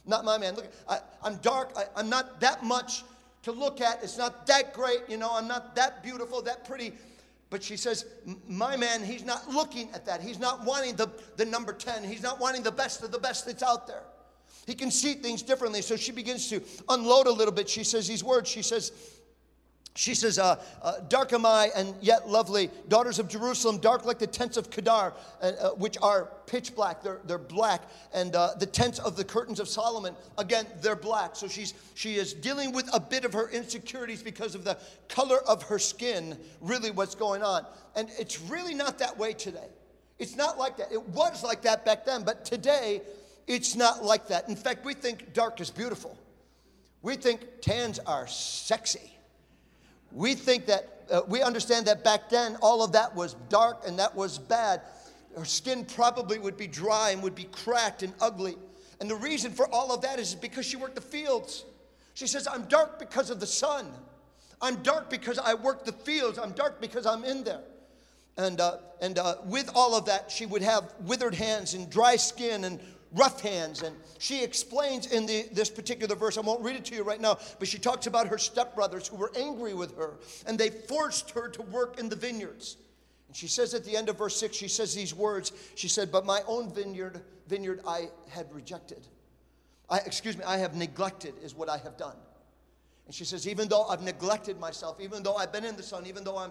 Not 0.06 0.24
my 0.24 0.38
man. 0.38 0.54
Look, 0.54 0.72
I, 0.88 1.00
am 1.24 1.36
dark. 1.36 1.72
I, 1.76 1.84
I'm 1.96 2.08
not 2.08 2.40
that 2.40 2.64
much 2.64 3.04
to 3.42 3.52
look 3.52 3.80
at. 3.80 4.02
It's 4.02 4.18
not 4.18 4.46
that 4.46 4.74
great. 4.74 5.00
You 5.08 5.16
know, 5.16 5.30
I'm 5.32 5.48
not 5.48 5.76
that 5.76 6.02
beautiful, 6.02 6.42
that 6.42 6.66
pretty. 6.66 6.92
But 7.50 7.62
she 7.62 7.76
says, 7.76 8.06
My 8.48 8.76
man, 8.76 9.04
he's 9.04 9.24
not 9.24 9.48
looking 9.50 9.90
at 9.92 10.06
that. 10.06 10.20
He's 10.20 10.38
not 10.38 10.64
wanting 10.64 10.96
the, 10.96 11.08
the 11.36 11.44
number 11.44 11.72
10. 11.72 12.04
He's 12.04 12.22
not 12.22 12.40
wanting 12.40 12.62
the 12.62 12.72
best 12.72 13.02
of 13.02 13.10
the 13.10 13.18
best 13.18 13.46
that's 13.46 13.62
out 13.62 13.86
there. 13.86 14.02
He 14.66 14.74
can 14.74 14.90
see 14.90 15.14
things 15.14 15.42
differently. 15.42 15.82
So 15.82 15.96
she 15.96 16.12
begins 16.12 16.48
to 16.50 16.62
unload 16.88 17.26
a 17.26 17.32
little 17.32 17.52
bit. 17.52 17.68
She 17.68 17.84
says 17.84 18.06
these 18.06 18.22
words. 18.22 18.48
She 18.48 18.62
says, 18.62 18.92
she 19.96 20.14
says, 20.14 20.38
uh, 20.38 20.62
uh, 20.82 21.00
Dark 21.08 21.32
am 21.32 21.44
I 21.44 21.70
and 21.74 21.94
yet 22.00 22.28
lovely, 22.28 22.70
daughters 22.88 23.18
of 23.18 23.28
Jerusalem, 23.28 23.78
dark 23.78 24.04
like 24.04 24.20
the 24.20 24.26
tents 24.26 24.56
of 24.56 24.70
Kedar, 24.70 25.12
uh, 25.42 25.44
uh 25.44 25.70
which 25.70 25.96
are 26.00 26.30
pitch 26.46 26.74
black. 26.76 27.02
They're, 27.02 27.20
they're 27.24 27.38
black. 27.38 27.82
And 28.14 28.36
uh, 28.36 28.50
the 28.58 28.66
tents 28.66 29.00
of 29.00 29.16
the 29.16 29.24
curtains 29.24 29.58
of 29.58 29.68
Solomon, 29.68 30.14
again, 30.38 30.66
they're 30.80 30.94
black. 30.94 31.34
So 31.34 31.48
she's, 31.48 31.74
she 31.94 32.14
is 32.14 32.32
dealing 32.32 32.72
with 32.72 32.88
a 32.94 33.00
bit 33.00 33.24
of 33.24 33.32
her 33.32 33.50
insecurities 33.50 34.22
because 34.22 34.54
of 34.54 34.62
the 34.62 34.78
color 35.08 35.38
of 35.48 35.64
her 35.64 35.78
skin, 35.78 36.38
really 36.60 36.92
what's 36.92 37.16
going 37.16 37.42
on. 37.42 37.66
And 37.96 38.08
it's 38.18 38.40
really 38.40 38.74
not 38.74 38.98
that 39.00 39.18
way 39.18 39.32
today. 39.32 39.68
It's 40.20 40.36
not 40.36 40.56
like 40.56 40.76
that. 40.76 40.92
It 40.92 41.02
was 41.08 41.42
like 41.42 41.62
that 41.62 41.84
back 41.84 42.04
then, 42.04 42.24
but 42.24 42.44
today 42.44 43.00
it's 43.46 43.74
not 43.74 44.04
like 44.04 44.28
that. 44.28 44.48
In 44.48 44.56
fact, 44.56 44.84
we 44.84 44.94
think 44.94 45.32
dark 45.32 45.60
is 45.60 45.70
beautiful. 45.70 46.18
We 47.02 47.16
think 47.16 47.62
tans 47.62 47.98
are 48.00 48.26
sexy. 48.26 49.12
We 50.12 50.34
think 50.34 50.66
that, 50.66 51.04
uh, 51.10 51.22
we 51.28 51.42
understand 51.42 51.86
that 51.86 52.04
back 52.04 52.28
then 52.28 52.56
all 52.60 52.82
of 52.82 52.92
that 52.92 53.14
was 53.14 53.34
dark 53.48 53.82
and 53.86 53.98
that 53.98 54.14
was 54.14 54.38
bad. 54.38 54.82
Her 55.36 55.44
skin 55.44 55.84
probably 55.84 56.38
would 56.38 56.56
be 56.56 56.66
dry 56.66 57.10
and 57.10 57.22
would 57.22 57.34
be 57.34 57.44
cracked 57.44 58.02
and 58.02 58.12
ugly. 58.20 58.56
And 59.00 59.08
the 59.08 59.16
reason 59.16 59.52
for 59.52 59.72
all 59.72 59.94
of 59.94 60.02
that 60.02 60.18
is 60.18 60.34
because 60.34 60.66
she 60.66 60.76
worked 60.76 60.96
the 60.96 61.00
fields. 61.00 61.64
She 62.14 62.26
says, 62.26 62.46
I'm 62.46 62.64
dark 62.64 62.98
because 62.98 63.30
of 63.30 63.40
the 63.40 63.46
sun. 63.46 63.86
I'm 64.60 64.82
dark 64.82 65.08
because 65.08 65.38
I 65.38 65.54
work 65.54 65.84
the 65.84 65.92
fields. 65.92 66.38
I'm 66.38 66.52
dark 66.52 66.80
because 66.80 67.06
I'm 67.06 67.24
in 67.24 67.44
there. 67.44 67.62
And, 68.36 68.60
uh, 68.60 68.78
and 69.00 69.18
uh, 69.18 69.36
with 69.44 69.70
all 69.74 69.94
of 69.94 70.04
that, 70.06 70.30
she 70.30 70.44
would 70.44 70.62
have 70.62 70.92
withered 71.00 71.34
hands 71.34 71.74
and 71.74 71.88
dry 71.88 72.16
skin 72.16 72.64
and 72.64 72.80
rough 73.12 73.40
hands. 73.40 73.82
And 73.82 73.96
she 74.18 74.42
explains 74.42 75.06
in 75.06 75.26
the, 75.26 75.48
this 75.52 75.70
particular 75.70 76.14
verse, 76.14 76.36
I 76.36 76.40
won't 76.40 76.62
read 76.62 76.76
it 76.76 76.84
to 76.86 76.94
you 76.94 77.02
right 77.02 77.20
now, 77.20 77.38
but 77.58 77.68
she 77.68 77.78
talks 77.78 78.06
about 78.06 78.28
her 78.28 78.36
stepbrothers 78.36 79.08
who 79.08 79.16
were 79.16 79.32
angry 79.36 79.74
with 79.74 79.96
her 79.96 80.18
and 80.46 80.58
they 80.58 80.70
forced 80.70 81.30
her 81.30 81.48
to 81.48 81.62
work 81.62 81.98
in 81.98 82.08
the 82.08 82.16
vineyards. 82.16 82.76
And 83.28 83.36
she 83.36 83.46
says 83.46 83.74
at 83.74 83.84
the 83.84 83.96
end 83.96 84.08
of 84.08 84.18
verse 84.18 84.36
6, 84.38 84.56
she 84.56 84.68
says 84.68 84.94
these 84.94 85.14
words. 85.14 85.52
She 85.76 85.86
said, 85.86 86.10
But 86.10 86.26
my 86.26 86.40
own 86.46 86.72
vineyard, 86.72 87.20
vineyard 87.46 87.80
I 87.86 88.08
had 88.28 88.52
rejected. 88.52 89.06
I, 89.88 89.98
excuse 89.98 90.36
me, 90.36 90.44
I 90.44 90.56
have 90.58 90.74
neglected, 90.74 91.34
is 91.42 91.54
what 91.54 91.68
I 91.68 91.78
have 91.78 91.96
done. 91.96 92.16
And 93.06 93.14
she 93.14 93.24
says, 93.24 93.46
Even 93.46 93.68
though 93.68 93.84
I've 93.84 94.02
neglected 94.02 94.58
myself, 94.58 95.00
even 95.00 95.22
though 95.22 95.36
I've 95.36 95.52
been 95.52 95.64
in 95.64 95.76
the 95.76 95.82
sun, 95.82 96.06
even 96.06 96.24
though 96.24 96.38
I'm, 96.38 96.50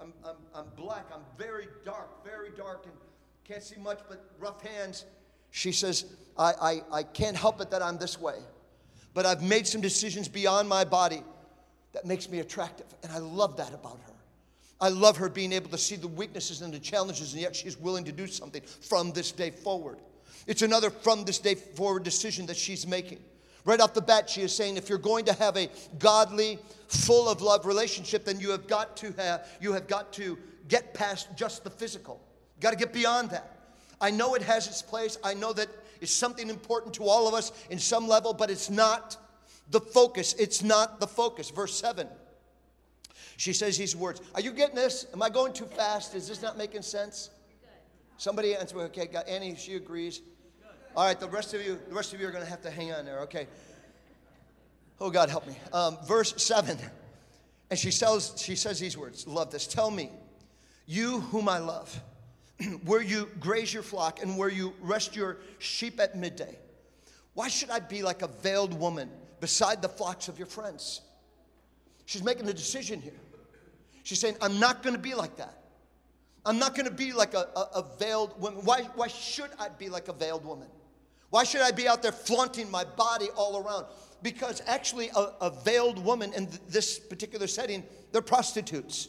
I'm, 0.00 0.12
I'm, 0.24 0.36
I'm 0.52 0.66
black, 0.76 1.06
I'm 1.12 1.22
very 1.38 1.68
dark, 1.84 2.24
very 2.24 2.50
dark, 2.56 2.86
and 2.86 2.94
can't 3.44 3.62
see 3.62 3.80
much 3.80 4.00
but 4.08 4.24
rough 4.38 4.62
hands, 4.62 5.04
she 5.50 5.72
says, 5.72 6.04
I, 6.38 6.52
I, 6.60 6.82
I 6.92 7.02
can't 7.02 7.36
help 7.36 7.60
it 7.60 7.70
that 7.70 7.82
I'm 7.82 7.98
this 7.98 8.20
way, 8.20 8.36
but 9.14 9.26
I've 9.26 9.42
made 9.42 9.66
some 9.66 9.80
decisions 9.80 10.28
beyond 10.28 10.68
my 10.68 10.84
body 10.84 11.22
that 11.92 12.06
makes 12.06 12.28
me 12.28 12.40
attractive. 12.40 12.86
And 13.02 13.12
I 13.12 13.18
love 13.18 13.56
that 13.56 13.74
about 13.74 13.98
her. 14.06 14.12
I 14.80 14.88
love 14.88 15.16
her 15.18 15.28
being 15.28 15.52
able 15.52 15.68
to 15.70 15.78
see 15.78 15.96
the 15.96 16.08
weaknesses 16.08 16.62
and 16.62 16.72
the 16.72 16.78
challenges, 16.78 17.32
and 17.32 17.42
yet 17.42 17.54
she's 17.54 17.76
willing 17.78 18.04
to 18.04 18.12
do 18.12 18.26
something 18.26 18.62
from 18.62 19.12
this 19.12 19.30
day 19.30 19.50
forward. 19.50 19.98
It's 20.46 20.62
another 20.62 20.88
from 20.88 21.24
this 21.24 21.38
day 21.38 21.54
forward 21.54 22.02
decision 22.02 22.46
that 22.46 22.56
she's 22.56 22.86
making. 22.86 23.18
Right 23.66 23.80
off 23.80 23.92
the 23.92 24.00
bat, 24.00 24.30
she 24.30 24.40
is 24.40 24.54
saying 24.54 24.78
if 24.78 24.88
you're 24.88 24.96
going 24.96 25.26
to 25.26 25.34
have 25.34 25.56
a 25.56 25.68
godly, 25.98 26.58
full 26.88 27.28
of 27.28 27.42
love 27.42 27.66
relationship, 27.66 28.24
then 28.24 28.40
you 28.40 28.50
have 28.50 28.66
got 28.66 28.96
to 28.98 29.12
have, 29.18 29.46
you 29.60 29.72
have 29.74 29.86
got 29.86 30.14
to 30.14 30.38
get 30.68 30.94
past 30.94 31.28
just 31.36 31.62
the 31.62 31.70
physical. 31.70 32.20
You 32.56 32.62
got 32.62 32.70
to 32.70 32.76
get 32.76 32.92
beyond 32.92 33.30
that. 33.30 33.59
I 34.00 34.10
know 34.10 34.34
it 34.34 34.42
has 34.42 34.66
its 34.66 34.82
place. 34.82 35.18
I 35.22 35.34
know 35.34 35.52
that 35.52 35.68
it's 36.00 36.12
something 36.12 36.48
important 36.48 36.94
to 36.94 37.04
all 37.04 37.28
of 37.28 37.34
us 37.34 37.52
in 37.68 37.78
some 37.78 38.08
level, 38.08 38.32
but 38.32 38.50
it's 38.50 38.70
not 38.70 39.16
the 39.70 39.80
focus. 39.80 40.34
It's 40.38 40.62
not 40.62 41.00
the 41.00 41.06
focus. 41.06 41.50
Verse 41.50 41.74
7. 41.78 42.08
She 43.36 43.52
says 43.52 43.78
these 43.78 43.96
words. 43.96 44.20
Are 44.34 44.40
you 44.40 44.52
getting 44.52 44.76
this? 44.76 45.06
Am 45.12 45.22
I 45.22 45.30
going 45.30 45.52
too 45.52 45.64
fast? 45.64 46.14
Is 46.14 46.28
this 46.28 46.42
not 46.42 46.58
making 46.58 46.82
sense? 46.82 47.30
Somebody 48.18 48.54
answer. 48.54 48.78
Okay, 48.78 49.06
got 49.06 49.28
Annie. 49.28 49.56
She 49.56 49.76
agrees. 49.76 50.20
All 50.94 51.06
right, 51.06 51.18
the 51.18 51.28
rest 51.28 51.54
of 51.54 51.64
you, 51.64 51.78
the 51.88 51.94
rest 51.94 52.12
of 52.12 52.20
you 52.20 52.28
are 52.28 52.32
going 52.32 52.44
to 52.44 52.50
have 52.50 52.60
to 52.62 52.70
hang 52.70 52.92
on 52.92 53.04
there. 53.04 53.20
Okay. 53.20 53.46
Oh 55.00 55.08
God, 55.08 55.30
help 55.30 55.46
me. 55.46 55.54
Um, 55.72 55.96
verse 56.06 56.34
seven, 56.36 56.76
and 57.70 57.78
she 57.78 57.90
says 57.90 58.34
she 58.36 58.56
says 58.56 58.78
these 58.78 58.98
words. 58.98 59.26
Love 59.26 59.50
this. 59.50 59.66
Tell 59.66 59.90
me, 59.90 60.10
you 60.84 61.20
whom 61.20 61.48
I 61.48 61.58
love, 61.58 61.98
where 62.84 63.02
you 63.02 63.28
graze 63.38 63.72
your 63.72 63.82
flock 63.82 64.22
and 64.22 64.36
where 64.36 64.48
you 64.48 64.72
rest 64.80 65.16
your 65.16 65.38
sheep 65.58 66.00
at 66.00 66.16
midday. 66.16 66.58
Why 67.34 67.48
should 67.48 67.70
I 67.70 67.78
be 67.78 68.02
like 68.02 68.22
a 68.22 68.28
veiled 68.28 68.78
woman 68.78 69.10
beside 69.40 69.82
the 69.82 69.88
flocks 69.88 70.28
of 70.28 70.38
your 70.38 70.46
friends? 70.46 71.00
She's 72.06 72.22
making 72.22 72.48
a 72.48 72.52
decision 72.52 73.00
here. 73.00 73.18
She's 74.02 74.18
saying, 74.18 74.36
I'm 74.40 74.58
not 74.58 74.82
going 74.82 74.96
to 74.96 75.00
be 75.00 75.14
like 75.14 75.36
that. 75.36 75.56
I'm 76.44 76.58
not 76.58 76.74
going 76.74 76.86
to 76.86 76.94
be 76.94 77.12
like 77.12 77.34
a, 77.34 77.48
a, 77.54 77.60
a, 77.76 77.86
veiled 77.98 78.40
woman. 78.40 78.64
Why, 78.64 78.82
why 78.94 79.08
should 79.08 79.50
I 79.58 79.68
be 79.68 79.88
like 79.88 80.08
a 80.08 80.12
veiled 80.12 80.44
woman? 80.44 80.68
Why 81.28 81.44
should 81.44 81.60
I 81.60 81.70
be 81.70 81.86
out 81.86 82.02
there 82.02 82.12
flaunting 82.12 82.70
my 82.70 82.82
body 82.84 83.28
all 83.36 83.62
around? 83.62 83.86
Because 84.22 84.62
actually, 84.66 85.10
a, 85.14 85.32
a 85.40 85.50
veiled 85.64 86.02
woman 86.04 86.32
in 86.32 86.46
th- 86.46 86.60
this 86.68 86.98
particular 86.98 87.46
setting, 87.46 87.84
they're 88.10 88.22
prostitutes. 88.22 89.08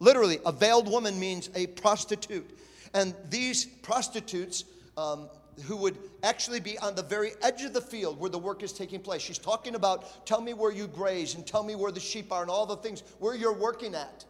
Literally, 0.00 0.38
a 0.46 0.52
veiled 0.52 0.88
woman 0.88 1.18
means 1.18 1.50
a 1.54 1.66
prostitute. 1.66 2.58
And 2.94 3.14
these 3.30 3.66
prostitutes, 3.66 4.64
um, 4.96 5.28
who 5.64 5.76
would 5.76 5.98
actually 6.22 6.60
be 6.60 6.78
on 6.78 6.94
the 6.94 7.02
very 7.02 7.32
edge 7.42 7.62
of 7.62 7.72
the 7.72 7.80
field 7.80 8.18
where 8.18 8.30
the 8.30 8.38
work 8.38 8.62
is 8.62 8.72
taking 8.72 9.00
place. 9.00 9.22
She's 9.22 9.38
talking 9.38 9.74
about, 9.74 10.26
tell 10.26 10.40
me 10.40 10.54
where 10.54 10.72
you 10.72 10.86
graze 10.86 11.34
and 11.34 11.46
tell 11.46 11.62
me 11.62 11.74
where 11.74 11.92
the 11.92 12.00
sheep 12.00 12.32
are 12.32 12.42
and 12.42 12.50
all 12.50 12.66
the 12.66 12.76
things 12.76 13.02
where 13.18 13.34
you're 13.34 13.54
working 13.54 13.94
at. 13.94 14.24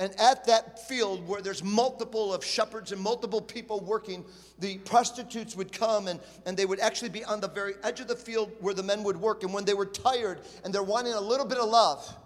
And 0.00 0.14
at 0.20 0.44
that 0.46 0.86
field 0.86 1.26
where 1.26 1.42
there's 1.42 1.64
multiple 1.64 2.32
of 2.32 2.44
shepherds 2.44 2.92
and 2.92 3.00
multiple 3.00 3.40
people 3.40 3.80
working, 3.80 4.24
the 4.60 4.78
prostitutes 4.78 5.56
would 5.56 5.72
come 5.72 6.06
and, 6.06 6.20
and 6.46 6.56
they 6.56 6.66
would 6.66 6.78
actually 6.78 7.08
be 7.08 7.24
on 7.24 7.40
the 7.40 7.48
very 7.48 7.74
edge 7.82 7.98
of 7.98 8.06
the 8.06 8.14
field 8.14 8.52
where 8.60 8.74
the 8.74 8.82
men 8.82 9.02
would 9.02 9.16
work. 9.16 9.42
And 9.42 9.52
when 9.52 9.64
they 9.64 9.74
were 9.74 9.86
tired 9.86 10.40
and 10.64 10.72
they're 10.72 10.84
wanting 10.84 11.14
a 11.14 11.20
little 11.20 11.46
bit 11.46 11.58
of 11.58 11.68
love, 11.68 12.16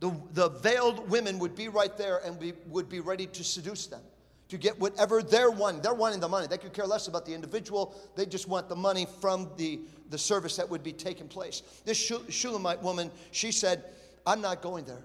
the, 0.00 0.12
the 0.32 0.48
veiled 0.48 1.08
women 1.10 1.38
would 1.38 1.54
be 1.54 1.68
right 1.68 1.96
there 1.96 2.18
and 2.24 2.38
we 2.40 2.54
would 2.66 2.88
be 2.88 3.00
ready 3.00 3.26
to 3.26 3.44
seduce 3.44 3.86
them 3.86 4.00
to 4.48 4.58
get 4.58 4.78
whatever 4.80 5.22
they're 5.22 5.50
wanting. 5.50 5.80
They're 5.80 5.94
wanting 5.94 6.18
the 6.18 6.28
money. 6.28 6.48
They 6.48 6.58
could 6.58 6.72
care 6.72 6.86
less 6.86 7.06
about 7.06 7.24
the 7.24 7.32
individual. 7.32 7.94
They 8.16 8.26
just 8.26 8.48
want 8.48 8.68
the 8.68 8.74
money 8.74 9.06
from 9.20 9.48
the, 9.56 9.80
the 10.10 10.18
service 10.18 10.56
that 10.56 10.68
would 10.68 10.82
be 10.82 10.92
taking 10.92 11.28
place. 11.28 11.62
This 11.84 11.96
Shulamite 12.28 12.82
woman, 12.82 13.12
she 13.30 13.52
said, 13.52 13.84
I'm 14.26 14.40
not 14.40 14.60
going 14.60 14.84
there. 14.86 15.04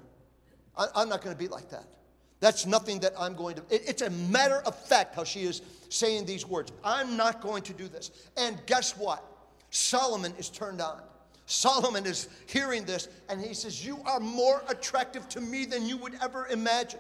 I, 0.76 0.88
I'm 0.96 1.10
not 1.10 1.22
going 1.22 1.36
to 1.36 1.42
be 1.42 1.48
like 1.48 1.70
that. 1.70 1.86
That's 2.40 2.66
nothing 2.66 3.00
that 3.02 3.14
I'm 3.18 3.36
going 3.36 3.56
to. 3.56 3.62
It, 3.70 3.84
it's 3.88 4.02
a 4.02 4.10
matter 4.10 4.62
of 4.66 4.76
fact 4.76 5.16
how 5.16 5.24
she 5.24 5.44
is 5.44 5.62
saying 5.90 6.26
these 6.26 6.46
words. 6.46 6.72
I'm 6.84 7.16
not 7.16 7.42
going 7.42 7.62
to 7.64 7.74
do 7.74 7.88
this. 7.88 8.12
And 8.38 8.60
guess 8.66 8.98
what? 8.98 9.24
Solomon 9.70 10.34
is 10.40 10.50
turned 10.50 10.82
on. 10.82 11.02
Solomon 11.46 12.06
is 12.06 12.28
hearing 12.48 12.86
this 12.86 13.08
and 13.30 13.40
he 13.40 13.54
says, 13.54 13.86
You 13.86 14.00
are 14.06 14.20
more 14.20 14.64
attractive 14.68 15.28
to 15.30 15.42
me 15.42 15.66
than 15.66 15.86
you 15.86 15.98
would 15.98 16.14
ever 16.22 16.48
imagine. 16.48 17.00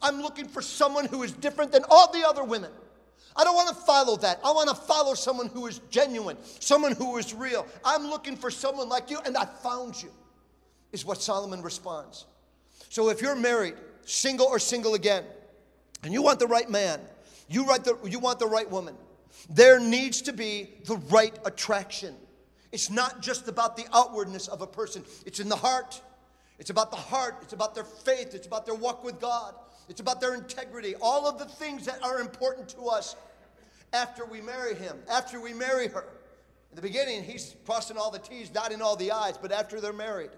I'm 0.00 0.20
looking 0.20 0.48
for 0.48 0.62
someone 0.62 1.06
who 1.06 1.22
is 1.22 1.32
different 1.32 1.72
than 1.72 1.84
all 1.90 2.10
the 2.12 2.26
other 2.26 2.44
women. 2.44 2.70
I 3.36 3.44
don't 3.44 3.54
want 3.54 3.68
to 3.68 3.74
follow 3.74 4.16
that. 4.16 4.40
I 4.44 4.52
want 4.52 4.68
to 4.68 4.74
follow 4.74 5.14
someone 5.14 5.48
who 5.48 5.66
is 5.66 5.80
genuine, 5.90 6.36
someone 6.60 6.92
who 6.92 7.16
is 7.16 7.32
real. 7.32 7.66
I'm 7.84 8.08
looking 8.08 8.36
for 8.36 8.50
someone 8.50 8.88
like 8.88 9.10
you, 9.10 9.18
and 9.24 9.36
I 9.36 9.46
found 9.46 10.02
you, 10.02 10.10
is 10.92 11.04
what 11.04 11.22
Solomon 11.22 11.62
responds. 11.62 12.26
So 12.90 13.08
if 13.08 13.22
you're 13.22 13.36
married, 13.36 13.74
single 14.04 14.46
or 14.46 14.58
single 14.58 14.94
again, 14.94 15.24
and 16.02 16.12
you 16.12 16.20
want 16.20 16.40
the 16.40 16.46
right 16.46 16.68
man, 16.68 17.00
you, 17.48 17.64
want 17.64 17.84
the, 17.84 17.96
you 18.06 18.18
want 18.18 18.38
the 18.38 18.46
right 18.46 18.70
woman, 18.70 18.96
there 19.48 19.80
needs 19.80 20.22
to 20.22 20.32
be 20.32 20.68
the 20.84 20.96
right 21.08 21.36
attraction. 21.46 22.14
It's 22.72 22.90
not 22.90 23.20
just 23.20 23.48
about 23.48 23.76
the 23.76 23.84
outwardness 23.92 24.48
of 24.48 24.62
a 24.62 24.66
person, 24.66 25.04
it's 25.26 25.40
in 25.40 25.48
the 25.48 25.56
heart. 25.56 26.00
It's 26.58 26.70
about 26.70 26.90
the 26.90 26.96
heart, 26.96 27.38
it's 27.42 27.52
about 27.52 27.74
their 27.74 27.84
faith, 27.84 28.34
it's 28.34 28.46
about 28.46 28.66
their 28.66 28.74
walk 28.74 29.02
with 29.02 29.20
God. 29.20 29.54
It's 29.88 30.00
about 30.00 30.20
their 30.20 30.34
integrity, 30.34 30.94
all 31.00 31.26
of 31.26 31.38
the 31.38 31.44
things 31.44 31.84
that 31.86 32.02
are 32.02 32.20
important 32.20 32.68
to 32.70 32.82
us 32.84 33.16
after 33.92 34.24
we 34.24 34.40
marry 34.40 34.74
him, 34.74 34.96
after 35.10 35.40
we 35.40 35.52
marry 35.52 35.88
her. 35.88 36.04
In 36.70 36.76
the 36.76 36.82
beginning, 36.82 37.22
he's 37.24 37.56
crossing 37.66 37.98
all 37.98 38.10
the 38.10 38.18
T's, 38.18 38.48
dotting 38.48 38.80
all 38.80 38.96
the 38.96 39.10
I's, 39.10 39.36
but 39.36 39.52
after 39.52 39.80
they're 39.80 39.92
married, 39.92 40.30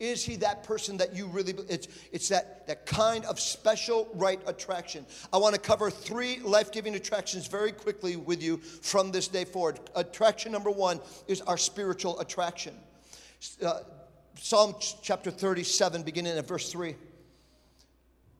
is 0.00 0.24
he 0.24 0.34
that 0.36 0.64
person 0.64 0.96
that 0.96 1.14
you 1.14 1.26
really 1.26 1.54
it's 1.68 1.86
it's 2.10 2.28
that 2.28 2.66
that 2.66 2.86
kind 2.86 3.24
of 3.26 3.38
special 3.38 4.08
right 4.14 4.40
attraction 4.46 5.06
i 5.32 5.36
want 5.36 5.54
to 5.54 5.60
cover 5.60 5.90
three 5.90 6.40
life-giving 6.40 6.94
attractions 6.94 7.46
very 7.46 7.70
quickly 7.70 8.16
with 8.16 8.42
you 8.42 8.56
from 8.56 9.12
this 9.12 9.28
day 9.28 9.44
forward 9.44 9.78
attraction 9.94 10.50
number 10.50 10.70
one 10.70 10.98
is 11.28 11.40
our 11.42 11.58
spiritual 11.58 12.18
attraction 12.18 12.74
uh, 13.62 13.80
psalm 14.34 14.74
chapter 15.02 15.30
37 15.30 16.02
beginning 16.02 16.36
at 16.36 16.48
verse 16.48 16.72
3 16.72 16.96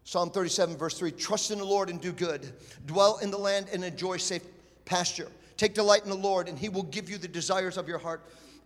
Psalm 0.03 0.31
37, 0.31 0.77
verse 0.77 0.99
3 0.99 1.13
Trust 1.13 1.53
in 1.53 1.59
the 1.59 1.65
Lord 1.65 1.89
and 1.89 2.01
do 2.01 2.11
good. 2.11 2.53
Dwell 2.87 3.19
in 3.19 3.31
the 3.31 3.39
land 3.39 3.69
and 3.73 3.85
enjoy 3.85 4.17
safe 4.17 4.43
pasture. 4.85 5.29
Take 5.57 5.73
delight 5.73 6.03
in 6.03 6.11
the 6.11 6.17
Lord, 6.17 6.49
and 6.49 6.59
he 6.59 6.69
will 6.69 6.83
give 6.83 7.09
you 7.09 7.17
the 7.17 7.29
desires 7.29 7.77
of 7.77 7.87
your 7.87 7.99
heart. 7.99 8.23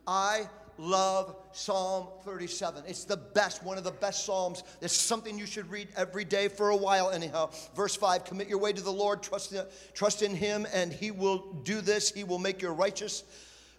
I 0.06 0.48
love 0.78 1.36
Psalm 1.52 2.08
37. 2.24 2.84
It's 2.86 3.04
the 3.04 3.16
best, 3.16 3.62
one 3.62 3.78
of 3.78 3.84
the 3.84 3.90
best 3.90 4.24
Psalms. 4.24 4.62
It's 4.80 4.94
something 4.94 5.38
you 5.38 5.46
should 5.46 5.70
read 5.70 5.88
every 5.96 6.24
day 6.24 6.48
for 6.48 6.70
a 6.70 6.76
while, 6.76 7.10
anyhow. 7.10 7.50
Verse 7.74 7.96
5 7.96 8.24
Commit 8.24 8.48
your 8.48 8.58
way 8.58 8.72
to 8.72 8.82
the 8.82 8.92
Lord, 8.92 9.22
trust 9.22 9.52
in, 9.52 9.64
trust 9.92 10.22
in 10.22 10.34
him, 10.34 10.66
and 10.72 10.92
he 10.92 11.10
will 11.10 11.52
do 11.64 11.80
this. 11.80 12.10
He 12.10 12.24
will 12.24 12.38
make 12.38 12.60
your 12.60 12.74
righteous. 12.74 13.24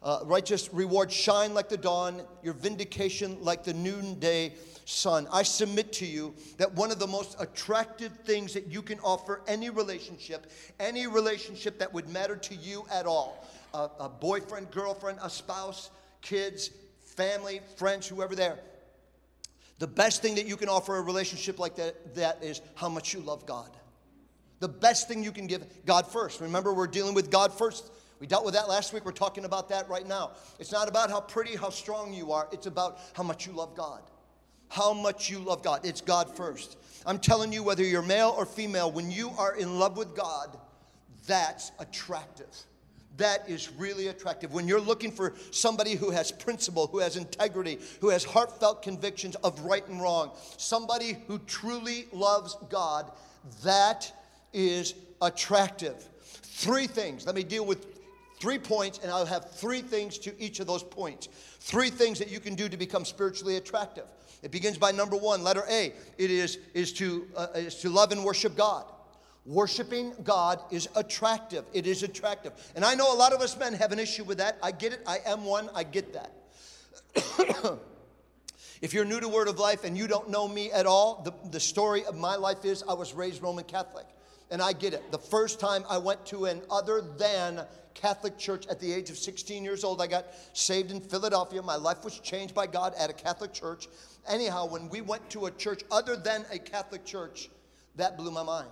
Uh, 0.04 0.20
righteous 0.26 0.72
reward 0.72 1.12
shine 1.12 1.56
like 1.56 1.68
the 1.68 1.78
dawn, 1.78 2.22
your 2.44 2.54
vindication 2.54 3.38
like 3.42 3.64
the 3.64 3.74
noonday 3.74 4.54
sun. 4.86 5.28
I 5.32 5.42
submit 5.42 5.92
to 5.94 6.06
you 6.06 6.36
that 6.58 6.72
one 6.74 6.92
of 6.92 7.00
the 7.00 7.08
most 7.08 7.36
attractive 7.40 8.12
things 8.24 8.54
that 8.54 8.68
you 8.68 8.84
can 8.84 9.00
offer 9.00 9.42
any 9.48 9.72
relationship, 9.72 10.52
any 10.80 11.08
relationship 11.08 11.80
that 11.80 11.92
would 11.92 12.08
matter 12.08 12.36
to 12.36 12.56
you 12.56 12.86
at 12.92 13.08
all, 13.08 13.48
a, 13.74 13.90
a 14.02 14.10
boyfriend, 14.10 14.70
girlfriend, 14.70 15.18
a 15.24 15.30
spouse, 15.30 15.90
kids, 16.22 16.70
family, 17.16 17.62
friends, 17.78 18.08
whoever 18.08 18.36
there. 18.36 18.60
The 19.80 19.88
best 19.88 20.22
thing 20.22 20.36
that 20.36 20.46
you 20.46 20.56
can 20.56 20.70
offer 20.70 20.96
a 20.96 21.02
relationship 21.02 21.60
like 21.60 21.76
that, 21.76 22.16
that 22.16 22.44
is 22.44 22.62
how 22.76 22.90
much 22.90 23.14
you 23.14 23.20
love 23.20 23.46
God. 23.46 23.70
The 24.60 24.70
best 24.70 25.08
thing 25.08 25.24
you 25.24 25.32
can 25.32 25.48
give 25.48 25.66
God 25.86 26.08
first. 26.08 26.40
Remember, 26.40 26.74
we're 26.74 26.88
dealing 26.88 27.14
with 27.14 27.30
God 27.30 27.52
first. 27.52 27.92
We 28.20 28.28
dealt 28.28 28.46
with 28.46 28.54
that 28.54 28.70
last 28.70 28.94
week. 28.94 29.04
We're 29.04 29.12
talking 29.12 29.44
about 29.44 29.68
that 29.70 29.90
right 29.90 30.08
now. 30.08 30.32
It's 30.60 30.72
not 30.72 30.88
about 30.88 31.10
how 31.10 31.20
pretty, 31.20 31.58
how 31.58 31.70
strong 31.70 32.14
you 32.14 32.32
are. 32.32 32.48
It's 32.54 32.68
about 32.68 33.00
how 33.14 33.24
much 33.24 33.46
you 33.46 33.52
love 33.52 33.76
God 33.76 34.02
how 34.70 34.94
much 34.94 35.30
you 35.30 35.40
love 35.40 35.64
God. 35.64 35.86
It's 35.86 36.02
God 36.02 36.36
first. 36.36 36.78
I'm 37.06 37.20
telling 37.20 37.54
you, 37.54 37.64
whether 37.64 37.84
you're 37.84 38.02
male 38.02 38.34
or 38.38 38.46
female, 38.46 38.92
when 38.92 39.12
you 39.12 39.30
are 39.38 39.56
in 39.56 39.80
love 39.80 39.98
with 39.98 40.16
God, 40.16 40.58
that's 41.28 41.72
attractive. 41.80 42.54
That 43.18 43.48
is 43.50 43.72
really 43.72 44.08
attractive. 44.08 44.54
When 44.54 44.68
you're 44.68 44.82
looking 44.82 45.12
for 45.12 45.34
somebody 45.52 45.96
who 45.96 46.10
has 46.12 46.32
principle, 46.32 46.88
who 46.88 47.00
has 47.00 47.16
integrity, 47.16 47.80
who 48.02 48.10
has 48.10 48.24
heartfelt 48.24 48.82
convictions 48.82 49.36
of 49.36 49.60
right 49.62 49.88
and 49.88 50.02
wrong, 50.02 50.32
somebody 50.58 51.18
who 51.28 51.40
truly 51.40 52.08
loves 52.12 52.58
God, 52.70 53.12
that 53.64 54.12
is 54.54 54.96
attractive. 55.22 55.96
Three 56.22 56.88
things. 56.88 57.26
Let 57.26 57.36
me 57.36 57.44
deal 57.44 57.66
with 57.66 57.86
three 58.40 58.60
points, 58.60 59.00
and 59.02 59.12
I'll 59.12 59.26
have 59.26 59.52
three 59.52 59.82
things 59.82 60.18
to 60.20 60.34
each 60.42 60.60
of 60.60 60.68
those 60.68 60.84
points. 60.84 61.30
Three 61.60 61.90
things 61.90 62.20
that 62.20 62.30
you 62.30 62.40
can 62.40 62.56
do 62.56 62.68
to 62.68 62.78
become 62.78 63.06
spiritually 63.06 63.58
attractive. 63.58 64.06
It 64.44 64.52
begins 64.52 64.78
by 64.78 64.92
number 64.92 65.16
one, 65.16 65.44
letter 65.44 65.64
A. 65.70 65.94
It 66.18 66.32
is, 66.32 66.60
is, 66.74 66.94
to, 66.94 67.28
uh, 67.36 67.48
is 67.56 67.76
to 67.82 67.90
love 67.90 68.12
and 68.12 68.24
worship 68.24 68.56
God. 68.56 68.86
Worshiping 69.46 70.14
God 70.24 70.60
is 70.72 70.90
attractive. 70.96 71.66
It 71.74 71.86
is 71.86 72.04
attractive. 72.04 72.54
And 72.76 72.84
I 72.84 72.96
know 72.96 73.14
a 73.14 73.18
lot 73.18 73.34
of 73.34 73.42
us 73.42 73.58
men 73.58 73.74
have 73.74 73.92
an 73.92 74.00
issue 74.00 74.24
with 74.24 74.40
that. 74.40 74.58
I 74.62 74.72
get 74.72 74.94
it. 74.94 75.02
I 75.06 75.20
am 75.26 75.46
one. 75.46 75.70
I 75.76 75.84
get 75.84 76.14
that. 76.14 76.32
if 78.82 78.94
you're 78.94 79.06
new 79.06 79.20
to 79.20 79.28
Word 79.28 79.48
of 79.48 79.60
Life 79.60 79.84
and 79.84 79.98
you 79.98 80.08
don't 80.08 80.30
know 80.30 80.48
me 80.48 80.72
at 80.72 80.86
all, 80.86 81.22
the, 81.24 81.50
the 81.50 81.60
story 81.60 82.04
of 82.06 82.18
my 82.18 82.36
life 82.36 82.66
is 82.66 82.84
I 82.90 82.94
was 82.94 83.14
raised 83.14 83.42
Roman 83.44 83.66
Catholic. 83.66 84.08
And 84.52 84.62
I 84.62 84.74
get 84.74 84.94
it. 84.94 85.12
The 85.12 85.18
first 85.18 85.60
time 85.60 85.84
I 85.90 85.98
went 85.98 86.26
to 86.28 86.46
an 86.46 86.62
other 86.70 87.02
than 87.02 87.66
Catholic 87.94 88.38
church 88.38 88.68
at 88.68 88.80
the 88.80 88.92
age 88.92 89.10
of 89.10 89.18
16 89.18 89.64
years 89.64 89.84
old, 89.84 90.02
I 90.02 90.08
got 90.08 90.26
saved 90.54 90.92
in 90.92 91.02
Philadelphia. 91.02 91.62
My 91.62 91.76
life 91.76 92.04
was 92.04 92.20
changed 92.20 92.54
by 92.54 92.68
God 92.68 92.94
at 92.98 93.10
a 93.10 93.14
Catholic 93.14 93.54
church 93.54 93.88
anyhow, 94.28 94.66
when 94.66 94.90
we 94.90 95.02
went 95.02 95.30
to 95.32 95.46
a 95.46 95.52
church 95.52 95.84
other 95.92 96.16
than 96.16 96.46
a 96.52 96.60
Catholic 96.60 97.06
church, 97.06 97.50
that 97.96 98.18
blew 98.18 98.32
my 98.32 98.44
mind. 98.44 98.70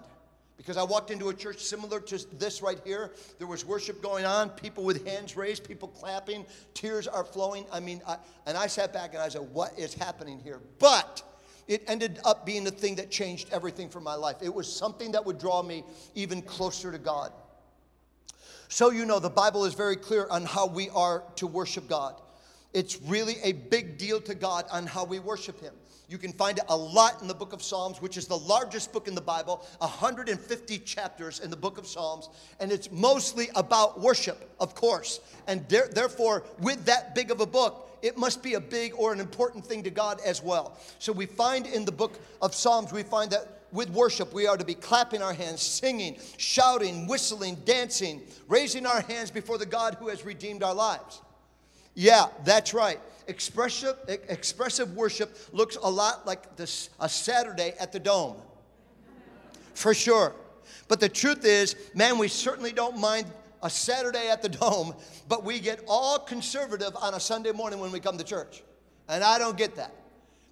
Because 0.63 0.77
I 0.77 0.83
walked 0.83 1.11
into 1.11 1.27
a 1.27 1.33
church 1.33 1.59
similar 1.59 1.99
to 1.99 2.25
this 2.37 2.61
right 2.61 2.79
here. 2.85 3.11
There 3.37 3.47
was 3.47 3.65
worship 3.65 4.01
going 4.01 4.23
on, 4.23 4.49
people 4.49 4.85
with 4.85 5.05
hands 5.05 5.35
raised, 5.35 5.67
people 5.67 5.89
clapping, 5.89 6.45
tears 6.73 7.05
are 7.05 7.25
flowing. 7.25 7.65
I 7.69 7.81
mean, 7.81 8.01
I, 8.07 8.15
and 8.45 8.57
I 8.57 8.67
sat 8.67 8.93
back 8.93 9.13
and 9.13 9.21
I 9.21 9.27
said, 9.27 9.41
What 9.51 9.77
is 9.77 9.93
happening 9.93 10.39
here? 10.39 10.61
But 10.79 11.21
it 11.67 11.83
ended 11.87 12.19
up 12.23 12.45
being 12.45 12.63
the 12.63 12.71
thing 12.71 12.95
that 12.95 13.11
changed 13.11 13.49
everything 13.51 13.89
for 13.89 13.99
my 13.99 14.15
life. 14.15 14.37
It 14.41 14.53
was 14.53 14.73
something 14.73 15.11
that 15.11 15.25
would 15.25 15.37
draw 15.37 15.61
me 15.61 15.83
even 16.15 16.41
closer 16.41 16.93
to 16.93 16.97
God. 16.97 17.33
So, 18.69 18.89
you 18.89 19.05
know, 19.05 19.19
the 19.19 19.29
Bible 19.29 19.65
is 19.65 19.73
very 19.73 19.97
clear 19.97 20.27
on 20.29 20.45
how 20.45 20.65
we 20.65 20.89
are 20.91 21.23
to 21.35 21.45
worship 21.45 21.89
God. 21.89 22.15
It's 22.73 23.01
really 23.01 23.35
a 23.43 23.51
big 23.51 23.97
deal 23.97 24.21
to 24.21 24.33
God 24.33 24.65
on 24.71 24.87
how 24.87 25.03
we 25.03 25.19
worship 25.19 25.59
Him. 25.61 25.73
You 26.13 26.19
can 26.19 26.31
find 26.31 26.59
it 26.59 26.65
a 26.69 26.77
lot 26.77 27.23
in 27.23 27.27
the 27.27 27.33
book 27.33 27.53
of 27.53 27.63
Psalms, 27.63 27.99
which 27.99 28.17
is 28.17 28.27
the 28.27 28.37
largest 28.37 28.93
book 28.93 29.07
in 29.07 29.15
the 29.15 29.19
Bible, 29.21 29.65
150 29.79 30.77
chapters 30.77 31.39
in 31.39 31.49
the 31.49 31.57
book 31.57 31.79
of 31.79 31.87
Psalms, 31.87 32.29
and 32.59 32.71
it's 32.71 32.91
mostly 32.91 33.49
about 33.55 33.99
worship, 33.99 34.53
of 34.59 34.75
course. 34.75 35.21
And 35.47 35.67
there, 35.69 35.87
therefore, 35.91 36.43
with 36.59 36.85
that 36.85 37.15
big 37.15 37.31
of 37.31 37.41
a 37.41 37.47
book, 37.47 37.97
it 38.03 38.15
must 38.15 38.43
be 38.43 38.53
a 38.53 38.59
big 38.59 38.93
or 38.95 39.11
an 39.11 39.19
important 39.19 39.65
thing 39.65 39.81
to 39.81 39.89
God 39.89 40.19
as 40.23 40.43
well. 40.43 40.77
So 40.99 41.11
we 41.11 41.25
find 41.25 41.65
in 41.65 41.83
the 41.83 41.91
book 41.91 42.19
of 42.43 42.53
Psalms, 42.53 42.93
we 42.93 43.01
find 43.01 43.31
that 43.31 43.61
with 43.71 43.89
worship, 43.89 44.33
we 44.33 44.45
are 44.45 44.55
to 44.55 44.63
be 44.63 44.75
clapping 44.75 45.23
our 45.23 45.33
hands, 45.33 45.63
singing, 45.63 46.17
shouting, 46.37 47.07
whistling, 47.07 47.55
dancing, 47.65 48.21
raising 48.47 48.85
our 48.85 49.01
hands 49.01 49.31
before 49.31 49.57
the 49.57 49.65
God 49.65 49.95
who 49.95 50.09
has 50.09 50.23
redeemed 50.23 50.61
our 50.61 50.75
lives. 50.75 51.23
Yeah, 51.95 52.27
that's 52.45 52.71
right. 52.75 52.99
Expressive, 53.27 53.95
expressive 54.07 54.95
worship 54.95 55.37
looks 55.51 55.77
a 55.81 55.89
lot 55.89 56.25
like 56.25 56.55
this, 56.55 56.89
a 56.99 57.07
Saturday 57.07 57.73
at 57.79 57.91
the 57.91 57.99
Dome, 57.99 58.35
for 59.73 59.93
sure. 59.93 60.33
But 60.87 60.99
the 60.99 61.09
truth 61.09 61.45
is, 61.45 61.75
man, 61.95 62.17
we 62.17 62.27
certainly 62.27 62.71
don't 62.71 62.97
mind 62.97 63.27
a 63.61 63.69
Saturday 63.69 64.29
at 64.29 64.41
the 64.41 64.49
Dome, 64.49 64.93
but 65.27 65.43
we 65.43 65.59
get 65.59 65.83
all 65.87 66.19
conservative 66.19 66.95
on 66.97 67.13
a 67.13 67.19
Sunday 67.19 67.51
morning 67.51 67.79
when 67.79 67.91
we 67.91 67.99
come 67.99 68.17
to 68.17 68.23
church. 68.23 68.61
And 69.07 69.23
I 69.23 69.37
don't 69.37 69.57
get 69.57 69.75
that. 69.77 69.93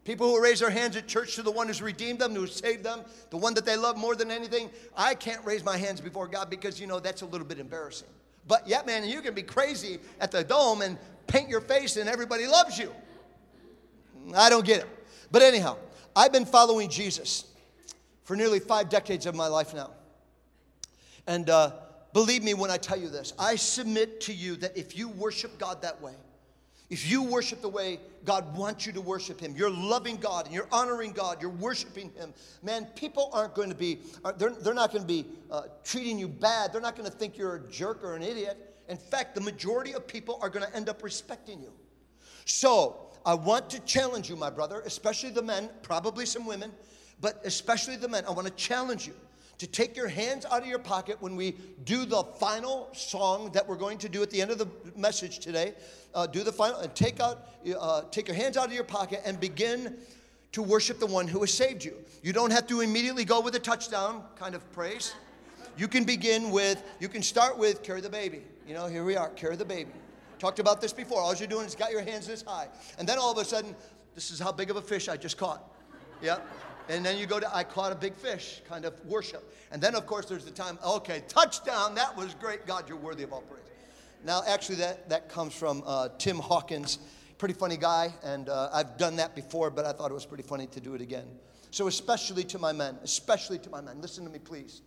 People 0.03 0.27
who 0.27 0.41
raise 0.41 0.59
their 0.61 0.69
hands 0.69 0.95
at 0.95 1.07
church 1.07 1.35
to 1.35 1.43
the 1.43 1.51
one 1.51 1.67
who's 1.67 1.81
redeemed 1.81 2.19
them, 2.19 2.33
who 2.33 2.47
saved 2.47 2.83
them, 2.83 3.01
the 3.29 3.37
one 3.37 3.53
that 3.53 3.65
they 3.65 3.77
love 3.77 3.97
more 3.97 4.15
than 4.15 4.31
anything, 4.31 4.69
I 4.97 5.13
can't 5.13 5.45
raise 5.45 5.63
my 5.63 5.77
hands 5.77 6.01
before 6.01 6.27
God 6.27 6.49
because, 6.49 6.79
you 6.79 6.87
know, 6.87 6.99
that's 6.99 7.21
a 7.21 7.25
little 7.25 7.45
bit 7.45 7.59
embarrassing. 7.59 8.07
But 8.47 8.67
yeah, 8.67 8.81
man, 8.83 9.07
you 9.07 9.21
can 9.21 9.35
be 9.35 9.43
crazy 9.43 9.99
at 10.19 10.31
the 10.31 10.43
dome 10.43 10.81
and 10.81 10.97
paint 11.27 11.49
your 11.49 11.61
face 11.61 11.97
and 11.97 12.09
everybody 12.09 12.47
loves 12.47 12.77
you. 12.77 12.91
I 14.35 14.49
don't 14.49 14.65
get 14.65 14.81
it. 14.81 14.87
But 15.31 15.41
anyhow, 15.41 15.77
I've 16.15 16.31
been 16.31 16.45
following 16.45 16.89
Jesus 16.89 17.45
for 18.23 18.35
nearly 18.35 18.59
five 18.59 18.89
decades 18.89 19.25
of 19.25 19.35
my 19.35 19.47
life 19.47 19.73
now. 19.73 19.91
And 21.27 21.49
uh, 21.49 21.71
believe 22.13 22.43
me 22.43 22.53
when 22.53 22.71
I 22.71 22.77
tell 22.77 22.99
you 22.99 23.09
this, 23.09 23.33
I 23.39 23.55
submit 23.55 24.21
to 24.21 24.33
you 24.33 24.55
that 24.57 24.77
if 24.77 24.97
you 24.97 25.09
worship 25.09 25.57
God 25.57 25.81
that 25.81 26.01
way, 26.01 26.13
if 26.89 27.09
you 27.09 27.23
worship 27.23 27.61
the 27.61 27.69
way 27.69 27.99
God 28.25 28.55
wants 28.57 28.85
you 28.85 28.91
to 28.91 29.01
worship 29.01 29.39
Him, 29.39 29.55
you're 29.55 29.69
loving 29.69 30.17
God 30.17 30.45
and 30.45 30.53
you're 30.53 30.67
honoring 30.73 31.13
God, 31.13 31.41
you're 31.41 31.49
worshiping 31.49 32.11
Him, 32.17 32.33
man, 32.61 32.85
people 32.95 33.29
aren't 33.31 33.55
going 33.55 33.69
to 33.69 33.75
be, 33.75 33.99
they're, 34.37 34.49
they're 34.49 34.73
not 34.73 34.91
going 34.91 35.01
to 35.01 35.07
be 35.07 35.25
uh, 35.49 35.63
treating 35.85 36.19
you 36.19 36.27
bad. 36.27 36.73
They're 36.73 36.81
not 36.81 36.97
going 36.97 37.09
to 37.09 37.15
think 37.15 37.37
you're 37.37 37.55
a 37.55 37.71
jerk 37.71 38.03
or 38.03 38.15
an 38.15 38.21
idiot. 38.21 38.70
In 38.91 38.97
fact, 38.97 39.35
the 39.35 39.41
majority 39.41 39.93
of 39.93 40.05
people 40.05 40.37
are 40.41 40.49
going 40.49 40.65
to 40.65 40.75
end 40.75 40.89
up 40.89 41.01
respecting 41.01 41.61
you. 41.61 41.71
So, 42.43 43.07
I 43.25 43.33
want 43.33 43.69
to 43.69 43.79
challenge 43.81 44.29
you, 44.29 44.35
my 44.35 44.49
brother, 44.49 44.81
especially 44.85 45.29
the 45.29 45.41
men, 45.41 45.69
probably 45.81 46.25
some 46.25 46.45
women, 46.45 46.73
but 47.21 47.39
especially 47.45 47.95
the 47.95 48.09
men. 48.09 48.25
I 48.27 48.31
want 48.31 48.47
to 48.47 48.53
challenge 48.53 49.07
you 49.07 49.13
to 49.59 49.67
take 49.67 49.95
your 49.95 50.09
hands 50.09 50.45
out 50.45 50.61
of 50.63 50.67
your 50.67 50.79
pocket 50.79 51.15
when 51.21 51.37
we 51.37 51.55
do 51.85 52.03
the 52.03 52.21
final 52.37 52.89
song 52.91 53.49
that 53.53 53.65
we're 53.65 53.77
going 53.77 53.97
to 53.99 54.09
do 54.09 54.23
at 54.23 54.29
the 54.29 54.41
end 54.41 54.51
of 54.51 54.57
the 54.57 54.67
message 54.97 55.39
today. 55.39 55.73
Uh, 56.13 56.27
do 56.27 56.43
the 56.43 56.51
final 56.51 56.81
and 56.81 56.93
take 56.93 57.21
out, 57.21 57.47
uh, 57.79 58.01
take 58.11 58.27
your 58.27 58.35
hands 58.35 58.57
out 58.57 58.65
of 58.65 58.73
your 58.73 58.83
pocket 58.83 59.21
and 59.23 59.39
begin 59.39 59.95
to 60.51 60.61
worship 60.61 60.99
the 60.99 61.07
one 61.07 61.29
who 61.29 61.39
has 61.39 61.53
saved 61.53 61.85
you. 61.85 61.95
You 62.23 62.33
don't 62.33 62.51
have 62.51 62.67
to 62.67 62.81
immediately 62.81 63.23
go 63.23 63.39
with 63.39 63.55
a 63.55 63.59
touchdown 63.59 64.23
kind 64.35 64.53
of 64.53 64.69
praise. 64.73 65.13
You 65.77 65.87
can 65.87 66.03
begin 66.03 66.51
with, 66.51 66.83
you 66.99 67.07
can 67.07 67.23
start 67.23 67.57
with 67.57 67.83
carry 67.83 68.01
the 68.01 68.09
baby. 68.09 68.41
You 68.67 68.73
know, 68.73 68.87
here 68.87 69.03
we 69.03 69.15
are, 69.15 69.29
carry 69.29 69.55
the 69.55 69.65
baby. 69.65 69.91
Talked 70.39 70.59
about 70.59 70.81
this 70.81 70.93
before. 70.93 71.21
All 71.21 71.35
you're 71.35 71.47
doing 71.47 71.65
is 71.65 71.75
got 71.75 71.91
your 71.91 72.01
hands 72.01 72.27
this 72.27 72.41
high. 72.41 72.67
And 72.97 73.07
then 73.07 73.17
all 73.17 73.31
of 73.31 73.37
a 73.37 73.45
sudden, 73.45 73.75
this 74.15 74.31
is 74.31 74.39
how 74.39 74.51
big 74.51 74.69
of 74.69 74.75
a 74.75 74.81
fish 74.81 75.07
I 75.07 75.17
just 75.17 75.37
caught. 75.37 75.63
Yep. 76.21 76.45
And 76.89 77.05
then 77.05 77.17
you 77.17 77.25
go 77.25 77.39
to, 77.39 77.55
I 77.55 77.63
caught 77.63 77.91
a 77.91 77.95
big 77.95 78.15
fish, 78.15 78.61
kind 78.67 78.85
of 78.85 78.93
worship. 79.05 79.53
And 79.71 79.81
then, 79.81 79.95
of 79.95 80.05
course, 80.05 80.25
there's 80.25 80.43
the 80.43 80.51
time, 80.51 80.77
okay, 80.85 81.23
touchdown, 81.27 81.95
that 81.95 82.15
was 82.17 82.33
great. 82.33 82.65
God, 82.65 82.89
you're 82.89 82.97
worthy 82.97 83.23
of 83.23 83.31
all 83.31 83.41
praise. 83.41 83.61
Now, 84.25 84.41
actually, 84.45 84.75
that, 84.77 85.09
that 85.09 85.29
comes 85.29 85.53
from 85.53 85.83
uh, 85.85 86.09
Tim 86.17 86.37
Hawkins, 86.37 86.99
pretty 87.37 87.53
funny 87.53 87.77
guy. 87.77 88.13
And 88.23 88.49
uh, 88.49 88.69
I've 88.73 88.97
done 88.97 89.15
that 89.17 89.35
before, 89.35 89.69
but 89.69 89.85
I 89.85 89.93
thought 89.93 90.11
it 90.11 90.15
was 90.15 90.25
pretty 90.25 90.43
funny 90.43 90.67
to 90.67 90.81
do 90.81 90.95
it 90.95 91.01
again. 91.01 91.27
So, 91.69 91.87
especially 91.87 92.43
to 92.45 92.59
my 92.59 92.73
men, 92.73 92.97
especially 93.03 93.59
to 93.59 93.69
my 93.69 93.79
men, 93.79 94.01
listen 94.01 94.25
to 94.25 94.29
me, 94.29 94.39
please 94.39 94.81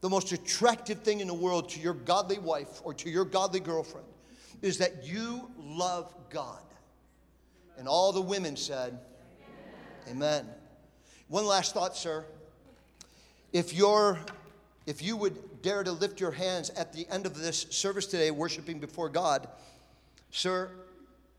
the 0.00 0.08
most 0.08 0.32
attractive 0.32 1.00
thing 1.00 1.20
in 1.20 1.26
the 1.26 1.34
world 1.34 1.68
to 1.70 1.80
your 1.80 1.94
godly 1.94 2.38
wife 2.38 2.80
or 2.84 2.94
to 2.94 3.10
your 3.10 3.24
godly 3.24 3.60
girlfriend 3.60 4.06
is 4.62 4.78
that 4.78 5.04
you 5.04 5.50
love 5.58 6.14
God. 6.30 6.62
And 7.78 7.88
all 7.88 8.12
the 8.12 8.20
women 8.20 8.56
said, 8.56 8.98
Amen. 10.06 10.16
Amen. 10.16 10.46
One 11.28 11.46
last 11.46 11.74
thought, 11.74 11.96
sir. 11.96 12.24
If 13.52 13.74
you're 13.74 14.18
if 14.86 15.02
you 15.02 15.16
would 15.16 15.62
dare 15.62 15.84
to 15.84 15.92
lift 15.92 16.20
your 16.20 16.30
hands 16.30 16.70
at 16.70 16.92
the 16.92 17.06
end 17.10 17.26
of 17.26 17.38
this 17.38 17.66
service 17.70 18.06
today, 18.06 18.30
worshiping 18.30 18.80
before 18.80 19.08
God, 19.08 19.46
sir, 20.30 20.70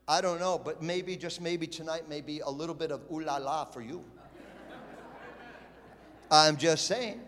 I 0.06 0.20
don't 0.20 0.40
know, 0.40 0.58
but 0.58 0.82
maybe, 0.82 1.16
just 1.16 1.40
maybe 1.40 1.66
tonight, 1.66 2.04
maybe 2.08 2.40
a 2.40 2.50
little 2.50 2.74
bit 2.74 2.90
of 2.90 3.02
ooh 3.12 3.20
la 3.20 3.36
la 3.36 3.64
for 3.64 3.82
you. 3.82 4.02
I'm 6.30 6.56
just 6.56 6.86
saying. 6.86 7.20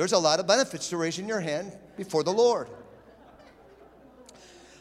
There's 0.00 0.12
a 0.12 0.18
lot 0.18 0.40
of 0.40 0.46
benefits 0.46 0.88
to 0.88 0.96
raising 0.96 1.28
your 1.28 1.40
hand 1.40 1.76
before 1.98 2.24
the 2.24 2.32
Lord. 2.32 2.70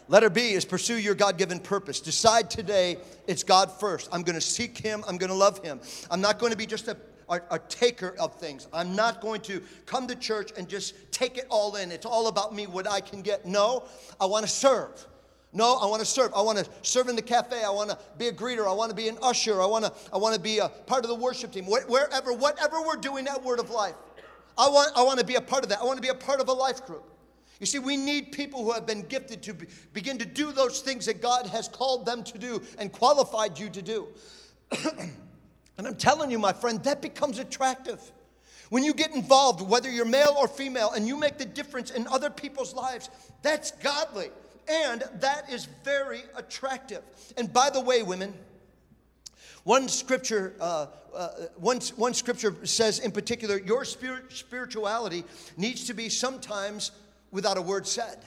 Letter 0.07 0.29
B 0.29 0.53
is 0.53 0.63
pursue 0.63 0.97
your 0.97 1.13
God 1.13 1.37
given 1.37 1.59
purpose. 1.59 1.99
Decide 1.99 2.49
today 2.49 2.95
it's 3.27 3.43
God 3.43 3.69
first. 3.69 4.07
I'm 4.13 4.23
going 4.23 4.35
to 4.35 4.41
seek 4.41 4.77
Him. 4.77 5.03
I'm 5.09 5.17
going 5.17 5.29
to 5.29 5.35
love 5.35 5.61
Him. 5.61 5.81
I'm 6.09 6.21
not 6.21 6.39
going 6.39 6.53
to 6.53 6.57
be 6.57 6.65
just 6.65 6.87
a, 6.87 6.95
a, 7.27 7.41
a, 7.51 7.59
taker 7.59 8.15
of 8.17 8.35
things. 8.35 8.69
I'm 8.71 8.95
not 8.95 9.19
going 9.19 9.41
to 9.41 9.61
come 9.85 10.07
to 10.07 10.15
church 10.15 10.53
and 10.55 10.69
just 10.69 10.93
take 11.11 11.37
it 11.37 11.47
all 11.49 11.75
in. 11.75 11.91
It's 11.91 12.05
all 12.05 12.27
about 12.27 12.55
me, 12.55 12.65
what 12.65 12.89
I 12.89 13.01
can 13.01 13.21
get. 13.21 13.45
No, 13.45 13.83
I 14.21 14.25
want 14.25 14.45
to 14.45 14.49
serve. 14.49 15.05
No, 15.51 15.79
I 15.81 15.85
want 15.87 15.99
to 15.99 16.05
serve. 16.05 16.31
I 16.33 16.41
want 16.41 16.59
to 16.59 16.69
serve 16.81 17.09
in 17.09 17.17
the 17.17 17.21
cafe. 17.21 17.61
I 17.61 17.71
want 17.71 17.89
to 17.89 17.99
be 18.17 18.29
a 18.29 18.31
greeter. 18.31 18.69
I 18.69 18.71
want 18.71 18.89
to 18.91 18.95
be 18.95 19.09
an 19.09 19.17
usher. 19.21 19.61
I 19.61 19.65
want 19.65 19.83
to, 19.83 19.91
I 20.13 20.17
want 20.17 20.33
to 20.35 20.39
be 20.39 20.59
a 20.59 20.69
part 20.69 21.03
of 21.03 21.09
the 21.09 21.15
worship 21.15 21.51
team. 21.51 21.65
Wherever, 21.65 22.31
whatever 22.31 22.81
we're 22.81 22.95
doing 22.95 23.27
at 23.27 23.43
Word 23.43 23.59
of 23.59 23.69
Life. 23.69 23.95
I 24.59 24.67
want, 24.67 24.91
I 24.93 25.03
want 25.03 25.19
to 25.19 25.25
be 25.25 25.35
a 25.35 25.41
part 25.41 25.63
of 25.63 25.69
that. 25.69 25.79
I 25.79 25.85
want 25.85 25.97
to 25.97 26.01
be 26.01 26.09
a 26.09 26.13
part 26.13 26.41
of 26.41 26.49
a 26.49 26.53
life 26.53 26.85
group. 26.85 27.09
You 27.61 27.65
see, 27.65 27.79
we 27.79 27.95
need 27.95 28.33
people 28.33 28.63
who 28.63 28.73
have 28.73 28.85
been 28.85 29.03
gifted 29.03 29.41
to 29.43 29.53
be, 29.53 29.67
begin 29.93 30.17
to 30.17 30.25
do 30.25 30.51
those 30.51 30.81
things 30.81 31.05
that 31.05 31.21
God 31.21 31.47
has 31.47 31.69
called 31.69 32.05
them 32.05 32.23
to 32.25 32.37
do 32.37 32.61
and 32.77 32.91
qualified 32.91 33.57
you 33.57 33.69
to 33.69 33.81
do. 33.81 34.07
and 35.77 35.87
I'm 35.87 35.95
telling 35.95 36.29
you, 36.29 36.39
my 36.39 36.51
friend, 36.51 36.83
that 36.83 37.01
becomes 37.01 37.39
attractive. 37.39 38.01
When 38.69 38.83
you 38.83 38.93
get 38.93 39.15
involved, 39.15 39.61
whether 39.61 39.89
you're 39.89 40.05
male 40.05 40.35
or 40.37 40.47
female, 40.47 40.91
and 40.91 41.07
you 41.07 41.17
make 41.17 41.37
the 41.37 41.45
difference 41.45 41.91
in 41.91 42.05
other 42.07 42.29
people's 42.29 42.73
lives, 42.73 43.09
that's 43.41 43.71
godly. 43.71 44.27
And 44.69 45.03
that 45.15 45.49
is 45.49 45.65
very 45.83 46.21
attractive. 46.35 47.01
And 47.37 47.51
by 47.51 47.69
the 47.69 47.79
way, 47.79 48.03
women, 48.03 48.33
one 49.69 49.87
scripture, 49.87 50.55
uh, 50.59 50.87
uh, 51.13 51.29
one, 51.57 51.79
one 51.95 52.15
scripture 52.15 52.55
says 52.65 52.97
in 52.97 53.11
particular, 53.11 53.59
your 53.59 53.85
spirit, 53.85 54.23
spirituality 54.33 55.23
needs 55.57 55.85
to 55.85 55.93
be 55.93 56.09
sometimes 56.09 56.89
without 57.29 57.55
a 57.55 57.61
word 57.61 57.85
said. 57.85 58.17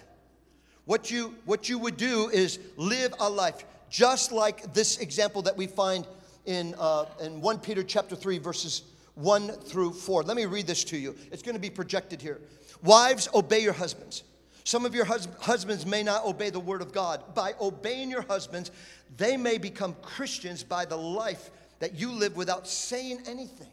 What 0.84 1.10
you, 1.10 1.34
what 1.44 1.68
you 1.68 1.80
would 1.80 1.96
do 1.96 2.28
is 2.28 2.60
live 2.76 3.12
a 3.18 3.28
life 3.28 3.64
just 3.90 4.30
like 4.30 4.72
this 4.72 4.98
example 4.98 5.42
that 5.42 5.56
we 5.56 5.66
find 5.66 6.06
in, 6.46 6.76
uh, 6.78 7.06
in 7.20 7.40
1 7.40 7.58
Peter 7.58 7.82
chapter 7.82 8.14
3, 8.14 8.38
verses 8.38 8.82
1 9.16 9.48
through 9.48 9.94
4. 9.94 10.22
Let 10.22 10.36
me 10.36 10.46
read 10.46 10.68
this 10.68 10.84
to 10.84 10.96
you. 10.96 11.16
It's 11.32 11.42
going 11.42 11.56
to 11.56 11.60
be 11.60 11.70
projected 11.70 12.22
here. 12.22 12.40
Wives, 12.84 13.28
obey 13.34 13.58
your 13.58 13.72
husbands. 13.72 14.22
Some 14.64 14.86
of 14.86 14.94
your 14.94 15.04
hus- 15.04 15.28
husbands 15.40 15.84
may 15.86 16.02
not 16.02 16.24
obey 16.24 16.50
the 16.50 16.60
word 16.60 16.82
of 16.82 16.92
God. 16.92 17.34
By 17.34 17.54
obeying 17.60 18.10
your 18.10 18.22
husbands, 18.22 18.70
they 19.16 19.36
may 19.36 19.58
become 19.58 19.94
Christians 20.02 20.62
by 20.62 20.84
the 20.84 20.96
life 20.96 21.50
that 21.80 21.94
you 21.94 22.12
live 22.12 22.36
without 22.36 22.66
saying 22.66 23.20
anything. 23.26 23.68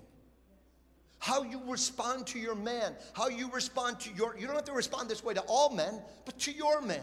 How 1.19 1.43
you 1.43 1.61
respond 1.67 2.27
to 2.27 2.39
your 2.39 2.55
man, 2.55 2.95
how 3.13 3.27
you 3.27 3.51
respond 3.51 3.99
to 4.01 4.13
your, 4.13 4.37
you 4.37 4.47
don't 4.47 4.55
have 4.55 4.65
to 4.65 4.73
respond 4.73 5.09
this 5.09 5.23
way 5.23 5.33
to 5.33 5.41
all 5.41 5.69
men, 5.69 6.01
but 6.25 6.39
to 6.39 6.51
your 6.51 6.81
man. 6.81 7.01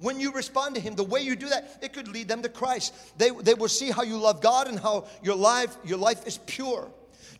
When 0.00 0.20
you 0.20 0.32
respond 0.32 0.76
to 0.76 0.80
him, 0.80 0.94
the 0.94 1.04
way 1.04 1.22
you 1.22 1.34
do 1.34 1.48
that, 1.48 1.78
it 1.82 1.92
could 1.92 2.08
lead 2.08 2.28
them 2.28 2.42
to 2.42 2.48
Christ. 2.48 2.94
They, 3.18 3.30
they 3.30 3.54
will 3.54 3.68
see 3.68 3.90
how 3.90 4.02
you 4.02 4.16
love 4.16 4.40
God 4.40 4.68
and 4.68 4.78
how 4.78 5.06
your 5.22 5.34
life, 5.34 5.76
your 5.84 5.98
life 5.98 6.26
is 6.26 6.38
pure. 6.46 6.88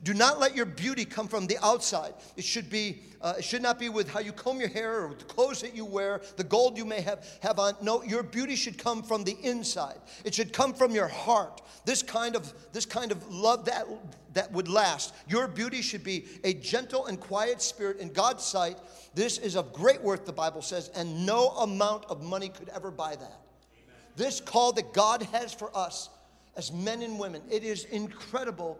Do 0.05 0.15
not 0.15 0.39
let 0.39 0.55
your 0.55 0.65
beauty 0.65 1.05
come 1.05 1.27
from 1.27 1.47
the 1.49 1.59
outside. 1.63 2.15
It 2.37 2.45
should 2.45 2.71
be. 2.71 3.03
Uh, 3.21 3.35
it 3.39 3.45
should 3.45 3.63
not 3.63 3.81
be 3.81 3.89
with 3.89 4.09
how 4.09 4.21
you 4.21 4.31
comb 4.31 4.61
your 4.61 4.69
hair 4.69 5.05
or 5.05 5.13
the 5.13 5.25
clothes 5.25 5.61
that 5.63 5.75
you 5.75 5.85
wear, 5.85 6.21
the 6.37 6.45
gold 6.45 6.79
you 6.79 6.85
may 6.85 7.01
have 7.01 7.27
have 7.43 7.59
on. 7.59 7.75
No, 7.83 8.05
your 8.05 8.23
beauty 8.23 8.55
should 8.55 8.79
come 8.79 9.03
from 9.03 9.25
the 9.25 9.37
inside. 9.43 9.99
It 10.25 10.35
should 10.35 10.53
come 10.53 10.73
from 10.73 10.93
your 10.93 11.09
heart. 11.09 11.63
This 11.85 12.05
kind 12.05 12.37
of 12.37 12.53
this 12.73 12.87
kind 12.87 13.11
of 13.11 13.29
love 13.29 13.65
that 13.65 13.87
that 14.35 14.53
would 14.53 14.69
last. 14.69 15.15
Your 15.27 15.49
beauty 15.49 15.83
should 15.83 16.05
be 16.05 16.27
a 16.45 16.55
gentle 16.55 17.07
and 17.07 17.19
quiet 17.19 17.61
spirit 17.61 17.99
in 17.99 18.13
God's 18.13 18.45
sight. 18.45 18.77
This 19.15 19.39
is 19.39 19.57
of 19.57 19.73
great 19.73 20.01
worth, 20.01 20.25
the 20.25 20.33
Bible 20.33 20.63
says, 20.63 20.91
and 20.95 21.27
no 21.27 21.49
amount 21.49 22.05
of 22.05 22.23
money 22.23 22.51
could 22.51 22.69
ever 22.69 22.93
buy 22.93 23.17
that. 23.17 23.41
Amen. 23.73 23.97
This 24.15 24.41
call 24.41 24.71
that 24.75 24.93
God 24.93 25.23
has 25.33 25.53
for 25.53 25.77
us 25.77 26.09
as 26.57 26.71
men 26.71 27.03
and 27.03 27.19
women, 27.19 27.43
it 27.51 27.65
is 27.65 27.85
incredible 27.87 28.79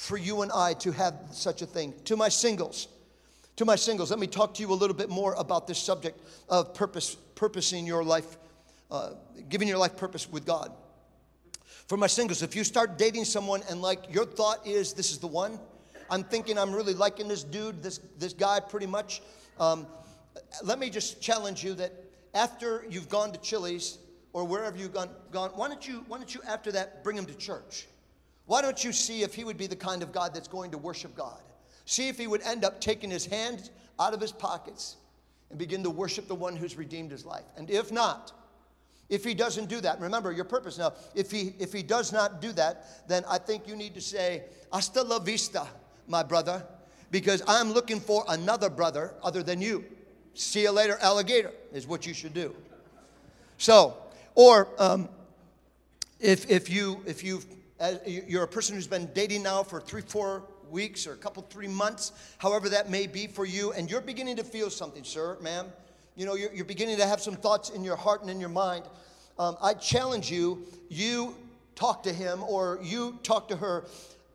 for 0.00 0.16
you 0.16 0.40
and 0.40 0.50
I 0.50 0.72
to 0.72 0.92
have 0.92 1.14
such 1.30 1.60
a 1.60 1.66
thing. 1.66 1.92
To 2.06 2.16
my 2.16 2.30
singles, 2.30 2.88
to 3.56 3.66
my 3.66 3.76
singles, 3.76 4.08
let 4.08 4.18
me 4.18 4.26
talk 4.26 4.54
to 4.54 4.62
you 4.62 4.72
a 4.72 4.74
little 4.74 4.96
bit 4.96 5.10
more 5.10 5.34
about 5.34 5.66
this 5.66 5.78
subject 5.78 6.18
of 6.48 6.72
purpose, 6.74 7.16
purposing 7.34 7.86
your 7.86 8.02
life, 8.02 8.38
uh, 8.90 9.10
giving 9.50 9.68
your 9.68 9.76
life 9.76 9.98
purpose 9.98 10.26
with 10.26 10.46
God. 10.46 10.72
For 11.86 11.98
my 11.98 12.06
singles, 12.06 12.42
if 12.42 12.56
you 12.56 12.64
start 12.64 12.96
dating 12.96 13.26
someone 13.26 13.60
and 13.68 13.82
like 13.82 14.12
your 14.12 14.24
thought 14.24 14.66
is 14.66 14.94
this 14.94 15.12
is 15.12 15.18
the 15.18 15.26
one, 15.26 15.60
I'm 16.08 16.24
thinking 16.24 16.56
I'm 16.56 16.72
really 16.72 16.94
liking 16.94 17.28
this 17.28 17.44
dude, 17.44 17.82
this 17.82 18.00
this 18.18 18.32
guy 18.32 18.58
pretty 18.58 18.86
much. 18.86 19.20
Um, 19.58 19.86
let 20.64 20.78
me 20.78 20.88
just 20.88 21.20
challenge 21.20 21.62
you 21.62 21.74
that 21.74 21.92
after 22.32 22.86
you've 22.88 23.10
gone 23.10 23.32
to 23.32 23.40
Chili's 23.40 23.98
or 24.32 24.44
wherever 24.44 24.78
you've 24.78 24.94
gone, 24.94 25.10
gone 25.30 25.50
why 25.50 25.68
don't 25.68 25.86
you 25.86 26.06
why 26.08 26.16
don't 26.16 26.34
you 26.34 26.40
after 26.48 26.72
that 26.72 27.04
bring 27.04 27.18
him 27.18 27.26
to 27.26 27.34
church? 27.34 27.86
Why 28.50 28.62
don't 28.62 28.82
you 28.82 28.90
see 28.90 29.22
if 29.22 29.32
he 29.32 29.44
would 29.44 29.56
be 29.56 29.68
the 29.68 29.76
kind 29.76 30.02
of 30.02 30.10
God 30.10 30.34
that's 30.34 30.48
going 30.48 30.72
to 30.72 30.78
worship 30.78 31.14
God? 31.14 31.38
See 31.84 32.08
if 32.08 32.18
he 32.18 32.26
would 32.26 32.42
end 32.42 32.64
up 32.64 32.80
taking 32.80 33.08
his 33.08 33.24
hands 33.24 33.70
out 34.00 34.12
of 34.12 34.20
his 34.20 34.32
pockets 34.32 34.96
and 35.50 35.56
begin 35.56 35.84
to 35.84 35.90
worship 35.90 36.26
the 36.26 36.34
one 36.34 36.56
who's 36.56 36.76
redeemed 36.76 37.12
his 37.12 37.24
life. 37.24 37.44
And 37.56 37.70
if 37.70 37.92
not, 37.92 38.32
if 39.08 39.22
he 39.22 39.34
doesn't 39.34 39.68
do 39.68 39.80
that, 39.82 40.00
remember 40.00 40.32
your 40.32 40.46
purpose 40.46 40.78
now. 40.78 40.94
If 41.14 41.30
he 41.30 41.54
if 41.60 41.72
he 41.72 41.84
does 41.84 42.12
not 42.12 42.42
do 42.42 42.50
that, 42.54 43.06
then 43.06 43.22
I 43.28 43.38
think 43.38 43.68
you 43.68 43.76
need 43.76 43.94
to 43.94 44.00
say, 44.00 44.42
hasta 44.72 45.04
la 45.04 45.20
vista, 45.20 45.68
my 46.08 46.24
brother, 46.24 46.66
because 47.12 47.44
I'm 47.46 47.70
looking 47.70 48.00
for 48.00 48.24
another 48.28 48.68
brother 48.68 49.14
other 49.22 49.44
than 49.44 49.62
you. 49.62 49.84
See 50.34 50.62
you 50.62 50.72
later, 50.72 50.98
alligator, 51.00 51.52
is 51.72 51.86
what 51.86 52.04
you 52.04 52.14
should 52.14 52.34
do. 52.34 52.52
So, 53.58 53.96
or 54.34 54.66
um, 54.76 55.08
if 56.18 56.50
if 56.50 56.68
you 56.68 57.00
if 57.06 57.22
you've 57.22 57.46
as 57.80 57.98
you're 58.06 58.44
a 58.44 58.48
person 58.48 58.74
who's 58.74 58.86
been 58.86 59.10
dating 59.14 59.42
now 59.42 59.62
for 59.62 59.80
three, 59.80 60.02
four 60.02 60.44
weeks 60.70 61.06
or 61.06 61.14
a 61.14 61.16
couple, 61.16 61.42
three 61.50 61.66
months, 61.66 62.12
however 62.38 62.68
that 62.68 62.90
may 62.90 63.06
be 63.06 63.26
for 63.26 63.44
you, 63.44 63.72
and 63.72 63.90
you're 63.90 64.02
beginning 64.02 64.36
to 64.36 64.44
feel 64.44 64.70
something, 64.70 65.02
sir, 65.02 65.36
ma'am. 65.40 65.66
You 66.14 66.26
know, 66.26 66.34
you're, 66.34 66.52
you're 66.52 66.66
beginning 66.66 66.98
to 66.98 67.06
have 67.06 67.20
some 67.20 67.34
thoughts 67.34 67.70
in 67.70 67.82
your 67.82 67.96
heart 67.96 68.20
and 68.20 68.30
in 68.30 68.38
your 68.38 68.50
mind. 68.50 68.84
Um, 69.38 69.56
I 69.62 69.74
challenge 69.74 70.30
you, 70.30 70.66
you 70.90 71.34
talk 71.74 72.02
to 72.02 72.12
him 72.12 72.42
or 72.42 72.78
you 72.82 73.18
talk 73.22 73.48
to 73.48 73.56
her. 73.56 73.86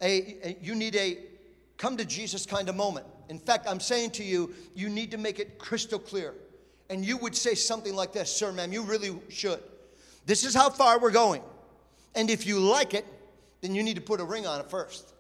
A, 0.02 0.38
a, 0.44 0.58
you 0.62 0.74
need 0.74 0.96
a 0.96 1.20
come 1.78 1.96
to 1.98 2.06
Jesus 2.06 2.46
kind 2.46 2.68
of 2.68 2.76
moment. 2.76 3.06
In 3.30 3.38
fact, 3.38 3.68
I'm 3.70 3.80
saying 3.80 4.12
to 4.12 4.24
you, 4.24 4.54
you 4.74 4.90
need 4.90 5.12
to 5.12 5.18
make 5.18 5.40
it 5.40 5.60
crystal 5.60 6.00
clear. 6.00 6.34
And 6.90 7.06
you 7.06 7.18
would 7.18 7.36
say 7.36 7.54
something 7.54 7.96
like 7.96 8.14
this, 8.14 8.36
sir, 8.36 8.52
ma'am, 8.52 8.74
you 8.74 8.82
really 8.82 9.16
should. 9.30 9.60
This 10.26 10.44
is 10.44 10.56
how 10.56 10.70
far 10.70 11.00
we're 11.00 11.12
going. 11.12 11.42
And 12.16 12.30
if 12.30 12.48
you 12.48 12.60
like 12.60 12.94
it, 12.94 13.06
then 13.66 13.74
you 13.74 13.82
need 13.82 13.96
to 13.96 14.02
put 14.02 14.20
a 14.20 14.24
ring 14.24 14.46
on 14.46 14.60
it 14.60 14.70
first. 14.70 15.14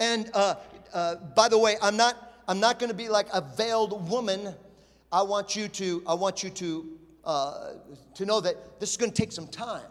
And 0.00 0.28
uh, 0.34 0.56
uh, 0.92 1.14
by 1.36 1.48
the 1.48 1.58
way, 1.58 1.76
I'm 1.80 1.96
not, 1.96 2.42
I'm 2.48 2.58
not 2.58 2.80
going 2.80 2.90
to 2.90 2.96
be 2.96 3.08
like 3.08 3.28
a 3.32 3.40
veiled 3.40 4.10
woman. 4.10 4.52
I 5.12 5.22
want 5.22 5.54
you 5.54 5.68
to, 5.68 6.02
I 6.08 6.14
want 6.14 6.42
you 6.42 6.50
to, 6.50 6.98
uh, 7.24 7.70
to 8.14 8.26
know 8.26 8.40
that 8.40 8.80
this 8.80 8.90
is 8.90 8.96
going 8.96 9.12
to 9.12 9.16
take 9.16 9.30
some 9.30 9.46
time. 9.46 9.86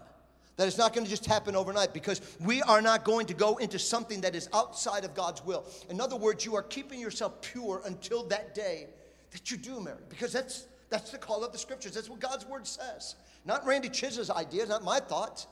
That 0.58 0.68
it's 0.68 0.78
not 0.78 0.94
going 0.94 1.06
to 1.06 1.10
just 1.10 1.26
happen 1.26 1.56
overnight 1.56 1.94
because 1.94 2.20
we 2.42 2.62
are 2.64 2.82
not 2.82 3.06
going 3.06 3.26
to 3.28 3.34
go 3.34 3.56
into 3.56 3.80
something 3.80 4.20
that 4.22 4.36
is 4.36 4.50
outside 4.54 5.06
of 5.06 5.14
God's 5.16 5.46
will. 5.46 5.66
In 5.90 6.02
other 6.02 6.18
words, 6.18 6.44
you 6.46 6.56
are 6.56 6.64
keeping 6.64 7.00
yourself 7.00 7.42
pure 7.42 7.82
until 7.86 8.24
that 8.24 8.54
day 8.54 8.88
that 9.32 9.50
you 9.50 9.56
do 9.56 9.80
marry 9.80 10.02
because 10.10 10.34
that's, 10.34 10.66
that's 10.90 11.12
the 11.12 11.20
call 11.20 11.46
of 11.46 11.54
the 11.54 11.58
scriptures. 11.58 11.94
That's 11.94 12.10
what 12.10 12.20
God's 12.20 12.46
word 12.46 12.68
says. 12.68 13.16
Not 13.46 13.66
Randy 13.66 13.88
Chiz's 13.88 14.30
ideas, 14.30 14.68
not 14.68 14.84
my 14.84 15.00
thoughts. 15.00 15.48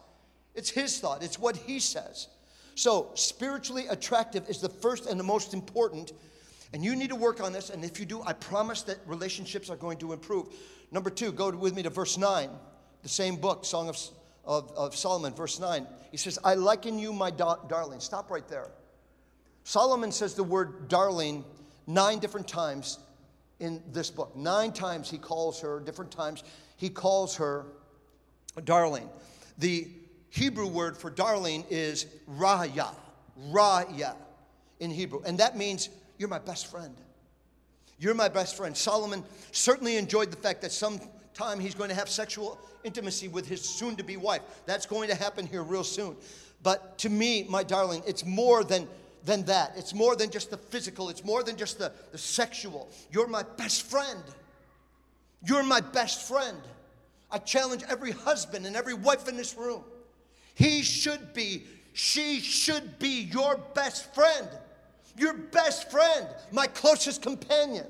It's 0.55 0.69
his 0.69 0.99
thought, 0.99 1.23
it's 1.23 1.37
what 1.37 1.55
he 1.55 1.79
says. 1.79 2.27
So, 2.75 3.11
spiritually 3.13 3.87
attractive 3.87 4.49
is 4.49 4.59
the 4.59 4.69
first 4.69 5.05
and 5.05 5.17
the 5.19 5.23
most 5.23 5.53
important. 5.53 6.11
And 6.73 6.83
you 6.83 6.95
need 6.95 7.09
to 7.09 7.15
work 7.15 7.41
on 7.41 7.53
this. 7.53 7.69
And 7.69 7.85
if 7.85 7.99
you 7.99 8.05
do, 8.05 8.21
I 8.23 8.33
promise 8.33 8.81
that 8.83 8.97
relationships 9.05 9.69
are 9.69 9.77
going 9.77 9.97
to 9.99 10.11
improve. 10.11 10.47
Number 10.91 11.09
two, 11.09 11.31
go 11.31 11.49
with 11.51 11.73
me 11.73 11.83
to 11.83 11.89
verse 11.89 12.17
9, 12.17 12.49
the 13.01 13.09
same 13.09 13.37
book, 13.37 13.63
Song 13.63 13.87
of, 13.87 13.97
of, 14.43 14.71
of 14.75 14.95
Solomon, 14.95 15.33
verse 15.33 15.59
9. 15.59 15.87
He 16.11 16.17
says, 16.17 16.37
I 16.43 16.55
liken 16.55 16.99
you, 16.99 17.13
my 17.13 17.31
da- 17.31 17.63
darling. 17.67 18.01
Stop 18.01 18.29
right 18.29 18.47
there. 18.49 18.69
Solomon 19.63 20.11
says 20.11 20.35
the 20.35 20.43
word 20.43 20.89
darling 20.89 21.45
nine 21.87 22.19
different 22.19 22.47
times 22.47 22.99
in 23.59 23.81
this 23.91 24.11
book. 24.11 24.35
Nine 24.35 24.71
times 24.71 25.09
he 25.09 25.17
calls 25.17 25.61
her, 25.61 25.79
different 25.79 26.11
times 26.11 26.43
he 26.77 26.89
calls 26.89 27.37
her 27.37 27.65
darling. 28.63 29.09
The 29.57 29.87
Hebrew 30.35 30.67
word 30.67 30.97
for 30.97 31.09
darling 31.09 31.63
is 31.69 32.07
raya, 32.29 32.93
raya 33.51 34.15
in 34.81 34.91
Hebrew. 34.91 35.21
And 35.25 35.37
that 35.37 35.55
means 35.55 35.87
you're 36.17 36.27
my 36.27 36.39
best 36.39 36.67
friend. 36.67 36.93
You're 37.99 38.15
my 38.15 38.27
best 38.27 38.57
friend. 38.57 38.75
Solomon 38.75 39.23
certainly 39.53 39.95
enjoyed 39.95 40.31
the 40.31 40.37
fact 40.37 40.61
that 40.63 40.73
sometime 40.73 41.61
he's 41.61 41.73
going 41.73 41.87
to 41.87 41.95
have 41.95 42.09
sexual 42.09 42.59
intimacy 42.83 43.29
with 43.29 43.47
his 43.47 43.61
soon 43.61 43.95
to 43.95 44.03
be 44.03 44.17
wife. 44.17 44.41
That's 44.65 44.85
going 44.85 45.07
to 45.07 45.15
happen 45.15 45.47
here 45.47 45.63
real 45.63 45.85
soon. 45.85 46.17
But 46.61 46.97
to 46.97 47.09
me, 47.09 47.45
my 47.47 47.63
darling, 47.63 48.03
it's 48.05 48.25
more 48.25 48.65
than, 48.65 48.89
than 49.23 49.45
that. 49.45 49.71
It's 49.77 49.93
more 49.93 50.17
than 50.17 50.31
just 50.31 50.51
the 50.51 50.57
physical, 50.57 51.07
it's 51.07 51.23
more 51.23 51.43
than 51.43 51.55
just 51.55 51.79
the, 51.79 51.93
the 52.11 52.17
sexual. 52.17 52.89
You're 53.09 53.27
my 53.27 53.43
best 53.55 53.83
friend. 53.83 54.21
You're 55.47 55.63
my 55.63 55.79
best 55.79 56.27
friend. 56.27 56.57
I 57.31 57.37
challenge 57.37 57.83
every 57.87 58.11
husband 58.11 58.65
and 58.65 58.75
every 58.75 58.95
wife 58.95 59.29
in 59.29 59.37
this 59.37 59.55
room 59.55 59.85
he 60.55 60.81
should 60.81 61.33
be, 61.33 61.63
she 61.93 62.39
should 62.39 62.97
be 62.97 63.29
your 63.31 63.57
best 63.73 64.13
friend. 64.15 64.47
Your 65.17 65.33
best 65.33 65.91
friend, 65.91 66.27
my 66.51 66.67
closest 66.67 67.21
companion. 67.21 67.85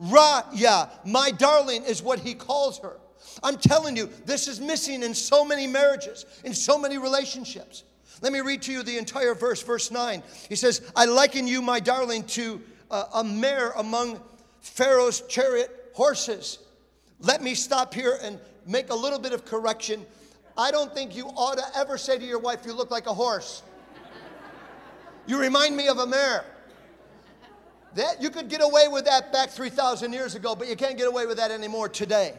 Raya, 0.00 0.88
my 1.04 1.30
darling, 1.30 1.82
is 1.84 2.02
what 2.02 2.18
he 2.18 2.34
calls 2.34 2.78
her. 2.78 2.98
I'm 3.42 3.56
telling 3.56 3.96
you, 3.96 4.08
this 4.24 4.48
is 4.48 4.60
missing 4.60 5.02
in 5.02 5.14
so 5.14 5.44
many 5.44 5.66
marriages, 5.66 6.26
in 6.44 6.54
so 6.54 6.78
many 6.78 6.98
relationships. 6.98 7.84
Let 8.22 8.32
me 8.32 8.40
read 8.40 8.62
to 8.62 8.72
you 8.72 8.82
the 8.82 8.96
entire 8.96 9.34
verse, 9.34 9.62
verse 9.62 9.90
9. 9.90 10.22
He 10.48 10.56
says, 10.56 10.90
I 10.96 11.04
liken 11.04 11.46
you, 11.46 11.60
my 11.60 11.80
darling, 11.80 12.24
to 12.28 12.60
uh, 12.90 13.04
a 13.14 13.24
mare 13.24 13.72
among 13.72 14.20
Pharaoh's 14.60 15.22
chariot 15.22 15.90
horses. 15.94 16.58
Let 17.20 17.42
me 17.42 17.54
stop 17.54 17.92
here 17.92 18.18
and 18.22 18.38
make 18.66 18.90
a 18.90 18.94
little 18.94 19.18
bit 19.18 19.32
of 19.32 19.44
correction. 19.44 20.06
I 20.56 20.70
don't 20.70 20.94
think 20.94 21.16
you 21.16 21.26
ought 21.26 21.58
to 21.58 21.64
ever 21.76 21.98
say 21.98 22.18
to 22.18 22.24
your 22.24 22.38
wife, 22.38 22.64
You 22.64 22.72
look 22.72 22.90
like 22.90 23.06
a 23.06 23.14
horse. 23.14 23.62
You 25.26 25.40
remind 25.40 25.76
me 25.76 25.88
of 25.88 25.98
a 25.98 26.06
mare. 26.06 26.44
That, 27.94 28.20
you 28.20 28.30
could 28.30 28.48
get 28.48 28.60
away 28.60 28.88
with 28.88 29.04
that 29.04 29.32
back 29.32 29.50
3,000 29.50 30.12
years 30.12 30.34
ago, 30.34 30.54
but 30.54 30.68
you 30.68 30.76
can't 30.76 30.98
get 30.98 31.06
away 31.06 31.26
with 31.26 31.36
that 31.36 31.50
anymore 31.50 31.88
today. 31.88 32.34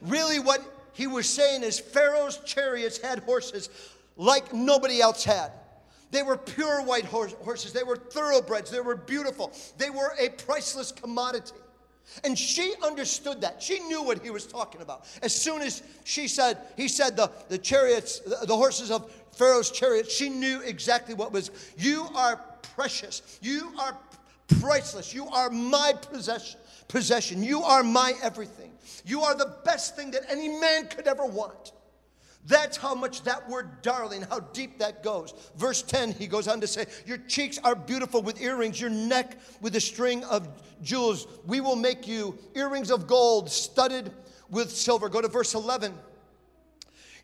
Really, 0.00 0.38
what 0.38 0.62
he 0.94 1.06
was 1.06 1.28
saying 1.28 1.62
is 1.62 1.78
Pharaoh's 1.78 2.38
chariots 2.38 2.98
had 2.98 3.20
horses 3.20 3.68
like 4.16 4.52
nobody 4.52 5.00
else 5.00 5.24
had. 5.24 5.52
They 6.10 6.22
were 6.22 6.36
pure 6.36 6.82
white 6.82 7.06
horses, 7.06 7.72
they 7.72 7.82
were 7.82 7.96
thoroughbreds, 7.96 8.70
they 8.70 8.80
were 8.80 8.96
beautiful, 8.96 9.52
they 9.78 9.88
were 9.88 10.14
a 10.18 10.28
priceless 10.30 10.92
commodity. 10.92 11.52
And 12.24 12.38
she 12.38 12.74
understood 12.84 13.40
that. 13.40 13.62
She 13.62 13.80
knew 13.80 14.02
what 14.02 14.22
he 14.22 14.30
was 14.30 14.46
talking 14.46 14.82
about. 14.82 15.06
As 15.22 15.34
soon 15.34 15.62
as 15.62 15.82
she 16.04 16.28
said, 16.28 16.58
he 16.76 16.88
said 16.88 17.16
the, 17.16 17.30
the 17.48 17.58
chariots, 17.58 18.20
the, 18.20 18.46
the 18.46 18.56
horses 18.56 18.90
of 18.90 19.10
Pharaoh's 19.32 19.70
chariots, 19.70 20.14
she 20.14 20.28
knew 20.28 20.60
exactly 20.60 21.14
what 21.14 21.32
was. 21.32 21.50
You 21.76 22.06
are 22.14 22.40
precious. 22.74 23.38
You 23.40 23.72
are 23.78 23.96
priceless. 24.60 25.14
You 25.14 25.26
are 25.28 25.50
my 25.50 25.94
possession. 26.10 26.60
Possession. 26.88 27.42
You 27.42 27.62
are 27.62 27.82
my 27.82 28.14
everything. 28.22 28.72
You 29.04 29.22
are 29.22 29.34
the 29.34 29.56
best 29.64 29.96
thing 29.96 30.10
that 30.10 30.22
any 30.28 30.48
man 30.48 30.88
could 30.88 31.06
ever 31.06 31.24
want. 31.24 31.72
That's 32.44 32.76
how 32.76 32.94
much 32.94 33.22
that 33.22 33.48
word 33.48 33.82
darling, 33.82 34.22
how 34.22 34.40
deep 34.40 34.80
that 34.80 35.04
goes. 35.04 35.32
Verse 35.56 35.80
10, 35.82 36.12
he 36.12 36.26
goes 36.26 36.48
on 36.48 36.60
to 36.60 36.66
say, 36.66 36.86
Your 37.06 37.18
cheeks 37.18 37.58
are 37.62 37.76
beautiful 37.76 38.20
with 38.20 38.40
earrings, 38.40 38.80
your 38.80 38.90
neck 38.90 39.38
with 39.60 39.76
a 39.76 39.80
string 39.80 40.24
of 40.24 40.48
jewels. 40.82 41.28
We 41.46 41.60
will 41.60 41.76
make 41.76 42.08
you 42.08 42.36
earrings 42.54 42.90
of 42.90 43.06
gold 43.06 43.48
studded 43.48 44.12
with 44.50 44.70
silver. 44.70 45.08
Go 45.08 45.20
to 45.20 45.28
verse 45.28 45.54
11. 45.54 45.94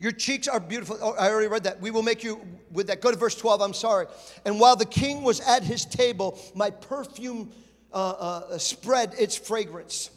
Your 0.00 0.12
cheeks 0.12 0.46
are 0.46 0.61
beautiful. 0.61 0.96
Oh, 1.00 1.14
I 1.14 1.28
already 1.28 1.48
read 1.48 1.64
that. 1.64 1.81
We 1.81 1.90
will 1.90 2.04
make 2.04 2.23
you 2.23 2.40
with 2.71 2.87
that. 2.87 3.00
Go 3.00 3.10
to 3.10 3.16
verse 3.16 3.35
12. 3.35 3.60
I'm 3.60 3.75
sorry. 3.75 4.06
And 4.44 4.60
while 4.60 4.77
the 4.77 4.87
king 4.87 5.23
was 5.23 5.40
at 5.40 5.64
his 5.64 5.85
table, 5.85 6.38
my 6.54 6.71
perfume 6.71 7.50
uh, 7.92 7.96
uh, 7.96 8.58
spread 8.58 9.14
its 9.19 9.37
fragrance. 9.37 10.10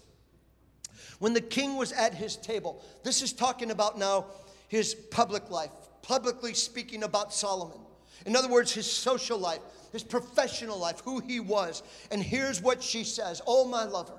When 1.17 1.33
the 1.33 1.41
king 1.41 1.77
was 1.77 1.91
at 1.91 2.13
his 2.13 2.35
table, 2.35 2.83
this 3.03 3.23
is 3.23 3.33
talking 3.33 3.71
about 3.71 3.97
now 3.97 4.25
his 4.71 4.95
public 4.95 5.51
life, 5.51 5.69
publicly 6.01 6.53
speaking 6.53 7.03
about 7.03 7.33
Solomon. 7.33 7.77
In 8.25 8.37
other 8.37 8.47
words, 8.47 8.71
his 8.71 8.89
social 8.89 9.37
life, 9.37 9.59
his 9.91 10.01
professional 10.01 10.79
life, 10.79 11.01
who 11.01 11.19
he 11.19 11.41
was. 11.41 11.83
And 12.09 12.23
here's 12.23 12.61
what 12.61 12.81
she 12.81 13.03
says 13.03 13.41
Oh, 13.45 13.67
my 13.67 13.83
lover. 13.83 14.17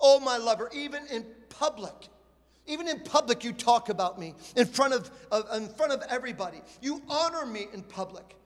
Oh, 0.00 0.20
my 0.20 0.36
lover, 0.36 0.70
even 0.72 1.04
in 1.08 1.26
public, 1.48 1.94
even 2.68 2.86
in 2.86 3.00
public, 3.00 3.42
you 3.42 3.52
talk 3.52 3.88
about 3.88 4.20
me 4.20 4.34
in 4.54 4.66
front 4.66 4.94
of, 4.94 5.10
of, 5.32 5.46
in 5.60 5.68
front 5.70 5.90
of 5.90 6.00
everybody. 6.08 6.60
You 6.80 7.02
honor 7.08 7.44
me 7.44 7.66
in 7.74 7.82
public. 7.82 8.36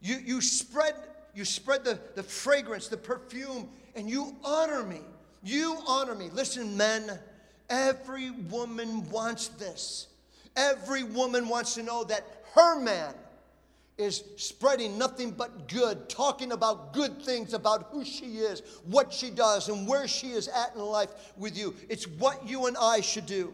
You, 0.00 0.16
you 0.16 0.40
spread, 0.40 0.94
you 1.36 1.44
spread 1.44 1.84
the, 1.84 2.00
the 2.16 2.24
fragrance, 2.24 2.88
the 2.88 2.96
perfume, 2.96 3.68
and 3.94 4.10
you 4.10 4.34
honor 4.42 4.82
me. 4.82 5.02
You 5.44 5.78
honor 5.86 6.16
me. 6.16 6.30
Listen, 6.32 6.76
men, 6.76 7.16
every 7.70 8.32
woman 8.32 9.08
wants 9.08 9.46
this. 9.48 10.08
Every 10.56 11.02
woman 11.02 11.48
wants 11.48 11.74
to 11.74 11.82
know 11.82 12.04
that 12.04 12.24
her 12.54 12.80
man 12.80 13.14
is 13.96 14.24
spreading 14.36 14.98
nothing 14.98 15.30
but 15.30 15.68
good, 15.68 16.08
talking 16.08 16.52
about 16.52 16.92
good 16.92 17.22
things 17.22 17.54
about 17.54 17.88
who 17.90 18.04
she 18.04 18.38
is, 18.38 18.62
what 18.84 19.12
she 19.12 19.30
does, 19.30 19.68
and 19.68 19.86
where 19.86 20.08
she 20.08 20.28
is 20.28 20.48
at 20.48 20.74
in 20.74 20.80
life 20.80 21.10
with 21.36 21.56
you. 21.56 21.74
It's 21.88 22.06
what 22.06 22.46
you 22.48 22.66
and 22.66 22.76
I 22.76 23.00
should 23.00 23.26
do. 23.26 23.52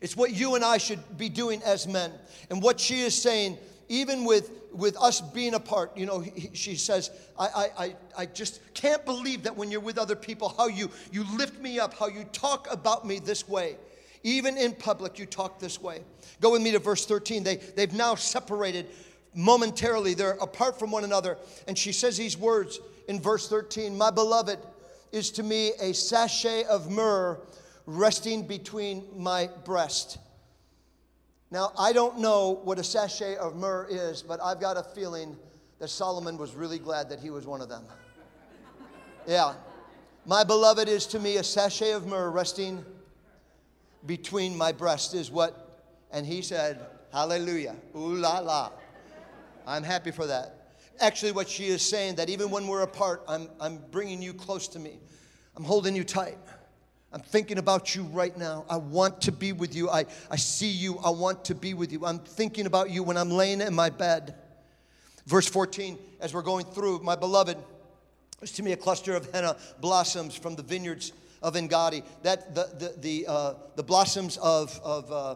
It's 0.00 0.16
what 0.16 0.32
you 0.32 0.54
and 0.54 0.64
I 0.64 0.78
should 0.78 1.18
be 1.18 1.28
doing 1.28 1.62
as 1.62 1.86
men. 1.86 2.12
And 2.50 2.62
what 2.62 2.78
she 2.80 3.00
is 3.00 3.20
saying, 3.20 3.58
even 3.88 4.24
with, 4.24 4.50
with 4.72 4.96
us 4.98 5.20
being 5.20 5.54
apart, 5.54 5.96
you 5.96 6.06
know, 6.06 6.20
he, 6.20 6.50
she 6.52 6.76
says, 6.76 7.10
I, 7.38 7.68
I, 7.78 7.94
I 8.16 8.26
just 8.26 8.60
can't 8.74 9.04
believe 9.04 9.42
that 9.44 9.56
when 9.56 9.70
you're 9.70 9.80
with 9.80 9.98
other 9.98 10.16
people, 10.16 10.54
how 10.56 10.68
you, 10.68 10.90
you 11.10 11.24
lift 11.36 11.60
me 11.60 11.78
up, 11.78 11.94
how 11.94 12.08
you 12.08 12.24
talk 12.32 12.68
about 12.70 13.06
me 13.06 13.18
this 13.18 13.48
way. 13.48 13.76
Even 14.22 14.56
in 14.58 14.74
public, 14.74 15.18
you 15.18 15.26
talk 15.26 15.58
this 15.58 15.80
way. 15.80 16.02
Go 16.40 16.52
with 16.52 16.62
me 16.62 16.72
to 16.72 16.78
verse 16.78 17.06
13. 17.06 17.42
They, 17.42 17.56
they've 17.56 17.92
now 17.92 18.14
separated 18.14 18.86
momentarily, 19.34 20.14
they're 20.14 20.32
apart 20.32 20.78
from 20.78 20.90
one 20.90 21.04
another. 21.04 21.38
And 21.68 21.76
she 21.78 21.92
says 21.92 22.16
these 22.16 22.36
words 22.36 22.80
in 23.08 23.20
verse 23.20 23.48
13 23.48 23.96
My 23.96 24.10
beloved 24.10 24.58
is 25.12 25.30
to 25.32 25.42
me 25.42 25.72
a 25.80 25.92
sachet 25.94 26.64
of 26.64 26.90
myrrh 26.90 27.38
resting 27.86 28.46
between 28.46 29.04
my 29.16 29.48
breast. 29.64 30.18
Now, 31.50 31.72
I 31.76 31.92
don't 31.92 32.18
know 32.18 32.60
what 32.62 32.78
a 32.78 32.84
sachet 32.84 33.36
of 33.36 33.56
myrrh 33.56 33.86
is, 33.90 34.22
but 34.22 34.40
I've 34.40 34.60
got 34.60 34.76
a 34.76 34.82
feeling 34.82 35.36
that 35.80 35.88
Solomon 35.88 36.36
was 36.36 36.54
really 36.54 36.78
glad 36.78 37.08
that 37.08 37.18
he 37.18 37.30
was 37.30 37.46
one 37.46 37.60
of 37.60 37.68
them. 37.68 37.84
Yeah. 39.26 39.54
My 40.26 40.44
beloved 40.44 40.88
is 40.88 41.06
to 41.08 41.18
me 41.18 41.38
a 41.38 41.42
sachet 41.42 41.92
of 41.92 42.06
myrrh 42.06 42.30
resting 42.30 42.84
between 44.06 44.56
my 44.56 44.72
breast, 44.72 45.14
is 45.14 45.30
what, 45.30 45.84
and 46.10 46.26
he 46.26 46.42
said, 46.42 46.80
Hallelujah. 47.12 47.74
Ooh 47.96 48.14
la 48.14 48.38
la. 48.38 48.70
I'm 49.66 49.82
happy 49.82 50.10
for 50.10 50.26
that. 50.26 50.74
Actually, 51.00 51.32
what 51.32 51.48
she 51.48 51.66
is 51.66 51.82
saying 51.82 52.16
that 52.16 52.28
even 52.28 52.50
when 52.50 52.66
we're 52.66 52.82
apart, 52.82 53.22
I'm, 53.26 53.48
I'm 53.60 53.78
bringing 53.90 54.22
you 54.22 54.32
close 54.32 54.68
to 54.68 54.78
me. 54.78 54.98
I'm 55.56 55.64
holding 55.64 55.96
you 55.96 56.04
tight. 56.04 56.38
I'm 57.12 57.20
thinking 57.20 57.58
about 57.58 57.94
you 57.94 58.04
right 58.04 58.36
now. 58.36 58.64
I 58.70 58.76
want 58.76 59.22
to 59.22 59.32
be 59.32 59.52
with 59.52 59.74
you. 59.74 59.90
I, 59.90 60.04
I 60.30 60.36
see 60.36 60.70
you. 60.70 60.98
I 60.98 61.10
want 61.10 61.44
to 61.46 61.54
be 61.54 61.74
with 61.74 61.90
you. 61.90 62.04
I'm 62.06 62.20
thinking 62.20 62.66
about 62.66 62.90
you 62.90 63.02
when 63.02 63.16
I'm 63.16 63.30
laying 63.30 63.60
in 63.60 63.74
my 63.74 63.90
bed. 63.90 64.34
Verse 65.26 65.46
14, 65.46 65.98
as 66.20 66.32
we're 66.32 66.42
going 66.42 66.66
through, 66.66 67.00
my 67.00 67.16
beloved, 67.16 67.56
is 68.42 68.52
to 68.52 68.62
me 68.62 68.72
a 68.72 68.76
cluster 68.76 69.16
of 69.16 69.30
henna 69.32 69.56
blossoms 69.80 70.36
from 70.36 70.54
the 70.54 70.62
vineyards 70.62 71.12
of 71.42 71.56
En 71.56 71.68
Gedi, 71.68 72.02
That 72.22 72.54
the 72.54 72.70
the 72.78 72.94
the, 72.98 73.26
uh, 73.26 73.54
the 73.76 73.82
blossoms 73.82 74.36
of 74.38 74.78
of 74.82 75.10
uh, 75.10 75.34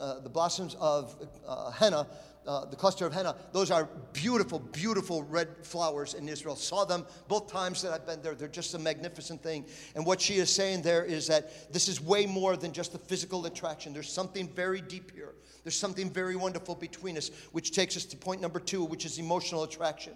uh, 0.00 0.20
the 0.20 0.28
blossoms 0.28 0.76
of 0.80 1.16
uh, 1.46 1.70
henna 1.70 2.06
uh, 2.48 2.64
the 2.64 2.76
cluster 2.76 3.04
of 3.04 3.12
henna. 3.12 3.36
Those 3.52 3.70
are 3.70 3.86
beautiful, 4.14 4.58
beautiful 4.58 5.22
red 5.22 5.48
flowers 5.62 6.14
in 6.14 6.28
Israel. 6.30 6.56
Saw 6.56 6.86
them 6.86 7.04
both 7.28 7.52
times 7.52 7.82
that 7.82 7.92
I've 7.92 8.06
been 8.06 8.22
there. 8.22 8.34
They're 8.34 8.48
just 8.48 8.72
a 8.72 8.78
magnificent 8.78 9.42
thing. 9.42 9.66
And 9.94 10.06
what 10.06 10.18
she 10.18 10.36
is 10.36 10.48
saying 10.48 10.80
there 10.80 11.04
is 11.04 11.26
that 11.26 11.70
this 11.72 11.88
is 11.88 12.00
way 12.00 12.24
more 12.24 12.56
than 12.56 12.72
just 12.72 12.94
a 12.94 12.98
physical 12.98 13.44
attraction. 13.44 13.92
There's 13.92 14.10
something 14.10 14.48
very 14.48 14.80
deep 14.80 15.12
here. 15.12 15.34
There's 15.62 15.78
something 15.78 16.08
very 16.08 16.36
wonderful 16.36 16.74
between 16.74 17.18
us, 17.18 17.30
which 17.52 17.72
takes 17.72 17.98
us 17.98 18.06
to 18.06 18.16
point 18.16 18.40
number 18.40 18.60
two, 18.60 18.82
which 18.82 19.04
is 19.04 19.18
emotional 19.18 19.64
attraction. 19.64 20.14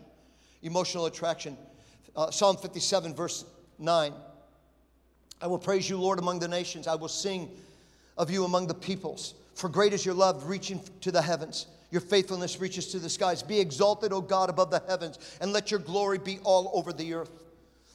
Emotional 0.63 1.05
attraction. 1.07 1.59
Uh, 2.17 2.31
Psalm 2.31 2.57
57, 2.57 3.15
verse 3.15 3.45
9. 3.79 4.15
I 5.43 5.49
will 5.49 5.59
praise 5.59 5.91
you, 5.91 5.99
Lord, 5.99 6.21
among 6.21 6.39
the 6.39 6.49
nations. 6.49 6.87
I 6.87 6.95
will 6.95 7.09
sing 7.09 7.51
of 8.17 8.31
you 8.31 8.45
among 8.45 8.69
the 8.69 8.75
peoples. 8.75 9.35
For 9.55 9.69
great 9.69 9.93
is 9.93 10.07
your 10.07 10.15
love 10.15 10.49
reaching 10.49 10.81
to 11.01 11.11
the 11.11 11.21
heavens. 11.21 11.67
Your 11.91 12.01
faithfulness 12.01 12.61
reaches 12.61 12.87
to 12.93 13.01
the 13.01 13.11
skies. 13.11 13.43
Be 13.43 13.59
exalted, 13.59 14.13
O 14.13 14.21
God, 14.21 14.49
above 14.49 14.71
the 14.71 14.83
heavens, 14.89 15.19
and 15.41 15.53
let 15.53 15.71
your 15.71 15.81
glory 15.81 16.19
be 16.19 16.39
all 16.45 16.71
over 16.73 16.93
the 16.93 17.13
earth. 17.13 17.31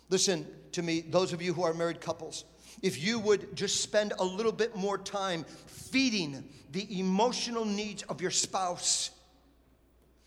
Listen 0.09 0.45
to 0.73 0.83
me, 0.83 1.01
those 1.01 1.33
of 1.33 1.41
you 1.41 1.53
who 1.53 1.63
are 1.63 1.73
married 1.73 2.01
couples. 2.01 2.43
If 2.81 3.01
you 3.01 3.17
would 3.19 3.55
just 3.55 3.81
spend 3.81 4.13
a 4.19 4.23
little 4.23 4.51
bit 4.51 4.75
more 4.75 4.97
time 4.97 5.45
feeding 5.65 6.43
the 6.73 6.99
emotional 6.99 7.65
needs 7.65 8.03
of 8.03 8.21
your 8.21 8.29
spouse, 8.29 9.09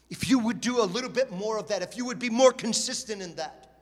if 0.09 0.29
you 0.29 0.39
would 0.41 0.61
do 0.61 0.81
a 0.81 0.85
little 0.85 1.11
bit 1.11 1.31
more 1.31 1.59
of 1.59 1.69
that, 1.69 1.83
if 1.83 1.97
you 1.97 2.07
would 2.07 2.19
be 2.19 2.31
more 2.31 2.53
consistent 2.53 3.23
in 3.23 3.37
that, 3.37 3.77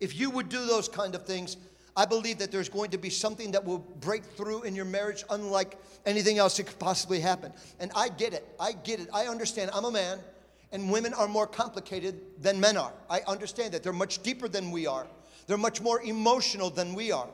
if 0.00 0.14
you 0.16 0.30
would 0.30 0.48
do 0.48 0.64
those 0.66 0.88
kind 0.88 1.14
of 1.14 1.26
things, 1.26 1.56
I 1.96 2.06
believe 2.06 2.38
that 2.38 2.50
there's 2.50 2.68
going 2.68 2.90
to 2.90 2.98
be 2.98 3.10
something 3.10 3.52
that 3.52 3.64
will 3.64 3.78
break 3.78 4.24
through 4.24 4.62
in 4.62 4.74
your 4.74 4.84
marriage 4.84 5.24
unlike 5.30 5.78
anything 6.06 6.38
else 6.38 6.56
that 6.56 6.66
could 6.66 6.78
possibly 6.78 7.20
happen. 7.20 7.52
And 7.78 7.92
I 7.94 8.08
get 8.08 8.32
it. 8.32 8.44
I 8.58 8.72
get 8.72 8.98
it. 8.98 9.08
I 9.12 9.26
understand. 9.26 9.70
I'm 9.72 9.84
a 9.84 9.92
man, 9.92 10.18
and 10.72 10.90
women 10.90 11.14
are 11.14 11.28
more 11.28 11.46
complicated 11.46 12.20
than 12.40 12.58
men 12.58 12.76
are. 12.76 12.92
I 13.08 13.20
understand 13.28 13.74
that. 13.74 13.84
They're 13.84 13.92
much 13.92 14.22
deeper 14.22 14.48
than 14.48 14.70
we 14.70 14.86
are, 14.86 15.06
they're 15.46 15.56
much 15.56 15.80
more 15.80 16.02
emotional 16.02 16.70
than 16.70 16.94
we 16.94 17.12
are. 17.12 17.28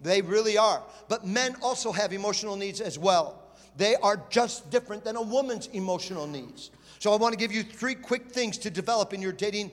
They 0.00 0.20
really 0.20 0.58
are. 0.58 0.82
But 1.08 1.26
men 1.26 1.56
also 1.62 1.90
have 1.90 2.12
emotional 2.12 2.56
needs 2.56 2.80
as 2.80 2.98
well. 2.98 3.42
They 3.76 3.96
are 3.96 4.22
just 4.28 4.70
different 4.70 5.02
than 5.02 5.16
a 5.16 5.22
woman's 5.22 5.68
emotional 5.68 6.26
needs. 6.26 6.70
So 6.98 7.12
I 7.12 7.16
want 7.16 7.32
to 7.32 7.38
give 7.38 7.52
you 7.52 7.62
three 7.62 7.94
quick 7.94 8.30
things 8.30 8.58
to 8.58 8.70
develop 8.70 9.12
in 9.12 9.22
your 9.22 9.32
dating, 9.32 9.70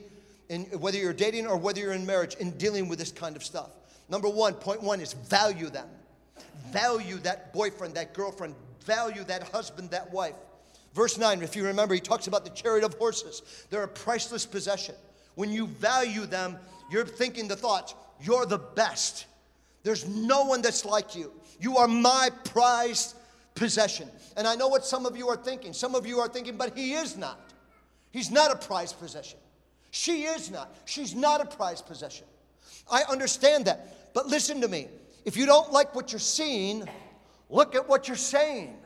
in, 0.48 0.64
whether 0.80 0.98
you're 0.98 1.12
dating 1.12 1.46
or 1.46 1.56
whether 1.56 1.80
you're 1.80 1.92
in 1.92 2.06
marriage, 2.06 2.34
in 2.36 2.50
dealing 2.52 2.88
with 2.88 2.98
this 2.98 3.12
kind 3.12 3.36
of 3.36 3.44
stuff. 3.44 3.70
Number 4.12 4.28
one, 4.28 4.52
point 4.52 4.82
one 4.82 5.00
is 5.00 5.14
value 5.14 5.70
them. 5.70 5.88
Value 6.70 7.16
that 7.20 7.50
boyfriend, 7.54 7.94
that 7.94 8.12
girlfriend, 8.12 8.54
value 8.84 9.24
that 9.24 9.48
husband, 9.48 9.90
that 9.90 10.12
wife. 10.12 10.34
Verse 10.92 11.16
9, 11.16 11.40
if 11.42 11.56
you 11.56 11.64
remember, 11.64 11.94
he 11.94 12.00
talks 12.00 12.26
about 12.26 12.44
the 12.44 12.50
chariot 12.50 12.84
of 12.84 12.92
horses. 12.94 13.40
They're 13.70 13.84
a 13.84 13.88
priceless 13.88 14.44
possession. 14.44 14.94
When 15.34 15.50
you 15.50 15.66
value 15.66 16.26
them, 16.26 16.58
you're 16.90 17.06
thinking 17.06 17.48
the 17.48 17.56
thoughts, 17.56 17.94
you're 18.20 18.44
the 18.44 18.58
best. 18.58 19.24
There's 19.82 20.06
no 20.06 20.44
one 20.44 20.60
that's 20.60 20.84
like 20.84 21.16
you. 21.16 21.32
You 21.58 21.78
are 21.78 21.88
my 21.88 22.28
prized 22.44 23.16
possession. 23.54 24.10
And 24.36 24.46
I 24.46 24.56
know 24.56 24.68
what 24.68 24.84
some 24.84 25.06
of 25.06 25.16
you 25.16 25.28
are 25.28 25.36
thinking. 25.36 25.72
Some 25.72 25.94
of 25.94 26.06
you 26.06 26.20
are 26.20 26.28
thinking, 26.28 26.58
but 26.58 26.76
he 26.76 26.92
is 26.92 27.16
not. 27.16 27.40
He's 28.10 28.30
not 28.30 28.50
a 28.50 28.56
prized 28.56 28.98
possession. 28.98 29.38
She 29.90 30.24
is 30.24 30.50
not. 30.50 30.76
She's 30.84 31.14
not 31.14 31.40
a 31.40 31.46
prized 31.46 31.86
possession. 31.86 32.26
I 32.90 33.04
understand 33.08 33.64
that. 33.64 34.01
But 34.14 34.26
listen 34.26 34.60
to 34.60 34.68
me. 34.68 34.88
If 35.24 35.36
you 35.36 35.46
don't 35.46 35.72
like 35.72 35.94
what 35.94 36.12
you're 36.12 36.18
seeing, 36.18 36.88
look 37.48 37.74
at 37.74 37.88
what 37.88 38.08
you're 38.08 38.16
saying. 38.16 38.76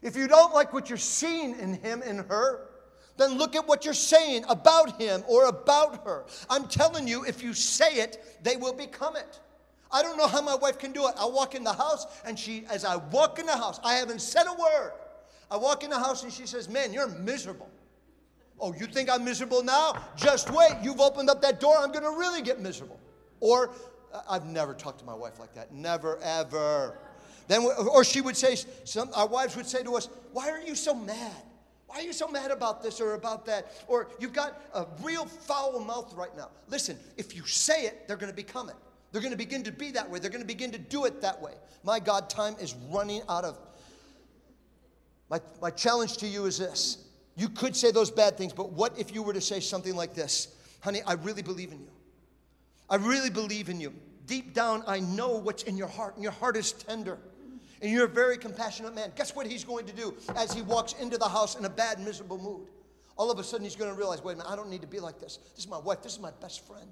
If 0.00 0.16
you 0.16 0.28
don't 0.28 0.54
like 0.54 0.72
what 0.72 0.88
you're 0.88 0.96
seeing 0.96 1.58
in 1.58 1.74
him, 1.74 2.02
in 2.02 2.18
her, 2.18 2.68
then 3.16 3.36
look 3.36 3.56
at 3.56 3.66
what 3.66 3.84
you're 3.84 3.94
saying 3.94 4.44
about 4.48 5.00
him 5.00 5.24
or 5.26 5.46
about 5.46 6.04
her. 6.04 6.24
I'm 6.48 6.68
telling 6.68 7.08
you, 7.08 7.24
if 7.24 7.42
you 7.42 7.52
say 7.52 7.96
it, 7.96 8.38
they 8.42 8.56
will 8.56 8.72
become 8.72 9.16
it. 9.16 9.40
I 9.90 10.02
don't 10.02 10.16
know 10.16 10.28
how 10.28 10.40
my 10.40 10.54
wife 10.54 10.78
can 10.78 10.92
do 10.92 11.06
it. 11.08 11.14
I 11.18 11.26
walk 11.26 11.54
in 11.54 11.64
the 11.64 11.72
house, 11.72 12.06
and 12.24 12.38
she, 12.38 12.64
as 12.70 12.84
I 12.84 12.96
walk 12.96 13.38
in 13.38 13.46
the 13.46 13.56
house, 13.56 13.80
I 13.82 13.94
haven't 13.94 14.20
said 14.20 14.44
a 14.46 14.52
word. 14.52 14.92
I 15.50 15.56
walk 15.56 15.82
in 15.82 15.90
the 15.90 15.98
house, 15.98 16.22
and 16.22 16.32
she 16.32 16.46
says, 16.46 16.68
Man, 16.68 16.92
you're 16.92 17.08
miserable. 17.08 17.68
Oh, 18.60 18.74
you 18.74 18.86
think 18.86 19.08
I'm 19.08 19.24
miserable 19.24 19.62
now? 19.62 19.96
Just 20.16 20.50
wait. 20.50 20.72
You've 20.82 21.00
opened 21.00 21.30
up 21.30 21.40
that 21.42 21.60
door. 21.60 21.76
I'm 21.78 21.92
going 21.92 22.04
to 22.04 22.18
really 22.18 22.42
get 22.42 22.60
miserable. 22.60 22.98
Or 23.40 23.70
I've 24.28 24.46
never 24.46 24.74
talked 24.74 24.98
to 25.00 25.04
my 25.04 25.14
wife 25.14 25.38
like 25.38 25.54
that. 25.54 25.72
Never, 25.72 26.18
ever. 26.22 26.98
Then, 27.46 27.62
or 27.62 28.04
she 28.04 28.20
would 28.20 28.36
say, 28.36 28.56
some, 28.84 29.10
our 29.14 29.26
wives 29.26 29.56
would 29.56 29.66
say 29.66 29.82
to 29.82 29.96
us, 29.96 30.08
Why 30.32 30.50
are 30.50 30.60
you 30.60 30.74
so 30.74 30.94
mad? 30.94 31.42
Why 31.86 32.00
are 32.00 32.02
you 32.02 32.12
so 32.12 32.28
mad 32.28 32.50
about 32.50 32.82
this 32.82 33.00
or 33.00 33.14
about 33.14 33.46
that? 33.46 33.82
Or 33.86 34.08
you've 34.20 34.34
got 34.34 34.60
a 34.74 34.86
real 35.02 35.24
foul 35.24 35.80
mouth 35.80 36.12
right 36.14 36.36
now. 36.36 36.50
Listen, 36.68 36.98
if 37.16 37.34
you 37.34 37.46
say 37.46 37.84
it, 37.84 38.06
they're 38.06 38.18
going 38.18 38.30
to 38.30 38.36
become 38.36 38.68
it. 38.68 38.76
They're 39.10 39.22
going 39.22 39.32
to 39.32 39.38
begin 39.38 39.62
to 39.64 39.72
be 39.72 39.90
that 39.92 40.08
way. 40.08 40.18
They're 40.18 40.30
going 40.30 40.42
to 40.42 40.46
begin 40.46 40.70
to 40.72 40.78
do 40.78 41.06
it 41.06 41.22
that 41.22 41.40
way. 41.40 41.54
My 41.82 41.98
God, 41.98 42.28
time 42.28 42.56
is 42.60 42.74
running 42.90 43.22
out 43.26 43.44
of. 43.44 43.58
My, 45.30 45.40
my 45.62 45.70
challenge 45.70 46.18
to 46.18 46.26
you 46.26 46.44
is 46.44 46.58
this. 46.58 47.07
You 47.38 47.48
could 47.48 47.76
say 47.76 47.92
those 47.92 48.10
bad 48.10 48.36
things, 48.36 48.52
but 48.52 48.72
what 48.72 48.98
if 48.98 49.14
you 49.14 49.22
were 49.22 49.32
to 49.32 49.40
say 49.40 49.60
something 49.60 49.94
like 49.94 50.12
this? 50.12 50.48
Honey, 50.80 51.02
I 51.06 51.12
really 51.12 51.42
believe 51.42 51.70
in 51.70 51.78
you. 51.80 51.90
I 52.90 52.96
really 52.96 53.30
believe 53.30 53.68
in 53.68 53.80
you. 53.80 53.94
Deep 54.26 54.54
down, 54.54 54.82
I 54.88 54.98
know 54.98 55.36
what's 55.36 55.62
in 55.62 55.76
your 55.76 55.86
heart, 55.86 56.14
and 56.16 56.22
your 56.22 56.32
heart 56.32 56.56
is 56.56 56.72
tender. 56.72 57.16
And 57.80 57.92
you're 57.92 58.06
a 58.06 58.08
very 58.08 58.38
compassionate 58.38 58.92
man. 58.92 59.12
Guess 59.14 59.36
what 59.36 59.46
he's 59.46 59.62
going 59.62 59.86
to 59.86 59.92
do 59.92 60.14
as 60.34 60.52
he 60.52 60.62
walks 60.62 60.94
into 60.94 61.16
the 61.16 61.28
house 61.28 61.54
in 61.56 61.64
a 61.64 61.70
bad, 61.70 62.00
miserable 62.00 62.38
mood? 62.38 62.66
All 63.16 63.30
of 63.30 63.38
a 63.38 63.44
sudden, 63.44 63.64
he's 63.64 63.76
going 63.76 63.90
to 63.90 63.96
realize 63.96 64.20
wait 64.22 64.32
a 64.32 64.36
minute, 64.38 64.50
I 64.50 64.56
don't 64.56 64.68
need 64.68 64.80
to 64.80 64.88
be 64.88 64.98
like 64.98 65.20
this. 65.20 65.38
This 65.54 65.64
is 65.64 65.70
my 65.70 65.78
wife, 65.78 66.02
this 66.02 66.14
is 66.14 66.20
my 66.20 66.32
best 66.40 66.66
friend. 66.66 66.90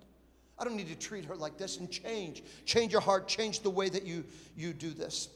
I 0.61 0.64
don't 0.64 0.76
need 0.76 0.88
to 0.88 0.94
treat 0.94 1.24
her 1.24 1.34
like 1.34 1.59
this 1.59 1.78
and 1.78 1.90
change. 1.90 2.44
Change 2.64 2.92
your 2.92 3.01
heart, 3.01 3.26
change 3.26 3.61
the 3.61 3.70
way 3.70 3.88
that 3.88 4.07
you, 4.07 4.24
you 4.57 4.72
do 4.72 4.90
this. 4.90 5.28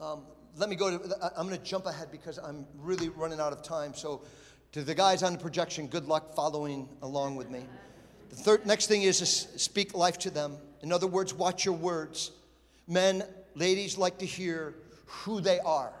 Um, 0.00 0.24
let 0.56 0.68
me 0.68 0.76
go 0.76 0.98
to, 0.98 1.16
uh, 1.22 1.30
I'm 1.36 1.46
going 1.46 1.58
to 1.58 1.64
jump 1.64 1.86
ahead 1.86 2.08
because 2.10 2.38
I'm 2.38 2.66
really 2.78 3.08
running 3.10 3.40
out 3.40 3.52
of 3.52 3.62
time. 3.62 3.94
So, 3.94 4.22
to 4.72 4.82
the 4.82 4.94
guys 4.94 5.22
on 5.22 5.32
the 5.32 5.38
projection, 5.38 5.86
good 5.86 6.06
luck 6.06 6.34
following 6.34 6.88
along 7.02 7.36
with 7.36 7.50
me. 7.50 7.64
The 8.30 8.36
third, 8.36 8.66
next 8.66 8.86
thing 8.86 9.02
is 9.02 9.18
to 9.20 9.26
speak 9.26 9.94
life 9.94 10.18
to 10.18 10.30
them. 10.30 10.56
In 10.82 10.92
other 10.92 11.06
words, 11.06 11.32
watch 11.32 11.64
your 11.64 11.74
words. 11.74 12.32
Men, 12.86 13.24
ladies 13.54 13.96
like 13.96 14.18
to 14.18 14.26
hear 14.26 14.74
who 15.06 15.40
they 15.40 15.60
are. 15.60 15.92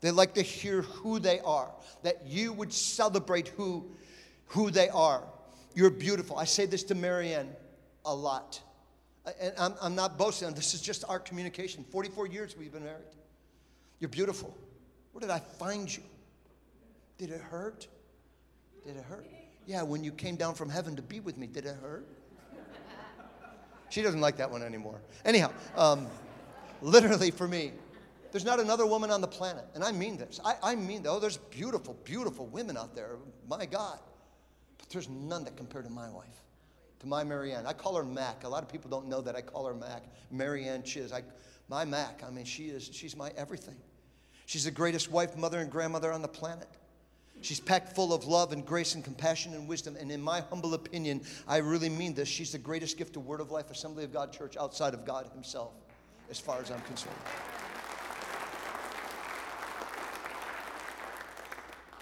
They 0.00 0.10
like 0.10 0.34
to 0.34 0.42
hear 0.42 0.82
who 0.82 1.18
they 1.18 1.40
are, 1.40 1.70
that 2.02 2.26
you 2.26 2.52
would 2.52 2.72
celebrate 2.72 3.48
who, 3.48 3.90
who 4.46 4.70
they 4.70 4.88
are. 4.90 5.22
You're 5.74 5.90
beautiful. 5.90 6.38
I 6.38 6.44
say 6.44 6.66
this 6.66 6.84
to 6.84 6.94
Marianne 6.94 7.50
a 8.04 8.14
lot. 8.14 8.60
And 9.40 9.54
I'm, 9.58 9.74
I'm 9.80 9.94
not 9.94 10.18
boasting, 10.18 10.52
this 10.52 10.74
is 10.74 10.82
just 10.82 11.04
our 11.08 11.18
communication. 11.18 11.84
44 11.90 12.26
years 12.26 12.56
we've 12.56 12.72
been 12.72 12.84
married. 12.84 13.04
You're 14.04 14.10
beautiful. 14.10 14.54
Where 15.12 15.20
did 15.20 15.30
I 15.30 15.38
find 15.38 15.88
you? 15.96 16.02
Did 17.16 17.30
it 17.30 17.40
hurt? 17.40 17.88
Did 18.84 18.98
it 18.98 19.02
hurt? 19.02 19.26
Yeah, 19.64 19.82
when 19.82 20.04
you 20.04 20.12
came 20.12 20.36
down 20.36 20.54
from 20.54 20.68
heaven 20.68 20.94
to 20.96 21.00
be 21.00 21.20
with 21.20 21.38
me, 21.38 21.46
did 21.46 21.64
it 21.64 21.74
hurt? 21.80 22.06
She 23.88 24.02
doesn't 24.02 24.20
like 24.20 24.36
that 24.36 24.50
one 24.50 24.62
anymore. 24.62 25.00
Anyhow, 25.24 25.52
um, 25.74 26.06
literally 26.82 27.30
for 27.30 27.48
me, 27.48 27.72
there's 28.30 28.44
not 28.44 28.60
another 28.60 28.84
woman 28.84 29.10
on 29.10 29.22
the 29.22 29.26
planet, 29.26 29.64
and 29.74 29.82
I 29.82 29.90
mean 29.90 30.18
this. 30.18 30.38
I, 30.44 30.56
I 30.62 30.74
mean, 30.74 31.06
oh, 31.08 31.18
there's 31.18 31.38
beautiful, 31.38 31.96
beautiful 32.04 32.44
women 32.48 32.76
out 32.76 32.94
there. 32.94 33.16
My 33.48 33.64
God. 33.64 34.00
But 34.76 34.90
there's 34.90 35.08
none 35.08 35.44
that 35.44 35.56
compare 35.56 35.80
to 35.80 35.88
my 35.88 36.10
wife, 36.10 36.44
to 37.00 37.06
my 37.06 37.24
Marianne. 37.24 37.64
I 37.66 37.72
call 37.72 37.96
her 37.96 38.04
Mac. 38.04 38.44
A 38.44 38.48
lot 38.50 38.62
of 38.62 38.68
people 38.68 38.90
don't 38.90 39.08
know 39.08 39.22
that 39.22 39.34
I 39.34 39.40
call 39.40 39.64
her 39.64 39.72
Mac. 39.72 40.02
Marianne 40.30 40.82
Chiz. 40.82 41.10
I, 41.10 41.22
my 41.70 41.86
Mac, 41.86 42.22
I 42.22 42.28
mean, 42.28 42.44
she 42.44 42.64
is, 42.64 42.90
she's 42.92 43.16
my 43.16 43.32
everything. 43.38 43.76
She's 44.46 44.64
the 44.64 44.70
greatest 44.70 45.10
wife, 45.10 45.36
mother, 45.36 45.60
and 45.60 45.70
grandmother 45.70 46.12
on 46.12 46.22
the 46.22 46.28
planet. 46.28 46.68
She's 47.40 47.60
packed 47.60 47.94
full 47.94 48.12
of 48.14 48.24
love 48.24 48.52
and 48.52 48.64
grace 48.64 48.94
and 48.94 49.04
compassion 49.04 49.54
and 49.54 49.68
wisdom. 49.68 49.96
And 49.98 50.10
in 50.10 50.20
my 50.20 50.40
humble 50.40 50.74
opinion, 50.74 51.22
I 51.46 51.58
really 51.58 51.88
mean 51.88 52.14
this. 52.14 52.28
She's 52.28 52.52
the 52.52 52.58
greatest 52.58 52.96
gift 52.96 53.14
to 53.14 53.20
Word 53.20 53.40
of 53.40 53.50
Life 53.50 53.70
Assembly 53.70 54.04
of 54.04 54.12
God 54.12 54.32
Church 54.32 54.56
outside 54.56 54.94
of 54.94 55.04
God 55.04 55.28
Himself, 55.34 55.72
as 56.30 56.38
far 56.38 56.60
as 56.60 56.70
I'm 56.70 56.80
concerned. 56.82 57.16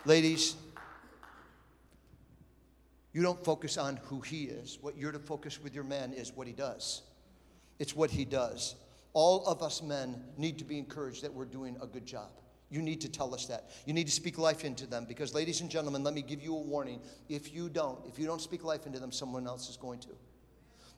Ladies, 0.05 0.57
you 3.13 3.23
don't 3.23 3.43
focus 3.45 3.79
on 3.79 3.99
who 4.05 4.21
he 4.21 4.45
is. 4.45 4.79
What 4.81 4.97
you're 4.97 5.13
to 5.13 5.19
focus 5.19 5.63
with 5.63 5.75
your 5.75 5.85
man 5.85 6.13
is 6.13 6.33
what 6.35 6.47
he 6.47 6.53
does. 6.53 7.03
It's 7.79 7.95
what 7.95 8.11
he 8.11 8.25
does. 8.25 8.75
All 9.15 9.45
of 9.47 9.63
us 9.63 9.83
men 9.83 10.23
need 10.37 10.59
to 10.59 10.65
be 10.65 10.79
encouraged 10.79 11.23
that 11.23 11.33
we're 11.33 11.45
doing 11.45 11.77
a 11.83 11.87
good 11.87 12.07
job. 12.07 12.31
You 12.71 12.81
need 12.81 13.03
to 13.03 13.09
tell 13.11 13.35
us 13.35 13.47
that. 13.47 13.71
You 13.85 13.93
need 13.93 14.07
to 14.07 14.13
speak 14.13 14.39
life 14.39 14.65
into 14.65 14.87
them 14.87 15.05
because, 15.07 15.35
ladies 15.35 15.61
and 15.61 15.71
gentlemen, 15.71 16.03
let 16.03 16.15
me 16.15 16.23
give 16.23 16.41
you 16.41 16.57
a 16.57 16.61
warning. 16.61 17.03
If 17.29 17.53
you 17.53 17.69
don't, 17.69 17.99
if 18.07 18.19
you 18.19 18.27
don't 18.27 18.41
speak 18.41 18.65
life 18.65 18.87
into 18.87 18.99
them, 18.99 19.13
someone 19.13 19.47
else 19.47 19.69
is 19.69 19.77
going 19.77 20.01
to. 20.01 20.09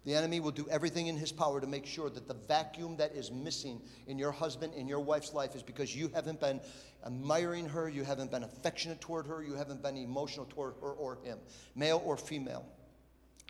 The 0.05 0.15
enemy 0.15 0.39
will 0.39 0.51
do 0.51 0.69
everything 0.71 1.07
in 1.07 1.17
his 1.17 1.33
power 1.33 1.61
to 1.61 1.67
make 1.67 1.87
sure 1.87 2.11
that 2.11 2.29
the 2.29 2.35
vacuum 2.35 2.97
that 2.99 3.13
is 3.13 3.33
missing 3.33 3.81
in 4.07 4.19
your 4.19 4.33
husband, 4.33 4.75
in 4.75 4.87
your 4.87 5.01
wife's 5.01 5.33
life, 5.33 5.57
is 5.57 5.63
because 5.63 5.97
you 5.97 6.11
haven't 6.15 6.41
been 6.41 6.61
admiring 7.07 7.67
her, 7.67 7.89
you 7.89 8.05
haven't 8.05 8.31
been 8.31 8.45
affectionate 8.45 9.01
toward 9.01 9.27
her, 9.27 9.43
you 9.43 9.55
haven't 9.55 9.83
been 9.83 9.97
emotional 9.97 10.47
toward 10.47 10.75
her 10.81 10.93
or 10.93 11.17
him, 11.25 11.39
male 11.75 12.03
or 12.05 12.19
female. 12.19 12.67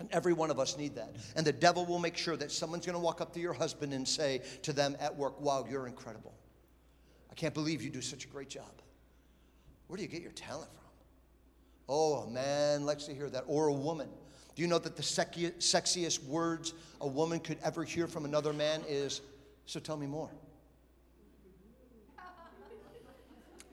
And 0.01 0.11
every 0.11 0.33
one 0.33 0.51
of 0.51 0.59
us 0.59 0.77
need 0.77 0.97
that. 0.97 1.15
And 1.37 1.47
the 1.47 1.53
devil 1.53 1.87
will 1.87 2.01
make 2.01 2.17
sure 2.17 2.37
that 2.37 2.51
someone's 2.51 2.85
going 2.85 2.95
to 2.95 3.01
walk 3.01 3.21
up 3.21 3.33
to 3.35 3.41
your 3.41 3.53
husband 3.53 3.93
and 3.93 4.07
say 4.07 4.43
to 4.63 4.73
them 4.73 4.97
at 4.99 5.15
work, 5.15 5.41
Wow, 5.41 5.67
you're 5.71 5.87
incredible. 5.87 6.35
I 7.31 7.35
can't 7.35 7.55
believe 7.55 7.83
you 7.83 7.91
do 7.91 8.01
such 8.01 8.25
a 8.25 8.29
great 8.29 8.49
job. 8.49 8.71
Where 9.87 9.97
do 9.97 10.03
you 10.03 10.09
get 10.09 10.23
your 10.23 10.33
talent 10.33 10.71
from? 10.73 10.81
Oh, 11.89 12.15
a 12.15 12.31
man 12.31 12.85
likes 12.85 13.05
to 13.05 13.15
hear 13.15 13.29
that. 13.31 13.45
Or 13.47 13.69
a 13.69 13.73
woman. 13.73 14.09
Do 14.57 14.63
you 14.63 14.69
know 14.69 14.79
that 14.79 14.97
the 14.97 15.03
sexiest 15.03 16.25
words 16.25 16.75
a 17.01 17.07
woman 17.07 17.41
could 17.41 17.59
ever 17.63 17.85
hear 17.85 18.07
from 18.07 18.25
another 18.25 18.53
man 18.53 18.83
is, 18.89 19.21
So 19.67 19.81
tell 19.81 19.97
me 19.97 20.07
more? 20.07 20.31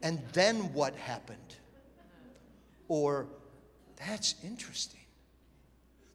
And 0.04 0.20
then 0.34 0.74
what 0.74 0.96
happened? 0.96 1.56
Or, 2.88 3.28
That's 4.08 4.36
interesting. 4.44 5.01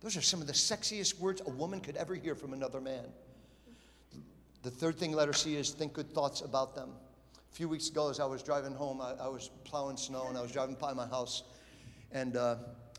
Those 0.07 0.17
are 0.17 0.23
some 0.23 0.41
of 0.41 0.47
the 0.47 0.53
sexiest 0.53 1.19
words 1.19 1.43
a 1.45 1.51
woman 1.51 1.81
could 1.81 1.97
ever 1.97 2.15
hear 2.15 2.37
from 2.37 2.53
another 2.53 2.81
man. 2.81 3.07
The 4.63 4.71
third 4.71 4.99
thing 4.99 5.11
let 5.11 5.27
her 5.27 5.35
see 5.35 5.57
is 5.57 5.71
think 5.71 5.95
good 5.95 6.13
thoughts 6.13 6.43
about 6.43 6.77
them. 6.77 6.91
A 7.35 7.57
few 7.57 7.69
weeks 7.69 7.89
ago, 7.89 8.09
as 8.09 8.21
I 8.21 8.25
was 8.25 8.41
driving 8.41 8.73
home, 8.73 9.01
I, 9.01 9.15
I 9.21 9.27
was 9.27 9.51
plowing 9.65 9.97
snow 9.97 10.27
and 10.29 10.39
I 10.39 10.43
was 10.43 10.53
driving 10.53 10.77
by 10.77 10.93
my 10.93 11.09
house. 11.09 11.43
And 12.13 12.37
uh, 12.37 12.55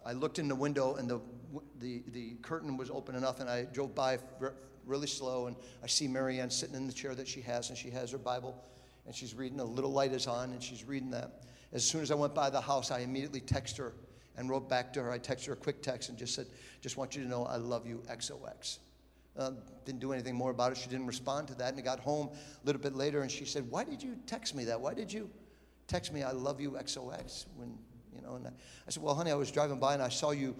I 0.06 0.12
looked 0.12 0.38
in 0.38 0.50
the 0.50 0.56
window, 0.56 0.96
and 0.96 1.10
the, 1.10 1.22
the, 1.80 2.04
the 2.12 2.32
curtain 2.42 2.76
was 2.76 2.90
open 2.90 3.16
enough, 3.16 3.40
and 3.40 3.50
I 3.50 3.64
drove 3.64 3.96
by 3.96 4.20
really 4.86 5.08
slow. 5.08 5.48
And 5.48 5.56
I 5.82 5.88
see 5.88 6.10
Marianne 6.10 6.50
sitting 6.50 6.76
in 6.76 6.88
the 6.88 6.94
chair 6.94 7.16
that 7.16 7.30
she 7.30 7.40
has, 7.40 7.70
and 7.70 7.78
she 7.78 7.90
has 7.90 8.12
her 8.12 8.18
Bible, 8.18 8.62
and 9.06 9.16
she's 9.16 9.34
reading. 9.34 9.62
A 9.62 9.64
little 9.64 9.94
light 9.94 10.12
is 10.12 10.28
on, 10.28 10.52
and 10.52 10.62
she's 10.62 10.84
reading 10.84 11.12
that. 11.12 11.44
As 11.72 11.86
soon 11.86 12.02
as 12.02 12.12
I 12.12 12.16
went 12.16 12.36
by 12.36 12.50
the 12.50 12.60
house, 12.60 12.92
I 12.92 13.00
immediately 13.00 13.40
texted 13.40 13.78
her 13.78 13.94
and 14.38 14.50
wrote 14.50 14.70
back 14.70 14.94
to 14.94 15.02
her. 15.02 15.12
I 15.12 15.20
texted 15.20 15.48
her 15.48 15.54
a 15.54 15.58
quick 15.58 15.82
text 15.82 16.10
and 16.10 16.18
just 16.18 16.36
said, 16.36 16.48
Just 16.82 16.98
want 16.98 17.16
you 17.16 17.24
to 17.24 17.30
know 17.30 17.46
I 17.46 17.58
love 17.58 17.86
you, 17.86 18.04
XOX. 18.10 18.80
Uh, 19.38 19.52
didn't 19.86 20.00
do 20.00 20.14
anything 20.14 20.36
more 20.36 20.52
about 20.52 20.72
it. 20.72 20.78
She 20.78 20.90
didn't 20.90 21.06
respond 21.06 21.48
to 21.50 21.56
that. 21.56 21.70
And 21.70 21.80
I 21.80 21.82
got 21.82 22.00
home 22.00 22.30
a 22.32 22.66
little 22.66 22.82
bit 22.82 22.96
later 22.96 23.22
and 23.22 23.30
she 23.30 23.46
said, 23.46 23.70
Why 23.70 23.84
did 23.84 24.02
you 24.02 24.16
text 24.26 24.56
me 24.56 24.66
that? 24.66 24.80
Why 24.80 24.94
did 24.94 25.12
you 25.12 25.30
text 25.88 26.14
me, 26.14 26.24
I 26.24 26.32
love 26.32 26.60
you, 26.60 26.72
XOX? 26.72 27.46
When, 27.56 27.78
you 28.16 28.22
know, 28.22 28.36
and 28.36 28.48
I, 28.48 28.50
I 28.50 28.90
said, 28.90 29.04
Well, 29.04 29.16
honey, 29.16 29.32
I 29.32 29.36
was 29.36 29.52
driving 29.52 29.80
by 29.80 29.94
and 29.94 30.02
I 30.02 30.10
saw 30.10 30.32
you 30.32 30.56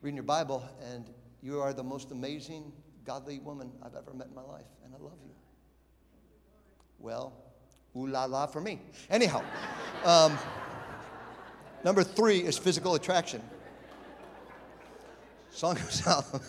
reading 0.00 0.16
your 0.16 0.24
Bible 0.24 0.68
and 0.92 1.08
you 1.42 1.60
are 1.60 1.72
the 1.72 1.82
most 1.82 2.12
amazing, 2.12 2.72
godly 3.04 3.38
woman 3.38 3.72
I've 3.82 3.94
ever 3.94 4.12
met 4.14 4.28
in 4.28 4.34
my 4.34 4.42
life. 4.42 4.66
And 4.84 4.94
I 4.94 4.98
love 5.02 5.18
you. 5.24 5.32
Well, 6.98 7.32
ooh 7.96 8.06
la 8.06 8.26
la 8.26 8.46
for 8.46 8.60
me. 8.60 8.80
Anyhow, 9.10 9.42
um, 10.04 10.38
number 11.84 12.02
three 12.02 12.38
is 12.38 12.58
physical 12.58 12.94
attraction. 12.94 13.42
Song 15.50 15.74
goes 15.74 15.92
Solomon. 16.04 16.40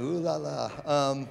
Ooh 0.00 0.18
la 0.18 0.36
la. 0.36 0.70
Um, 0.84 1.28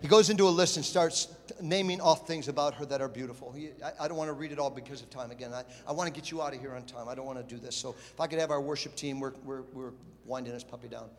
he 0.00 0.08
goes 0.08 0.30
into 0.30 0.48
a 0.48 0.50
list 0.50 0.76
and 0.76 0.84
starts 0.84 1.28
naming 1.60 2.00
off 2.00 2.26
things 2.26 2.48
about 2.48 2.74
her 2.74 2.86
that 2.86 3.02
are 3.02 3.08
beautiful. 3.08 3.52
He, 3.52 3.70
I, 3.84 4.04
I, 4.04 4.08
don't 4.08 4.16
want 4.16 4.28
to 4.28 4.32
read 4.32 4.50
it 4.50 4.58
all 4.58 4.70
because 4.70 5.02
of 5.02 5.10
time. 5.10 5.30
Again, 5.30 5.52
I, 5.52 5.64
I 5.86 5.92
want 5.92 6.12
to 6.12 6.12
get 6.12 6.30
you 6.30 6.40
out 6.40 6.54
of 6.54 6.60
here 6.60 6.74
on 6.74 6.84
time. 6.84 7.08
I 7.08 7.14
don't 7.14 7.26
want 7.26 7.38
to 7.38 7.54
do 7.54 7.60
this. 7.60 7.76
So 7.76 7.90
if 7.90 8.18
I 8.18 8.26
could 8.26 8.38
have 8.38 8.50
our 8.50 8.60
worship 8.62 8.96
team, 8.96 9.20
we're, 9.20 9.34
we're, 9.44 9.62
we're 9.74 9.92
winding 10.24 10.54
this 10.54 10.64
puppy 10.64 10.88
down. 10.88 11.10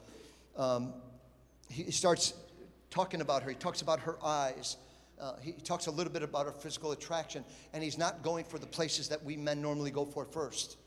Um, 0.57 0.93
he 1.69 1.91
starts 1.91 2.34
talking 2.89 3.21
about 3.21 3.43
her. 3.43 3.49
He 3.49 3.55
talks 3.55 3.82
about 3.82 3.99
her 4.01 4.17
eyes. 4.23 4.77
Uh, 5.22 5.34
he 5.39 5.51
talks 5.51 5.86
a 5.86 5.91
little 5.91 6.11
bit 6.11 6.24
about 6.24 6.47
her 6.47 6.51
physical 6.51 6.91
attraction, 6.93 7.45
and 7.74 7.84
he's 7.84 7.97
not 7.97 8.24
going 8.24 8.43
for 8.43 8.57
the 8.57 8.65
places 8.65 9.07
that 9.09 9.24
we 9.24 9.38
men 9.38 9.61
normally 9.61 9.91
go 9.91 10.03
for 10.03 10.26
first. 10.26 10.78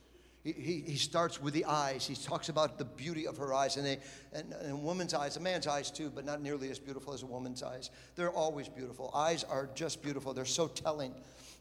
He, 0.42 0.82
he, 0.86 0.96
starts 0.96 1.40
with 1.40 1.54
the 1.54 1.64
eyes. 1.64 2.06
He 2.06 2.14
talks 2.14 2.50
about 2.50 2.76
the 2.76 2.84
beauty 2.84 3.26
of 3.26 3.38
her 3.38 3.54
eyes 3.54 3.78
and, 3.78 3.86
a, 3.86 3.98
and, 4.34 4.52
and 4.52 4.72
a 4.72 4.76
woman's 4.76 5.14
eyes, 5.14 5.38
a 5.38 5.40
man's 5.40 5.66
eyes 5.66 5.90
too, 5.90 6.10
but 6.14 6.26
not 6.26 6.42
nearly 6.42 6.70
as 6.70 6.78
beautiful 6.78 7.14
as 7.14 7.22
a 7.22 7.26
woman's 7.26 7.62
eyes. 7.62 7.88
They're 8.14 8.30
always 8.30 8.68
beautiful. 8.68 9.10
Eyes 9.14 9.42
are 9.44 9.70
just 9.74 10.02
beautiful, 10.02 10.34
they're 10.34 10.44
so 10.44 10.68
telling. 10.68 11.14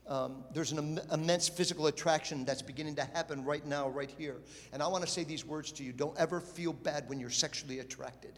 Um, 0.06 0.44
there's 0.54 0.74
an 0.74 0.80
Im- 0.80 1.00
immense 1.14 1.48
physical 1.48 1.88
attraction 1.88 2.44
that's 2.44 2.62
beginning 2.62 2.96
to 2.96 3.06
happen 3.06 3.46
right 3.46 3.66
now, 3.66 3.88
right 3.88 4.12
here. 4.18 4.42
And 4.74 4.84
I 4.84 4.88
want 4.90 5.06
to 5.06 5.10
say 5.10 5.24
these 5.24 5.46
words 5.46 5.72
to 5.74 5.84
you 5.86 5.94
don't 5.94 6.18
ever 6.20 6.42
feel 6.42 6.74
bad 6.74 7.08
when 7.08 7.22
you're 7.22 7.30
sexually 7.30 7.80
attracted 7.80 8.38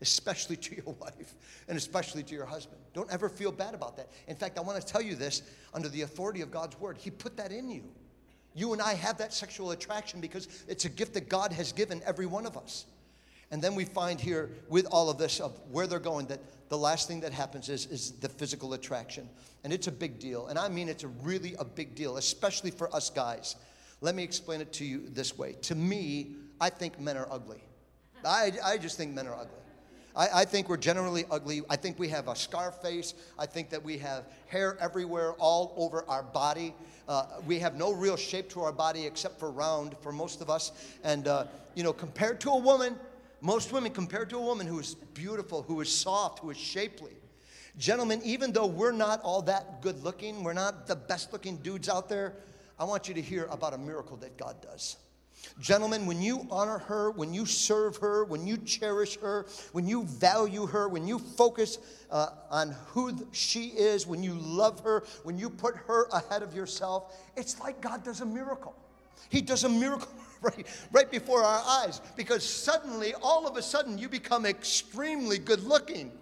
especially 0.00 0.56
to 0.56 0.74
your 0.76 0.94
wife 1.00 1.34
and 1.68 1.76
especially 1.76 2.22
to 2.22 2.34
your 2.34 2.46
husband. 2.46 2.80
Don't 2.94 3.10
ever 3.10 3.28
feel 3.28 3.52
bad 3.52 3.74
about 3.74 3.96
that. 3.96 4.10
In 4.28 4.36
fact, 4.36 4.58
I 4.58 4.62
want 4.62 4.80
to 4.80 4.86
tell 4.86 5.02
you 5.02 5.14
this 5.14 5.42
under 5.74 5.88
the 5.88 6.02
authority 6.02 6.40
of 6.40 6.50
God's 6.50 6.78
word. 6.78 6.96
He 6.98 7.10
put 7.10 7.36
that 7.36 7.52
in 7.52 7.68
you. 7.70 7.84
You 8.54 8.72
and 8.72 8.80
I 8.80 8.94
have 8.94 9.18
that 9.18 9.34
sexual 9.34 9.72
attraction 9.72 10.20
because 10.20 10.64
it's 10.66 10.86
a 10.86 10.88
gift 10.88 11.14
that 11.14 11.28
God 11.28 11.52
has 11.52 11.72
given 11.72 12.00
every 12.06 12.26
one 12.26 12.46
of 12.46 12.56
us. 12.56 12.86
And 13.50 13.62
then 13.62 13.74
we 13.74 13.84
find 13.84 14.20
here 14.20 14.50
with 14.68 14.86
all 14.86 15.08
of 15.08 15.18
this 15.18 15.40
of 15.40 15.58
where 15.70 15.86
they're 15.86 15.98
going 15.98 16.26
that 16.26 16.40
the 16.68 16.78
last 16.78 17.06
thing 17.06 17.20
that 17.20 17.32
happens 17.32 17.68
is, 17.68 17.86
is 17.86 18.12
the 18.12 18.28
physical 18.28 18.74
attraction. 18.74 19.28
And 19.62 19.72
it's 19.72 19.86
a 19.86 19.92
big 19.92 20.18
deal. 20.18 20.48
And 20.48 20.58
I 20.58 20.68
mean, 20.68 20.88
it's 20.88 21.04
a 21.04 21.08
really 21.08 21.54
a 21.58 21.64
big 21.64 21.94
deal, 21.94 22.16
especially 22.16 22.70
for 22.70 22.92
us 22.94 23.10
guys. 23.10 23.56
Let 24.00 24.14
me 24.14 24.22
explain 24.22 24.60
it 24.60 24.72
to 24.74 24.84
you 24.84 25.08
this 25.08 25.38
way. 25.38 25.52
To 25.62 25.74
me, 25.74 26.34
I 26.60 26.70
think 26.70 26.98
men 26.98 27.16
are 27.16 27.28
ugly. 27.30 27.62
I, 28.24 28.52
I 28.64 28.78
just 28.78 28.96
think 28.96 29.14
men 29.14 29.26
are 29.26 29.34
ugly. 29.34 29.65
I, 30.16 30.40
I, 30.40 30.44
think 30.44 30.68
we're 30.68 30.76
generally 30.78 31.24
ugly. 31.30 31.62
I 31.68 31.76
think 31.76 31.98
we 31.98 32.08
have 32.08 32.28
a 32.28 32.34
scar 32.34 32.72
face. 32.72 33.14
I 33.38 33.46
think 33.46 33.70
that 33.70 33.84
we 33.84 33.98
have 33.98 34.24
hair 34.46 34.76
everywhere, 34.80 35.32
all 35.34 35.74
over 35.76 36.04
our 36.08 36.22
body. 36.22 36.74
Uh, 37.08 37.26
we 37.46 37.58
have 37.58 37.76
no 37.76 37.92
real 37.92 38.16
shape 38.16 38.48
to 38.50 38.62
our 38.62 38.72
body 38.72 39.06
except 39.06 39.38
for 39.38 39.50
round 39.50 39.96
for 40.00 40.12
most 40.12 40.40
of 40.40 40.50
us. 40.50 40.72
And, 41.04 41.28
uh, 41.28 41.44
you 41.74 41.82
know, 41.82 41.92
compared 41.92 42.40
to 42.40 42.50
a 42.50 42.58
woman, 42.58 42.96
most 43.40 43.72
women, 43.72 43.92
compared 43.92 44.30
to 44.30 44.36
a 44.38 44.42
woman 44.42 44.66
who 44.66 44.78
is 44.78 44.94
beautiful, 44.94 45.62
who 45.62 45.80
is 45.80 45.92
soft, 45.92 46.40
who 46.40 46.50
is 46.50 46.56
shapely. 46.56 47.12
Gentlemen, 47.78 48.22
even 48.24 48.52
though 48.52 48.66
we're 48.66 48.92
not 48.92 49.20
all 49.20 49.42
that 49.42 49.82
good 49.82 50.02
looking, 50.02 50.42
we're 50.42 50.54
not 50.54 50.86
the 50.86 50.96
best 50.96 51.32
looking 51.32 51.58
dudes 51.58 51.88
out 51.88 52.08
there, 52.08 52.32
I 52.78 52.84
want 52.84 53.08
you 53.08 53.14
to 53.14 53.22
hear 53.22 53.44
about 53.50 53.74
a 53.74 53.78
miracle 53.78 54.16
that 54.18 54.36
God 54.38 54.60
does. 54.62 54.96
Gentlemen, 55.60 56.06
when 56.06 56.20
you 56.20 56.46
honor 56.50 56.78
her, 56.78 57.10
when 57.10 57.32
you 57.32 57.46
serve 57.46 57.96
her, 57.98 58.24
when 58.24 58.46
you 58.46 58.56
cherish 58.58 59.18
her, 59.18 59.46
when 59.72 59.86
you 59.86 60.04
value 60.04 60.66
her, 60.66 60.88
when 60.88 61.06
you 61.06 61.18
focus 61.18 61.78
uh, 62.10 62.28
on 62.50 62.74
who 62.88 63.26
she 63.32 63.68
is, 63.68 64.06
when 64.06 64.22
you 64.22 64.34
love 64.34 64.80
her, 64.80 65.04
when 65.24 65.38
you 65.38 65.50
put 65.50 65.76
her 65.76 66.06
ahead 66.12 66.42
of 66.42 66.54
yourself, 66.54 67.14
it's 67.36 67.58
like 67.60 67.80
God 67.80 68.04
does 68.04 68.20
a 68.20 68.26
miracle. 68.26 68.74
He 69.28 69.40
does 69.40 69.64
a 69.64 69.68
miracle 69.68 70.08
right, 70.42 70.66
right 70.92 71.10
before 71.10 71.42
our 71.42 71.62
eyes 71.66 72.00
because 72.16 72.44
suddenly, 72.44 73.14
all 73.22 73.46
of 73.46 73.56
a 73.56 73.62
sudden, 73.62 73.98
you 73.98 74.08
become 74.08 74.46
extremely 74.46 75.38
good 75.38 75.62
looking 75.64 76.12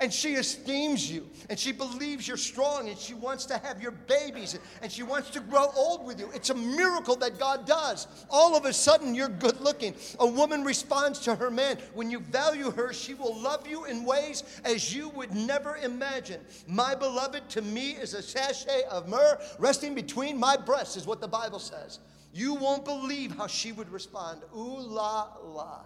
and 0.00 0.12
she 0.12 0.34
esteems 0.34 1.10
you 1.10 1.28
and 1.50 1.58
she 1.58 1.72
believes 1.72 2.28
you're 2.28 2.36
strong 2.36 2.88
and 2.88 2.98
she 2.98 3.14
wants 3.14 3.44
to 3.46 3.58
have 3.58 3.82
your 3.82 3.90
babies 3.90 4.58
and 4.82 4.90
she 4.90 5.02
wants 5.02 5.30
to 5.30 5.40
grow 5.40 5.68
old 5.76 6.06
with 6.06 6.20
you. 6.20 6.30
It's 6.34 6.50
a 6.50 6.54
miracle 6.54 7.16
that 7.16 7.38
God 7.38 7.66
does. 7.66 8.06
All 8.30 8.56
of 8.56 8.64
a 8.64 8.72
sudden, 8.72 9.14
you're 9.14 9.28
good 9.28 9.60
looking. 9.60 9.94
A 10.20 10.26
woman 10.26 10.64
responds 10.64 11.18
to 11.20 11.34
her 11.34 11.50
man. 11.50 11.78
When 11.94 12.10
you 12.10 12.20
value 12.20 12.70
her, 12.70 12.92
she 12.92 13.14
will 13.14 13.36
love 13.40 13.66
you 13.66 13.84
in 13.86 14.04
ways 14.04 14.44
as 14.64 14.94
you 14.94 15.08
would 15.10 15.34
never 15.34 15.76
imagine. 15.76 16.40
My 16.66 16.94
beloved 16.94 17.48
to 17.50 17.62
me 17.62 17.92
is 17.92 18.14
a 18.14 18.22
sachet 18.22 18.82
of 18.90 19.08
myrrh 19.08 19.40
resting 19.58 19.94
between 19.94 20.38
my 20.38 20.56
breasts, 20.56 20.96
is 20.96 21.06
what 21.06 21.20
the 21.20 21.28
Bible 21.28 21.58
says. 21.58 21.98
You 22.32 22.54
won't 22.54 22.84
believe 22.84 23.36
how 23.36 23.46
she 23.46 23.72
would 23.72 23.90
respond. 23.90 24.42
Ooh 24.54 24.78
la 24.78 25.28
la. 25.42 25.80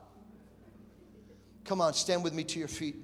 Come 1.64 1.80
on, 1.80 1.94
stand 1.94 2.24
with 2.24 2.34
me 2.34 2.44
to 2.44 2.58
your 2.58 2.68
feet. 2.68 2.96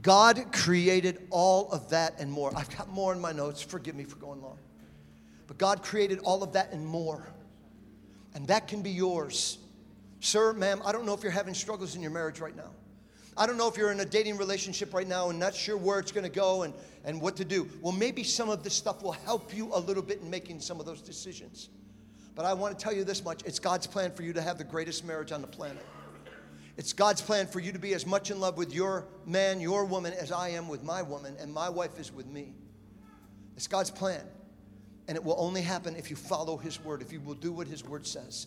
God 0.00 0.52
created 0.52 1.26
all 1.30 1.70
of 1.70 1.90
that 1.90 2.18
and 2.18 2.30
more. 2.30 2.50
I've 2.56 2.74
got 2.76 2.88
more 2.88 3.12
in 3.12 3.20
my 3.20 3.32
notes. 3.32 3.60
Forgive 3.60 3.94
me 3.94 4.04
for 4.04 4.16
going 4.16 4.40
long. 4.40 4.58
But 5.46 5.58
God 5.58 5.82
created 5.82 6.20
all 6.20 6.42
of 6.42 6.52
that 6.54 6.72
and 6.72 6.86
more. 6.86 7.28
And 8.34 8.46
that 8.46 8.68
can 8.68 8.80
be 8.80 8.90
yours. 8.90 9.58
Sir, 10.20 10.54
ma'am, 10.54 10.80
I 10.84 10.92
don't 10.92 11.04
know 11.04 11.12
if 11.12 11.22
you're 11.22 11.32
having 11.32 11.52
struggles 11.52 11.94
in 11.94 12.00
your 12.00 12.10
marriage 12.10 12.40
right 12.40 12.56
now. 12.56 12.70
I 13.36 13.46
don't 13.46 13.56
know 13.56 13.68
if 13.68 13.76
you're 13.76 13.92
in 13.92 14.00
a 14.00 14.04
dating 14.04 14.36
relationship 14.36 14.94
right 14.94 15.06
now 15.08 15.30
and 15.30 15.38
not 15.38 15.54
sure 15.54 15.76
where 15.76 15.98
it's 15.98 16.12
going 16.12 16.24
to 16.24 16.30
go 16.30 16.62
and, 16.62 16.72
and 17.04 17.20
what 17.20 17.36
to 17.36 17.44
do. 17.44 17.68
Well, 17.80 17.92
maybe 17.92 18.22
some 18.22 18.48
of 18.48 18.62
this 18.62 18.74
stuff 18.74 19.02
will 19.02 19.12
help 19.12 19.54
you 19.54 19.70
a 19.74 19.80
little 19.80 20.02
bit 20.02 20.20
in 20.20 20.30
making 20.30 20.60
some 20.60 20.80
of 20.80 20.86
those 20.86 21.02
decisions. 21.02 21.70
But 22.34 22.44
I 22.44 22.54
want 22.54 22.78
to 22.78 22.82
tell 22.82 22.94
you 22.94 23.04
this 23.04 23.24
much 23.24 23.42
it's 23.44 23.58
God's 23.58 23.86
plan 23.86 24.12
for 24.12 24.22
you 24.22 24.32
to 24.32 24.42
have 24.42 24.58
the 24.58 24.64
greatest 24.64 25.04
marriage 25.04 25.32
on 25.32 25.40
the 25.40 25.46
planet. 25.46 25.84
It's 26.76 26.92
God's 26.92 27.20
plan 27.20 27.46
for 27.46 27.60
you 27.60 27.72
to 27.72 27.78
be 27.78 27.92
as 27.94 28.06
much 28.06 28.30
in 28.30 28.40
love 28.40 28.56
with 28.56 28.72
your 28.72 29.06
man, 29.26 29.60
your 29.60 29.84
woman, 29.84 30.14
as 30.14 30.32
I 30.32 30.50
am 30.50 30.68
with 30.68 30.82
my 30.82 31.02
woman, 31.02 31.36
and 31.38 31.52
my 31.52 31.68
wife 31.68 31.98
is 31.98 32.12
with 32.12 32.26
me. 32.26 32.54
It's 33.56 33.66
God's 33.66 33.90
plan. 33.90 34.22
And 35.06 35.16
it 35.16 35.22
will 35.22 35.36
only 35.38 35.60
happen 35.60 35.96
if 35.96 36.08
you 36.08 36.16
follow 36.16 36.56
His 36.56 36.82
word, 36.82 37.02
if 37.02 37.12
you 37.12 37.20
will 37.20 37.34
do 37.34 37.52
what 37.52 37.66
His 37.66 37.84
word 37.84 38.06
says. 38.06 38.46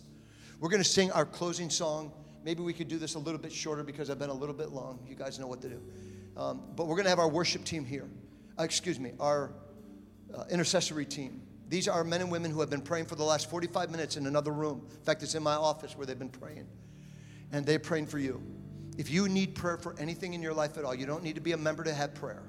We're 0.60 0.70
going 0.70 0.82
to 0.82 0.90
sing 0.90 1.12
our 1.12 1.26
closing 1.26 1.70
song. 1.70 2.12
Maybe 2.44 2.64
we 2.64 2.74
could 2.74 2.88
do 2.88 2.98
this 2.98 3.16
a 3.16 3.20
little 3.20 3.40
bit 3.40 3.52
shorter 3.52 3.84
because 3.84 4.10
I've 4.10 4.20
been 4.20 4.30
a 4.30 4.34
little 4.34 4.56
bit 4.56 4.70
long. 4.70 5.06
You 5.08 5.16
guys 5.16 5.38
know 5.38 5.48
what 5.48 5.62
to 5.62 5.70
do. 5.70 5.82
Um, 6.36 6.64
but 6.76 6.88
we're 6.88 6.96
going 6.96 7.06
to 7.06 7.10
have 7.10 7.20
our 7.20 7.30
worship 7.30 7.64
team 7.64 7.86
here. 7.86 8.10
Uh, 8.58 8.64
excuse 8.64 9.00
me, 9.00 9.12
our 9.20 9.52
uh, 10.34 10.46
intercessory 10.50 11.06
team. 11.06 11.42
These 11.68 11.88
are 11.88 12.04
men 12.04 12.22
and 12.22 12.32
women 12.32 12.52
who 12.52 12.60
have 12.62 12.70
been 12.70 12.82
praying 12.82 13.06
for 13.06 13.16
the 13.16 13.24
last 13.24 13.50
45 13.50 13.92
minutes 13.92 14.18
in 14.18 14.26
another 14.26 14.52
room. 14.52 14.88
In 14.90 15.04
fact, 15.04 15.22
it's 15.24 15.36
in 15.36 15.44
my 15.44 15.56
office 15.56 15.96
where 15.98 16.06
they've 16.08 16.18
been 16.18 16.30
praying 16.30 16.68
and 17.52 17.66
they're 17.66 17.80
praying 17.80 18.08
for 18.08 18.20
you. 18.20 18.42
If 18.98 19.10
you 19.10 19.28
need 19.28 19.56
prayer 19.56 19.78
for 19.78 19.96
anything 20.00 20.34
in 20.34 20.42
your 20.42 20.54
life 20.54 20.78
at 20.78 20.86
all, 20.86 20.96
you 20.96 21.06
don't 21.06 21.24
need 21.24 21.36
to 21.36 21.42
be 21.42 21.52
a 21.52 21.58
member 21.58 21.84
to 21.84 21.94
have 21.94 22.16
prayer. 22.16 22.44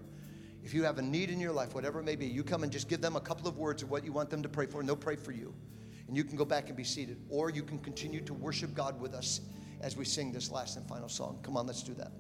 If 0.63 0.75
you 0.75 0.85
have 0.85 0.99
a 0.99 1.03
need 1.03 1.31
in 1.31 1.41
your 1.41 1.53
life, 1.53 1.75
whatever 1.75 2.01
it 2.01 2.05
may 2.05 2.17
be, 2.17 2.27
you 2.27 2.43
come 2.43 2.63
and 2.63 2.73
just 2.73 2.89
give 2.89 3.01
them 3.01 3.17
a 3.17 3.21
couple 3.21 3.47
of 3.47 3.57
words 3.57 3.83
of 3.83 3.91
what 3.91 4.05
you 4.05 4.13
want 4.13 4.31
them 4.31 4.43
to 4.43 4.49
pray 4.49 4.67
for, 4.67 4.81
and 4.81 4.89
they'll 4.89 4.97
pray 4.97 5.17
for 5.17 5.33
you. 5.33 5.55
And 6.09 6.17
you 6.17 6.25
can 6.25 6.37
go 6.37 6.45
back 6.45 6.69
and 6.69 6.77
be 6.77 6.85
seated. 6.85 7.19
Or 7.29 7.51
you 7.51 7.63
can 7.63 7.79
continue 7.79 8.21
to 8.23 8.35
worship 8.35 8.75
God 8.75 9.01
with 9.01 9.15
us 9.15 9.41
as 9.81 9.97
we 9.97 10.05
sing 10.05 10.33
this 10.33 10.51
last 10.51 10.77
and 10.77 10.87
final 10.89 11.09
song. 11.09 11.39
Come 11.43 11.57
on, 11.57 11.67
let's 11.67 11.83
do 11.83 11.95
that. 11.95 12.13